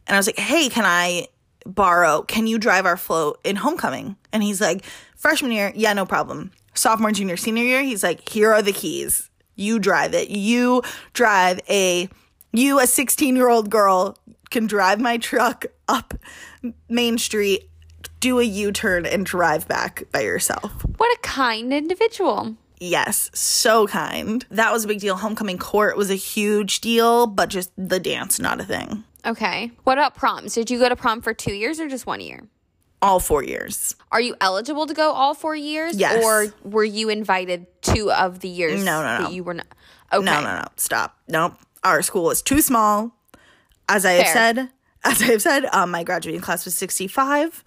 And 0.07 0.15
I 0.15 0.19
was 0.19 0.27
like, 0.27 0.39
hey, 0.39 0.69
can 0.69 0.85
I 0.85 1.29
borrow, 1.65 2.21
can 2.21 2.47
you 2.47 2.59
drive 2.59 2.85
our 2.85 2.99
float 2.99 3.41
in 3.45 3.57
homecoming? 3.57 4.17
And 4.31 4.43
he's 4.43 4.61
like, 4.61 4.85
freshman 5.17 5.53
year, 5.53 5.73
yeah, 5.75 5.95
no 5.95 6.05
problem. 6.05 6.51
Sophomore, 6.75 7.13
junior, 7.13 7.39
senior 7.39 7.65
year, 7.65 7.83
he's 7.83 8.03
like, 8.03 8.29
here 8.29 8.53
are 8.53 8.61
the 8.61 8.75
keys. 8.75 9.31
You 9.55 9.79
drive 9.79 10.13
it. 10.13 10.29
You 10.29 10.83
drive 11.15 11.61
a, 11.71 12.11
you, 12.53 12.79
a 12.79 12.87
16 12.87 13.37
year 13.37 13.49
old 13.49 13.71
girl, 13.71 14.19
can 14.51 14.67
drive 14.67 15.01
my 15.01 15.17
truck 15.17 15.65
up 15.89 16.13
Main 16.91 17.17
Street, 17.17 17.71
do 18.21 18.39
a 18.39 18.45
U 18.45 18.71
turn, 18.71 19.07
and 19.07 19.25
drive 19.25 19.67
back 19.67 20.05
by 20.13 20.21
yourself. 20.21 20.85
What 20.99 21.17
a 21.17 21.21
kind 21.23 21.73
individual. 21.73 22.57
Yes, 22.81 23.31
so 23.35 23.87
kind. 23.87 24.45
That 24.51 24.73
was 24.73 24.85
a 24.85 24.89
big 24.89 25.01
deal. 25.01 25.17
Homecoming 25.17 25.59
court 25.59 25.97
was 25.97 26.11
a 26.11 26.15
huge 26.15 26.81
deal, 26.81 27.27
but 27.27 27.49
just 27.49 27.71
the 27.77 27.99
dance, 28.01 28.39
not 28.39 28.61
a 28.61 28.65
thing. 28.65 29.05
Okay. 29.27 29.73
What 29.85 29.99
about 29.99 30.15
proms? 30.15 30.55
Did 30.55 30.71
you 30.71 30.79
go 30.79 30.89
to 30.89 30.97
prom 30.97 31.21
for 31.21 31.35
two 31.35 31.53
years 31.55 31.81
or 31.81 31.89
just 31.89 32.07
one 32.07 32.21
year? 32.21 32.45
All 33.03 33.21
four 33.21 33.43
years. 33.45 33.95
Are 34.11 34.21
you 34.21 34.35
eligible 34.41 34.87
to 34.87 34.95
go 34.95 35.11
all 35.13 35.35
four 35.35 35.55
years? 35.55 35.97
Yes. 35.97 36.25
Or 36.25 36.53
were 36.69 36.85
you 36.85 37.09
invited 37.09 37.67
two 37.83 38.11
of 38.13 38.41
the 38.41 38.49
years 38.49 38.85
No, 38.85 39.03
no, 39.03 39.19
no. 39.19 39.25
that 39.25 39.33
you 39.33 39.45
were 39.45 39.55
not? 39.55 39.67
Okay. 40.13 40.25
No, 40.25 40.41
no, 40.41 40.57
no. 40.61 40.65
Stop. 40.77 41.17
Nope. 41.29 41.55
Our 41.85 42.03
school 42.03 42.31
is 42.31 42.43
too 42.43 42.61
small. 42.61 43.13
As 43.89 44.05
I 44.05 44.13
have 44.13 44.27
said, 44.29 44.71
as 45.05 45.23
I 45.23 45.27
have 45.27 45.43
said, 45.43 45.67
um, 45.73 45.91
my 45.91 46.03
graduating 46.05 46.41
class 46.41 46.65
was 46.65 46.75
65. 46.75 47.63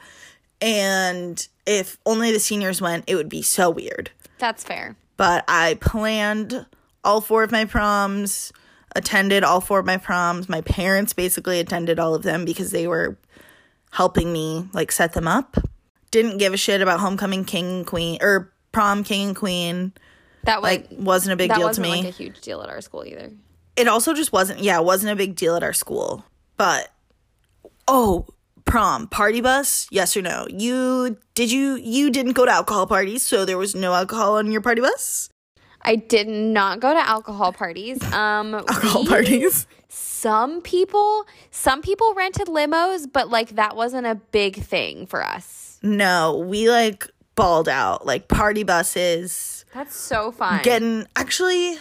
And 0.62 1.48
if 1.66 1.98
only 2.06 2.32
the 2.32 2.40
seniors 2.40 2.82
went, 2.82 3.06
it 3.08 3.16
would 3.16 3.30
be 3.30 3.42
so 3.42 3.70
weird. 3.70 4.12
That's 4.38 4.64
fair. 4.64 4.96
But 5.22 5.46
I 5.48 5.76
planned 5.80 6.66
all 7.04 7.22
four 7.22 7.44
of 7.44 7.52
my 7.52 7.66
proms, 7.66 8.52
attended 8.96 9.44
all 9.44 9.62
four 9.62 9.78
of 9.78 9.86
my 9.86 9.98
proms. 9.98 10.50
My 10.50 10.62
parents 10.62 11.14
basically 11.14 11.60
attended 11.60 12.00
all 12.00 12.16
of 12.16 12.24
them 12.24 12.44
because 12.44 12.72
they 12.72 12.88
were 12.88 13.20
helping 13.92 14.34
me 14.34 14.68
like 14.74 14.92
set 14.92 15.14
them 15.14 15.28
up. 15.28 15.58
Didn't 16.10 16.40
give 16.40 16.56
a 16.56 16.58
shit 16.58 16.82
about 16.82 17.00
homecoming 17.02 17.46
king 17.46 17.70
and 17.72 17.86
queen 17.86 18.18
or 18.20 18.52
prom 18.72 19.04
king 19.04 19.28
and 19.28 19.36
queen. 19.36 19.94
That 20.46 20.60
was 20.60 20.72
Like 20.72 20.88
wasn't 20.90 21.34
a 21.34 21.36
big 21.36 21.50
deal 21.52 21.60
to 21.60 21.66
wasn't 21.68 21.84
me. 21.88 21.98
like 22.02 22.06
a 22.06 22.18
huge 22.18 22.42
deal 22.42 22.64
at 22.64 22.70
our 22.70 22.82
school 22.82 23.06
either. 23.06 23.30
it 23.76 23.88
also 23.88 24.16
just 24.16 24.34
wasn't 24.34 24.62
yeah 24.62 24.80
it 24.80 24.84
wasn't 24.86 25.12
a 25.12 25.16
big 25.16 25.36
deal 25.36 25.56
at 25.56 25.62
our 25.62 25.72
school 25.74 26.26
but 26.58 26.90
oh 27.88 28.26
prom. 28.72 29.08
Party 29.08 29.42
bus? 29.42 29.88
Yes 29.92 30.16
or 30.18 30.22
no? 30.22 30.48
You 30.50 31.18
did 31.36 31.52
you 31.52 31.76
you 31.76 32.10
didn't 32.10 32.34
go 32.34 32.46
to 32.46 32.52
alcohol 32.52 32.88
parties 32.88 33.26
so 33.26 33.46
there 33.46 33.58
was 33.58 33.76
no 33.76 33.94
alcohol 33.94 34.38
on 34.38 34.52
your 34.52 34.62
party 34.62 34.82
bus? 34.82 35.30
I 35.84 35.96
did 35.96 36.28
not 36.28 36.80
go 36.80 36.94
to 36.94 37.00
alcohol 37.16 37.52
parties. 37.54 38.00
Um, 38.14 38.56
alcohol 38.56 39.04
we- 39.04 39.10
parties? 39.10 39.68
Some 39.94 40.62
people, 40.62 41.26
some 41.52 41.82
people 41.82 42.14
rented 42.16 42.48
limos, 42.48 43.08
but 43.12 43.30
like 43.30 43.56
that 43.56 43.76
wasn't 43.76 44.08
a 44.08 44.16
big 44.16 44.56
thing 44.64 45.06
for 45.06 45.22
us. 45.24 45.80
no 45.82 46.38
we 46.38 46.70
like 46.70 47.08
balled 47.36 47.68
out. 47.68 48.06
Like 48.06 48.28
party 48.30 48.64
buses. 48.64 49.66
That's 49.74 49.96
so 49.96 50.32
fun. 50.32 50.62
getting 50.64 51.08
actually 51.16 51.78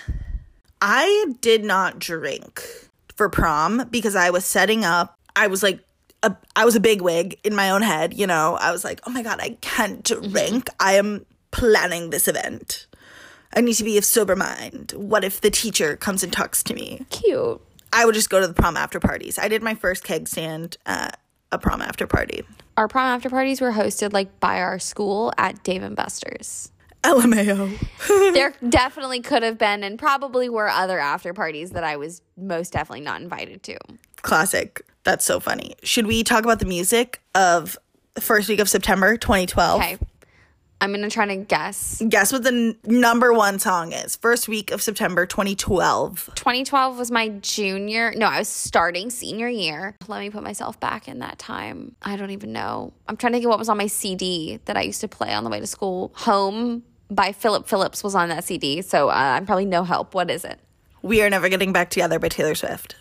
i 0.83 1.26
did 1.40 1.62
not 1.64 1.98
drink 1.98 2.62
for 3.16 3.29
prom 3.29 3.85
because 3.90 4.14
i 4.16 4.31
was 4.31 4.44
setting 4.46 4.83
up 4.85 5.18
i 5.37 5.46
was 5.46 5.62
like 5.62 5.81
a, 6.22 6.37
I 6.56 6.64
was 6.64 6.76
a 6.76 6.80
big 6.80 7.00
wig 7.00 7.38
in 7.44 7.54
my 7.54 7.70
own 7.70 7.83
head, 7.83 8.14
you 8.14 8.26
know. 8.26 8.56
I 8.61 8.72
was 8.72 8.85
like, 8.85 9.00
"Oh 9.06 9.11
my 9.11 9.22
god, 9.22 9.40
I 9.40 9.56
can't 9.61 10.04
drink. 10.04 10.68
I 10.78 10.94
am 10.94 11.26
planning 11.50 12.11
this 12.11 12.28
event. 12.28 12.87
I 13.54 13.61
need 13.61 13.74
to 13.74 13.85
be 13.85 13.98
of 13.98 14.04
sober 14.04 14.37
mind. 14.37 14.92
What 14.96 15.24
if 15.24 15.40
the 15.40 15.50
teacher 15.50 15.96
comes 15.96 16.22
and 16.22 16.33
talks 16.33 16.62
to 16.64 16.74
me?" 16.74 17.06
Cute. 17.11 17.61
I 17.92 18.04
would 18.04 18.14
just 18.14 18.30
go 18.30 18.40
to 18.40 18.46
the 18.46 18.54
prom 18.54 18.76
after 18.76 19.00
parties. 19.00 19.38
I 19.38 19.48
did 19.48 19.62
my 19.62 19.74
first 19.74 20.04
keg 20.04 20.28
stand 20.28 20.76
at 20.87 21.18
a 21.50 21.59
prom 21.59 21.83
after 21.83 22.06
party. 22.06 22.44
Our 22.76 22.88
prom 22.88 23.06
after 23.06 23.28
parties 23.28 23.61
were 23.61 23.72
hosted 23.72 24.12
like 24.12 24.38
by 24.40 24.61
our 24.61 24.78
school 24.78 25.33
at 25.37 25.62
Dave 25.64 25.83
and 25.83 25.96
Buster's. 25.96 26.70
LMAO. 27.02 28.33
there 28.35 28.54
definitely 28.68 29.20
could 29.20 29.42
have 29.42 29.59
been 29.59 29.83
and 29.83 29.98
probably 29.98 30.48
were 30.48 30.68
other 30.68 30.98
after 30.98 31.33
parties 31.33 31.70
that 31.70 31.85
I 31.85 31.96
was 31.96 32.22
most 32.37 32.72
definitely 32.72 33.00
not 33.00 33.20
invited 33.20 33.62
to. 33.64 33.78
Classic. 34.22 34.83
That's 35.04 35.24
so 35.24 35.40
funny. 35.40 35.74
Should 35.82 36.06
we 36.06 36.22
talk 36.22 36.44
about 36.44 36.58
the 36.58 36.66
music 36.66 37.20
of 37.34 37.76
the 38.14 38.20
first 38.20 38.48
week 38.48 38.60
of 38.60 38.68
September 38.68 39.16
2012? 39.16 39.80
Okay. 39.80 39.98
I'm 40.82 40.90
going 40.92 41.02
to 41.02 41.10
try 41.10 41.26
to 41.26 41.36
guess. 41.36 42.02
Guess 42.08 42.32
what 42.32 42.42
the 42.42 42.48
n- 42.48 42.76
number 42.84 43.34
one 43.34 43.58
song 43.58 43.92
is? 43.92 44.16
First 44.16 44.48
week 44.48 44.70
of 44.70 44.80
September 44.80 45.26
2012. 45.26 46.30
2012 46.34 46.96
was 46.98 47.10
my 47.10 47.28
junior. 47.28 48.12
No, 48.16 48.26
I 48.26 48.38
was 48.38 48.48
starting 48.48 49.10
senior 49.10 49.48
year. 49.48 49.94
Let 50.08 50.20
me 50.20 50.30
put 50.30 50.42
myself 50.42 50.80
back 50.80 51.06
in 51.06 51.18
that 51.18 51.38
time. 51.38 51.96
I 52.00 52.16
don't 52.16 52.30
even 52.30 52.52
know. 52.54 52.94
I'm 53.08 53.18
trying 53.18 53.32
to 53.32 53.36
think 53.36 53.44
of 53.44 53.50
what 53.50 53.58
was 53.58 53.68
on 53.68 53.76
my 53.76 53.88
CD 53.88 54.58
that 54.64 54.76
I 54.78 54.80
used 54.82 55.02
to 55.02 55.08
play 55.08 55.34
on 55.34 55.44
the 55.44 55.50
way 55.50 55.60
to 55.60 55.66
school. 55.66 56.12
Home 56.14 56.82
by 57.10 57.32
Philip 57.32 57.68
Phillips 57.68 58.02
was 58.02 58.14
on 58.14 58.30
that 58.30 58.44
CD. 58.44 58.80
So 58.80 59.10
uh, 59.10 59.12
I'm 59.12 59.44
probably 59.44 59.66
no 59.66 59.84
help. 59.84 60.14
What 60.14 60.30
is 60.30 60.46
it? 60.46 60.60
We 61.02 61.20
Are 61.22 61.28
Never 61.28 61.50
Getting 61.50 61.74
Back 61.74 61.90
Together 61.90 62.18
by 62.18 62.28
Taylor 62.28 62.54
Swift. 62.54 62.96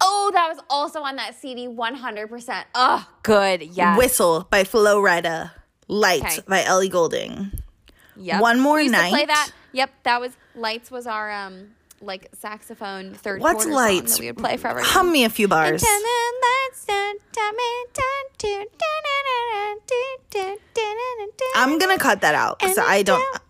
Oh, 0.00 0.17
that 0.32 0.48
was 0.48 0.58
also 0.70 1.00
on 1.00 1.16
that 1.16 1.34
CD 1.34 1.66
100%. 1.66 2.64
Oh, 2.74 3.08
good. 3.22 3.62
Yeah. 3.62 3.96
Whistle 3.96 4.46
by 4.50 4.64
Flo 4.64 5.00
Rida. 5.00 5.52
Light 5.88 6.22
okay. 6.22 6.40
by 6.46 6.64
Ellie 6.64 6.88
Goulding. 6.88 7.50
Yep. 8.16 8.40
One 8.42 8.60
more 8.60 8.82
night. 8.82 9.10
play 9.10 9.24
that. 9.24 9.50
Yep, 9.72 9.90
that 10.02 10.20
was 10.20 10.36
Lights 10.54 10.90
was 10.90 11.06
our 11.06 11.30
um 11.30 11.68
like 12.00 12.28
saxophone 12.32 13.14
third 13.14 13.40
What's 13.40 13.66
lights? 13.66 14.16
that 14.16 14.20
we 14.20 14.26
would 14.26 14.38
play 14.38 14.56
forever. 14.56 14.80
Hum 14.82 15.10
me 15.12 15.24
a 15.24 15.30
few 15.30 15.48
bars. 15.48 15.84
I'm 21.56 21.78
gonna 21.78 21.98
cut 21.98 22.20
that 22.22 22.34
out 22.34 22.58
because 22.58 22.78
I 22.78 23.02
don't. 23.02 23.40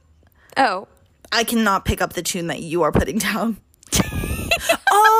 Oh, 0.56 0.88
I 1.32 1.44
cannot 1.44 1.84
pick 1.84 2.00
up 2.00 2.12
the 2.14 2.22
tune 2.22 2.46
that 2.48 2.60
you 2.60 2.82
are 2.82 2.92
putting 2.92 3.18
down. 3.18 3.58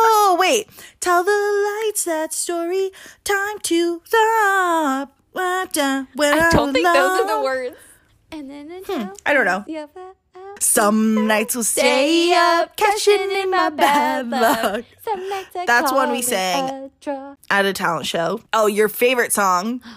oh 0.01 0.37
wait! 0.39 0.69
Tell 1.01 1.25
the 1.25 1.85
lights 1.87 2.05
that 2.05 2.33
story. 2.33 2.91
Time 3.25 3.59
to 3.65 4.03
stop. 4.05 5.15
When 5.33 6.39
I 6.39 6.51
don't 6.51 6.73
think 6.73 6.87
those 6.87 7.21
are 7.21 7.27
the 7.39 7.43
words. 7.43 7.77
And 8.33 8.51
then 8.51 8.83
Hmm, 8.87 9.09
I 9.25 9.33
don't 9.33 9.45
know. 9.45 9.65
know. 9.69 9.89
Some 10.61 11.27
nights 11.29 11.55
will 11.55 11.63
stay 11.65 12.33
up, 12.35 12.77
cashing 12.77 13.31
in 13.31 13.51
my 13.51 13.71
bad 13.71 14.29
luck. 14.29 14.85
Some 15.05 15.29
nights 15.29 15.51
That's 15.67 15.93
one 15.93 16.11
we 16.11 16.23
sang. 16.23 16.91
a. 17.07 17.37
At 17.51 17.65
a 17.65 17.73
talent 17.73 18.07
show. 18.07 18.41
Oh, 18.53 18.67
your 18.67 18.89
favorite 18.89 19.33
song? 19.33 19.81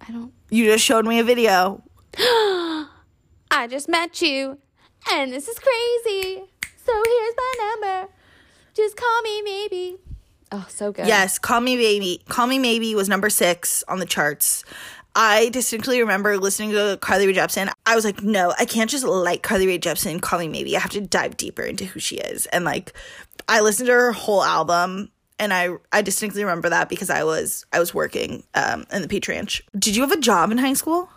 I 0.00 0.12
don't. 0.12 0.32
You 0.50 0.66
just 0.66 0.84
showed 0.84 1.06
me 1.06 1.18
a 1.18 1.24
video. 1.24 1.82
I 2.16 3.66
just 3.68 3.88
met 3.88 4.20
you, 4.22 4.58
and 5.10 5.32
this 5.32 5.48
is 5.48 5.58
crazy. 5.58 6.44
So 6.88 6.94
here's 6.94 7.34
my 7.36 7.54
number. 7.60 8.12
Just 8.72 8.96
call 8.96 9.22
me 9.22 9.42
maybe. 9.42 9.98
Oh, 10.50 10.66
so 10.70 10.90
good. 10.90 11.06
Yes, 11.06 11.38
Call 11.38 11.60
Me 11.60 11.76
Baby. 11.76 12.22
Call 12.28 12.46
Me 12.46 12.58
Maybe 12.58 12.94
was 12.94 13.06
number 13.06 13.28
six 13.28 13.84
on 13.86 13.98
the 13.98 14.06
charts. 14.06 14.64
I 15.14 15.50
distinctly 15.50 16.00
remember 16.00 16.38
listening 16.38 16.70
to 16.70 16.98
Carly 17.02 17.26
Rae 17.26 17.34
Jepsen. 17.34 17.70
I 17.84 17.94
was 17.94 18.06
like, 18.06 18.22
no, 18.22 18.54
I 18.58 18.64
can't 18.64 18.88
just 18.88 19.04
like 19.04 19.42
Carly 19.42 19.66
Rae 19.66 19.78
Jepsen, 19.78 20.22
Call 20.22 20.38
Me 20.38 20.48
Maybe. 20.48 20.74
I 20.74 20.80
have 20.80 20.92
to 20.92 21.02
dive 21.02 21.36
deeper 21.36 21.62
into 21.62 21.84
who 21.84 22.00
she 22.00 22.16
is. 22.16 22.46
And 22.46 22.64
like, 22.64 22.94
I 23.46 23.60
listened 23.60 23.88
to 23.88 23.92
her 23.92 24.12
whole 24.12 24.42
album 24.42 25.10
and 25.38 25.52
I 25.52 25.68
I 25.92 26.00
distinctly 26.00 26.42
remember 26.42 26.70
that 26.70 26.88
because 26.88 27.10
I 27.10 27.24
was 27.24 27.66
I 27.70 27.80
was 27.80 27.92
working 27.92 28.44
um, 28.54 28.86
in 28.90 29.02
the 29.02 29.08
Peach 29.08 29.28
Ranch. 29.28 29.62
Did 29.78 29.96
you 29.96 30.02
have 30.02 30.12
a 30.12 30.20
job 30.20 30.50
in 30.50 30.56
high 30.56 30.72
school? 30.72 31.10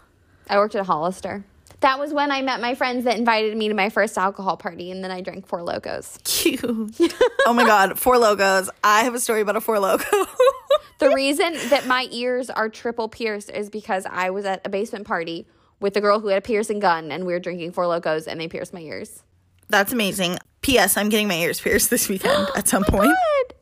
I 0.49 0.57
worked 0.57 0.75
at 0.75 0.87
Hollister. 0.87 1.45
That 1.81 1.97
was 1.97 2.13
when 2.13 2.31
I 2.31 2.43
met 2.43 2.61
my 2.61 2.75
friends 2.75 3.05
that 3.05 3.17
invited 3.17 3.57
me 3.57 3.67
to 3.67 3.73
my 3.73 3.89
first 3.89 4.17
alcohol 4.17 4.55
party, 4.55 4.91
and 4.91 5.03
then 5.03 5.09
I 5.09 5.21
drank 5.21 5.47
Four 5.47 5.63
Locos. 5.63 6.19
Cute. 6.23 6.61
oh 6.63 7.53
my 7.53 7.65
God, 7.65 7.97
Four 7.97 8.19
Locos. 8.19 8.69
I 8.83 9.03
have 9.03 9.15
a 9.15 9.19
story 9.19 9.41
about 9.41 9.55
a 9.55 9.61
Four 9.61 9.79
Loco. 9.79 10.05
the 10.99 11.09
reason 11.09 11.53
that 11.69 11.87
my 11.87 12.07
ears 12.11 12.51
are 12.51 12.69
triple 12.69 13.09
pierced 13.09 13.49
is 13.49 13.69
because 13.71 14.05
I 14.05 14.29
was 14.29 14.45
at 14.45 14.61
a 14.63 14.69
basement 14.69 15.07
party 15.07 15.47
with 15.79 15.97
a 15.97 16.01
girl 16.01 16.19
who 16.19 16.27
had 16.27 16.37
a 16.37 16.41
piercing 16.41 16.79
gun, 16.79 17.11
and 17.11 17.25
we 17.25 17.33
were 17.33 17.39
drinking 17.39 17.71
Four 17.71 17.87
Locos, 17.87 18.27
and 18.27 18.39
they 18.39 18.47
pierced 18.47 18.73
my 18.73 18.81
ears. 18.81 19.23
That's 19.67 19.91
amazing. 19.91 20.37
P.S. 20.61 20.97
I'm 20.97 21.09
getting 21.09 21.27
my 21.27 21.37
ears 21.37 21.59
pierced 21.59 21.89
this 21.89 22.07
weekend 22.07 22.47
at 22.55 22.67
some 22.67 22.83
point. 22.83 23.09
God, 23.09 23.55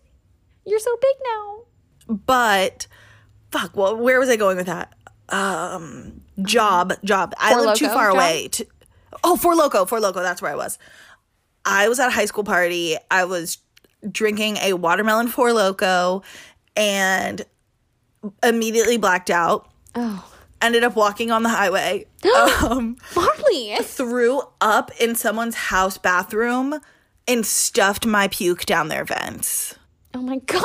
you're 0.66 0.80
so 0.80 0.96
big 1.02 1.16
now. 1.24 1.60
But 2.10 2.88
fuck, 3.52 3.78
well, 3.78 3.96
where 3.96 4.20
was 4.20 4.28
I 4.28 4.36
going 4.36 4.58
with 4.58 4.66
that? 4.66 4.94
Um, 5.30 6.22
job, 6.44 6.94
job. 7.04 7.34
I 7.38 7.60
live 7.60 7.78
too 7.78 7.88
far 7.88 8.10
job? 8.10 8.16
away. 8.16 8.48
To, 8.50 8.66
oh, 9.24 9.36
Four 9.38 9.56
Loco, 9.56 9.86
Four 9.86 10.00
Loco. 10.00 10.22
That's 10.22 10.42
where 10.42 10.52
I 10.52 10.56
was. 10.56 10.78
I 11.66 11.90
was 11.90 12.00
at 12.00 12.08
a 12.08 12.12
high 12.12 12.26
school 12.26 12.44
party. 12.44 12.98
I 13.12 13.26
was 13.26 13.58
drinking 14.10 14.58
a 14.58 14.74
watermelon 14.74 15.28
Four 15.28 15.54
Loco, 15.54 16.24
and 16.76 17.42
immediately 18.44 18.98
blacked 18.98 19.30
out. 19.30 19.70
Oh, 19.96 20.26
Ended 20.62 20.84
up 20.84 20.96
walking 20.96 21.32
on 21.32 21.44
the 21.44 21.50
highway. 21.50 22.06
um, 22.64 22.98
Marley. 23.16 23.78
threw 23.82 24.42
up 24.60 24.92
in 25.00 25.16
someone's 25.16 25.56
house 25.56 25.98
bathroom 25.98 26.80
and 27.28 27.46
stuffed 27.46 28.06
my 28.06 28.28
puke 28.28 28.66
down 28.66 28.90
their 28.90 29.06
vents. 29.06 29.76
Oh 30.14 30.22
my 30.22 30.38
god. 30.46 30.64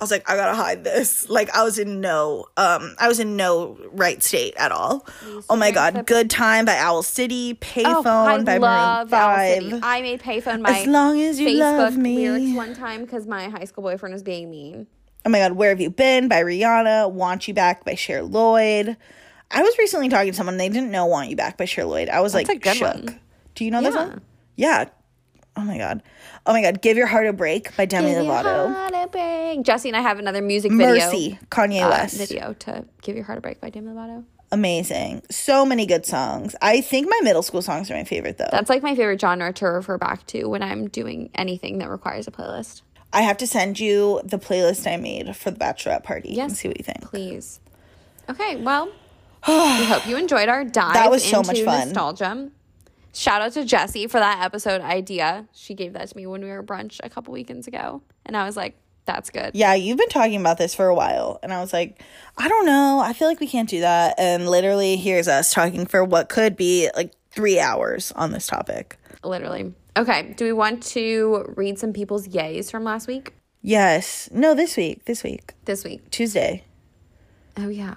I 0.00 0.02
was 0.02 0.10
like, 0.10 0.28
I 0.30 0.34
gotta 0.34 0.54
hide 0.56 0.82
this. 0.82 1.28
Like 1.28 1.50
I 1.54 1.62
was 1.62 1.78
in 1.78 2.00
no, 2.00 2.46
um, 2.56 2.94
I 2.98 3.06
was 3.06 3.20
in 3.20 3.36
no 3.36 3.76
right 3.92 4.22
state 4.22 4.54
at 4.56 4.72
all. 4.72 5.06
Oh 5.50 5.56
my 5.56 5.70
god, 5.70 6.06
Good 6.06 6.30
Time 6.30 6.64
by 6.64 6.76
Owl 6.78 7.02
City, 7.02 7.54
Payphone 7.54 8.04
Oh, 8.06 8.26
I 8.26 8.42
by 8.42 8.56
love 8.56 9.10
Maroon 9.10 9.20
Owl 9.20 9.34
Five. 9.36 9.62
City. 9.62 9.80
I 9.82 10.00
made 10.02 10.20
payphone 10.22 10.62
my 10.62 10.70
As 10.80 10.86
long 10.86 11.20
as 11.20 11.38
you 11.38 11.48
Facebook 11.48 11.78
love 11.78 11.96
me. 11.98 12.16
lyrics 12.30 12.56
one 12.56 12.74
time 12.74 13.02
because 13.02 13.26
my 13.26 13.48
high 13.50 13.64
school 13.64 13.82
boyfriend 13.82 14.14
was 14.14 14.22
being 14.22 14.50
mean. 14.50 14.86
Oh 15.26 15.28
my 15.28 15.38
god, 15.38 15.52
Where 15.52 15.68
Have 15.68 15.80
You 15.82 15.90
Been 15.90 16.28
by 16.28 16.42
Rihanna, 16.42 17.10
Want 17.12 17.46
You 17.46 17.52
Back 17.52 17.84
by 17.84 17.94
Cher 17.94 18.22
Lloyd. 18.22 18.96
I 19.50 19.62
was 19.62 19.76
recently 19.78 20.08
talking 20.08 20.30
to 20.32 20.36
someone, 20.36 20.56
they 20.56 20.70
didn't 20.70 20.90
know 20.90 21.04
Want 21.06 21.28
You 21.28 21.36
Back 21.36 21.58
by 21.58 21.66
Cher 21.66 21.84
Lloyd. 21.84 22.08
I 22.08 22.20
was 22.20 22.32
That's 22.32 22.48
like 22.48 22.64
shook. 22.74 22.94
one. 22.94 23.20
Do 23.54 23.64
you 23.66 23.70
know 23.70 23.82
this 23.82 23.94
Yeah. 23.94 24.06
one? 24.06 24.20
Yeah. 24.56 24.84
Oh 25.60 25.64
my 25.64 25.76
god. 25.76 26.02
Oh 26.46 26.52
my 26.54 26.62
god, 26.62 26.80
Give 26.80 26.96
Your 26.96 27.06
Heart 27.06 27.26
a 27.26 27.32
Break 27.34 27.76
by 27.76 27.84
Demi 27.84 28.08
Give 28.14 28.24
your 28.24 28.32
Lovato. 28.32 28.72
heart 28.74 28.94
a 28.94 29.08
break. 29.08 29.62
Jesse 29.62 29.88
and 29.90 29.96
I 29.96 30.00
have 30.00 30.18
another 30.18 30.40
music 30.40 30.72
video. 30.72 30.86
Mercy, 30.94 31.38
Kanye 31.50 31.84
uh, 31.84 31.90
West. 31.90 32.16
video 32.16 32.54
to 32.60 32.84
give 33.02 33.14
your 33.14 33.24
heart 33.26 33.38
a 33.38 33.40
break 33.42 33.60
by 33.60 33.68
Demi 33.68 33.92
Lovato. 33.92 34.24
Amazing. 34.52 35.22
So 35.30 35.64
many 35.66 35.84
good 35.86 36.06
songs. 36.06 36.56
I 36.62 36.80
think 36.80 37.08
my 37.08 37.20
middle 37.22 37.42
school 37.42 37.60
songs 37.62 37.90
are 37.90 37.94
my 37.94 38.04
favorite 38.04 38.38
though. 38.38 38.48
That's 38.50 38.70
like 38.70 38.82
my 38.82 38.94
favorite 38.96 39.20
genre 39.20 39.52
to 39.52 39.66
refer 39.66 39.98
back 39.98 40.26
to 40.28 40.46
when 40.46 40.62
I'm 40.62 40.88
doing 40.88 41.30
anything 41.34 41.78
that 41.78 41.90
requires 41.90 42.26
a 42.26 42.30
playlist. 42.30 42.80
I 43.12 43.20
have 43.22 43.36
to 43.38 43.46
send 43.46 43.78
you 43.78 44.20
the 44.24 44.38
playlist 44.38 44.90
I 44.90 44.96
made 44.96 45.36
for 45.36 45.50
the 45.50 45.58
bachelorette 45.58 46.04
party 46.04 46.28
and 46.30 46.36
Yes. 46.36 46.58
see 46.58 46.68
what 46.68 46.78
you 46.78 46.84
think. 46.84 47.02
Please. 47.02 47.60
Okay, 48.28 48.56
well, 48.56 48.86
we 49.48 49.84
hope 49.84 50.06
you 50.06 50.16
enjoyed 50.16 50.48
our 50.48 50.64
dive 50.64 50.94
That 50.94 51.10
was 51.10 51.22
so 51.24 51.38
into 51.40 51.48
much 51.48 51.62
fun. 51.62 51.88
nostalgia. 51.88 52.50
Shout 53.12 53.42
out 53.42 53.52
to 53.52 53.64
Jessie 53.64 54.06
for 54.06 54.20
that 54.20 54.42
episode 54.44 54.80
idea. 54.80 55.48
She 55.52 55.74
gave 55.74 55.92
that 55.94 56.08
to 56.08 56.16
me 56.16 56.26
when 56.26 56.42
we 56.42 56.48
were 56.48 56.62
brunch 56.62 57.00
a 57.02 57.10
couple 57.10 57.32
weekends 57.32 57.66
ago, 57.66 58.02
and 58.24 58.36
I 58.36 58.44
was 58.44 58.56
like, 58.56 58.76
"That's 59.04 59.30
good." 59.30 59.50
Yeah, 59.54 59.74
you've 59.74 59.98
been 59.98 60.08
talking 60.08 60.40
about 60.40 60.58
this 60.58 60.74
for 60.74 60.86
a 60.86 60.94
while. 60.94 61.38
And 61.42 61.52
I 61.52 61.60
was 61.60 61.72
like, 61.72 62.02
I 62.38 62.48
don't 62.48 62.66
know. 62.66 63.00
I 63.04 63.12
feel 63.12 63.28
like 63.28 63.40
we 63.40 63.48
can't 63.48 63.68
do 63.68 63.80
that. 63.80 64.14
And 64.18 64.48
literally, 64.48 64.96
here's 64.96 65.28
us 65.28 65.52
talking 65.52 65.86
for 65.86 66.04
what 66.04 66.28
could 66.28 66.56
be 66.56 66.88
like 66.94 67.12
three 67.30 67.58
hours 67.58 68.12
on 68.12 68.32
this 68.32 68.46
topic. 68.46 68.96
Literally. 69.24 69.74
Okay. 69.96 70.34
Do 70.36 70.44
we 70.44 70.52
want 70.52 70.82
to 70.84 71.52
read 71.56 71.78
some 71.78 71.92
people's 71.92 72.28
yays 72.28 72.70
from 72.70 72.84
last 72.84 73.06
week? 73.06 73.34
Yes. 73.62 74.28
No, 74.32 74.54
this 74.54 74.76
week. 74.76 75.04
This 75.04 75.22
week. 75.22 75.52
This 75.64 75.84
week. 75.84 76.10
Tuesday. 76.10 76.64
Oh 77.56 77.68
yeah. 77.68 77.94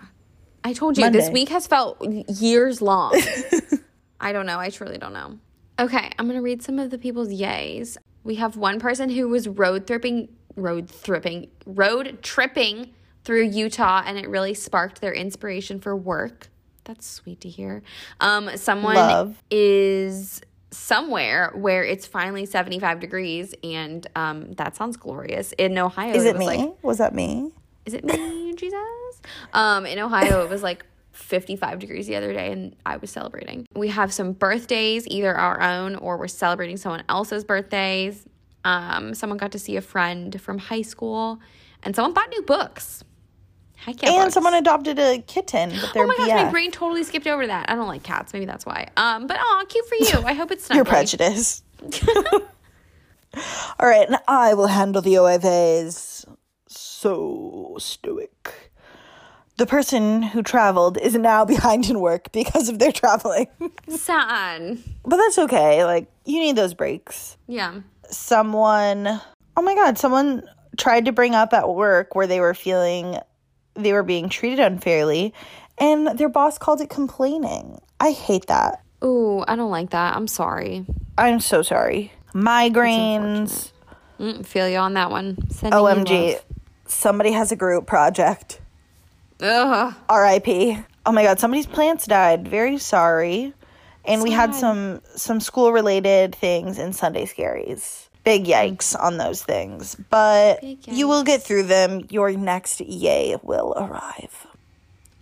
I 0.63 0.73
told 0.73 0.97
you 0.97 1.09
this 1.09 1.29
week 1.29 1.49
has 1.49 1.67
felt 1.67 2.01
years 2.01 2.81
long. 2.81 3.21
I 4.23 4.31
don't 4.31 4.45
know. 4.45 4.59
I 4.59 4.69
truly 4.69 4.97
don't 4.97 5.13
know. 5.13 5.37
Okay, 5.79 6.11
I'm 6.17 6.27
gonna 6.27 6.41
read 6.41 6.61
some 6.63 6.79
of 6.79 6.89
the 6.91 6.97
people's 6.97 7.29
yays. 7.29 7.97
We 8.23 8.35
have 8.35 8.55
one 8.57 8.79
person 8.79 9.09
who 9.09 9.27
was 9.27 9.47
road 9.47 9.85
tripping, 9.87 10.29
road 10.55 10.89
tripping, 11.03 11.49
road 11.65 12.19
tripping 12.21 12.93
through 13.25 13.43
Utah, 13.43 14.01
and 14.05 14.17
it 14.17 14.29
really 14.29 14.53
sparked 14.53 15.01
their 15.01 15.13
inspiration 15.13 15.79
for 15.79 15.95
work. 15.95 16.47
That's 16.85 17.05
sweet 17.07 17.41
to 17.41 17.49
hear. 17.49 17.81
Um, 18.19 18.55
someone 18.57 18.95
Love. 18.95 19.43
is 19.49 20.41
somewhere 20.71 21.51
where 21.55 21.83
it's 21.83 22.05
finally 22.05 22.45
75 22.45 22.99
degrees, 22.99 23.53
and 23.63 24.05
um, 24.15 24.51
that 24.53 24.75
sounds 24.75 24.97
glorious. 24.97 25.53
In 25.53 25.77
Ohio, 25.77 26.13
Is 26.13 26.25
it 26.25 26.35
was 26.35 26.39
me? 26.39 26.45
like 26.45 26.83
was 26.83 26.97
that 26.99 27.13
me? 27.15 27.51
is 27.85 27.93
it 27.93 28.03
me, 28.05 28.53
Jesus? 28.57 28.79
Um, 29.53 29.85
in 29.85 29.99
Ohio, 29.99 30.43
it 30.43 30.49
was 30.49 30.63
like 30.63 30.85
55 31.13 31.79
degrees 31.79 32.07
the 32.07 32.15
other 32.15 32.33
day, 32.33 32.51
and 32.51 32.75
I 32.85 32.97
was 32.97 33.09
celebrating. 33.11 33.67
We 33.75 33.87
have 33.89 34.11
some 34.13 34.33
birthdays, 34.33 35.07
either 35.07 35.33
our 35.35 35.61
own 35.61 35.95
or 35.95 36.17
we're 36.17 36.27
celebrating 36.27 36.77
someone 36.77 37.03
else's 37.07 37.43
birthdays. 37.43 38.25
Um, 38.65 39.13
someone 39.13 39.37
got 39.37 39.51
to 39.53 39.59
see 39.59 39.75
a 39.77 39.81
friend 39.81 40.39
from 40.41 40.57
high 40.57 40.81
school, 40.81 41.39
and 41.83 41.95
someone 41.95 42.13
bought 42.13 42.29
new 42.29 42.41
books. 42.43 43.03
Heck 43.75 44.01
yeah, 44.01 44.09
And 44.11 44.21
books. 44.23 44.33
someone 44.33 44.53
adopted 44.53 44.97
a 44.99 45.19
kitten, 45.19 45.69
but 45.69 45.93
they're 45.93 46.03
Oh 46.03 46.07
my 46.07 46.15
gosh, 46.15 46.29
BF. 46.29 46.45
my 46.45 46.51
brain 46.51 46.71
totally 46.71 47.03
skipped 47.03 47.27
over 47.27 47.45
that. 47.45 47.69
I 47.69 47.75
don't 47.75 47.87
like 47.87 48.01
cats. 48.03 48.31
Maybe 48.33 48.45
that's 48.45 48.65
why. 48.65 48.87
Um, 48.95 49.27
but 49.27 49.37
oh, 49.39 49.65
cute 49.67 49.85
for 49.87 49.95
you. 49.95 50.25
I 50.25 50.33
hope 50.33 50.51
it's 50.51 50.69
You're 50.73 50.85
snuggly. 50.85 50.89
prejudiced. 50.89 51.63
All 53.79 53.87
right, 53.89 54.07
and 54.07 54.17
I 54.27 54.53
will 54.53 54.67
handle 54.67 55.01
the 55.01 55.15
OFAs. 55.15 56.25
So 56.67 57.75
stoic. 57.79 58.62
The 59.63 59.67
person 59.69 60.21
who 60.23 60.43
traveled 60.43 60.97
is 60.97 61.15
now 61.15 61.45
behind 61.55 61.89
in 61.89 62.01
work 62.01 62.33
because 62.33 62.67
of 62.67 62.79
their 62.79 62.91
traveling. 62.91 63.47
Sad. 63.87 64.77
but 65.05 65.15
that's 65.15 65.39
okay. 65.39 65.85
Like, 65.85 66.11
you 66.25 66.41
need 66.41 66.57
those 66.57 66.73
breaks. 66.73 67.37
Yeah. 67.47 67.79
Someone, 68.09 69.21
oh 69.55 69.61
my 69.61 69.73
God, 69.73 69.97
someone 69.97 70.43
tried 70.77 71.05
to 71.05 71.13
bring 71.13 71.33
up 71.33 71.53
at 71.53 71.69
work 71.69 72.13
where 72.13 72.27
they 72.27 72.41
were 72.41 72.53
feeling 72.53 73.19
they 73.75 73.93
were 73.93 74.03
being 74.03 74.27
treated 74.27 74.59
unfairly, 74.59 75.33
and 75.77 76.17
their 76.17 76.27
boss 76.27 76.57
called 76.57 76.81
it 76.81 76.89
complaining. 76.89 77.79
I 78.01 78.11
hate 78.11 78.47
that. 78.47 78.83
Ooh, 79.01 79.45
I 79.47 79.55
don't 79.55 79.71
like 79.71 79.91
that. 79.91 80.17
I'm 80.17 80.27
sorry. 80.27 80.85
I'm 81.17 81.39
so 81.39 81.61
sorry. 81.61 82.11
Migraines. 82.33 83.71
Mm, 84.19 84.45
feel 84.45 84.67
you 84.67 84.75
on 84.75 84.95
that 84.95 85.09
one. 85.09 85.37
Sending 85.49 85.79
OMG. 85.79 86.41
Somebody 86.85 87.31
has 87.31 87.53
a 87.53 87.55
group 87.55 87.87
project. 87.87 88.59
Ugh. 89.41 89.93
RIP. 90.09 90.85
Oh 91.05 91.11
my 91.11 91.23
god, 91.23 91.39
somebody's 91.39 91.67
plants 91.67 92.05
died. 92.05 92.47
Very 92.47 92.77
sorry. 92.77 93.53
And 94.05 94.21
we 94.21 94.31
had 94.31 94.53
some 94.53 95.01
some 95.15 95.39
school 95.39 95.71
related 95.71 96.35
things 96.35 96.77
in 96.77 96.93
Sunday 96.93 97.25
scaries. 97.25 98.09
Big 98.23 98.45
mm. 98.45 98.53
yikes 98.53 98.99
on 98.99 99.17
those 99.17 99.43
things. 99.43 99.95
But 100.09 100.63
you 100.87 101.07
will 101.07 101.23
get 101.23 101.41
through 101.41 101.63
them. 101.63 102.05
Your 102.09 102.31
next 102.31 102.81
yay 102.81 103.37
will 103.41 103.73
arrive. 103.77 104.47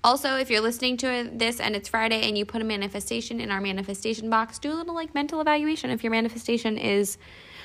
Also, 0.04 0.38
if 0.38 0.50
you're 0.50 0.62
listening 0.62 0.98
to 0.98 1.30
this 1.32 1.60
and 1.60 1.76
it's 1.76 1.88
Friday 1.88 2.28
and 2.28 2.36
you 2.36 2.44
put 2.44 2.60
a 2.60 2.66
manifestation 2.66 3.40
in 3.40 3.52
our 3.52 3.62
manifestation 3.62 4.32
box, 4.32 4.58
do 4.58 4.72
a 4.72 4.74
little 4.74 4.96
like 4.96 5.14
mental 5.14 5.40
evaluation 5.42 5.92
if 5.92 6.04
your 6.04 6.10
manifestation 6.10 6.78
is 6.80 7.20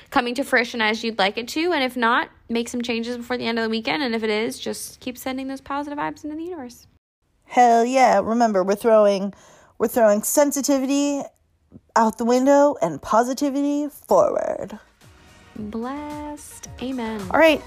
coming 0.09 0.35
to 0.35 0.43
fruition 0.43 0.81
as 0.81 1.03
you'd 1.03 1.19
like 1.19 1.37
it 1.37 1.47
to. 1.49 1.73
And 1.73 1.83
if 1.83 1.97
not, 1.97 2.29
make 2.49 2.69
some 2.69 2.81
changes 2.81 3.17
before 3.17 3.37
the 3.37 3.45
end 3.45 3.59
of 3.59 3.63
the 3.63 3.69
weekend. 3.69 4.03
And 4.03 4.15
if 4.15 4.23
it 4.23 4.29
is, 4.29 4.59
just 4.59 4.99
keep 4.99 5.17
sending 5.17 5.47
those 5.47 5.61
positive 5.61 5.99
vibes 5.99 6.23
into 6.23 6.35
the 6.35 6.43
universe. 6.43 6.87
Hell 7.45 7.85
yeah. 7.85 8.21
Remember, 8.23 8.63
we're 8.63 8.75
throwing 8.75 9.33
we're 9.77 9.87
throwing 9.87 10.23
sensitivity 10.23 11.21
out 11.95 12.17
the 12.17 12.25
window 12.25 12.75
and 12.81 13.01
positivity 13.01 13.87
forward. 13.89 14.79
Blessed. 15.55 16.69
Amen. 16.81 17.21
All 17.31 17.39
right. 17.39 17.61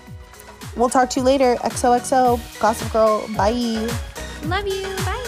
We'll 0.76 0.90
talk 0.90 1.10
to 1.10 1.20
you 1.20 1.26
later. 1.26 1.56
XOXO. 1.56 2.60
Gossip 2.60 2.92
Girl. 2.92 3.26
Bye. 3.36 3.52
Love 4.44 4.66
you. 4.66 4.84
Bye. 5.04 5.19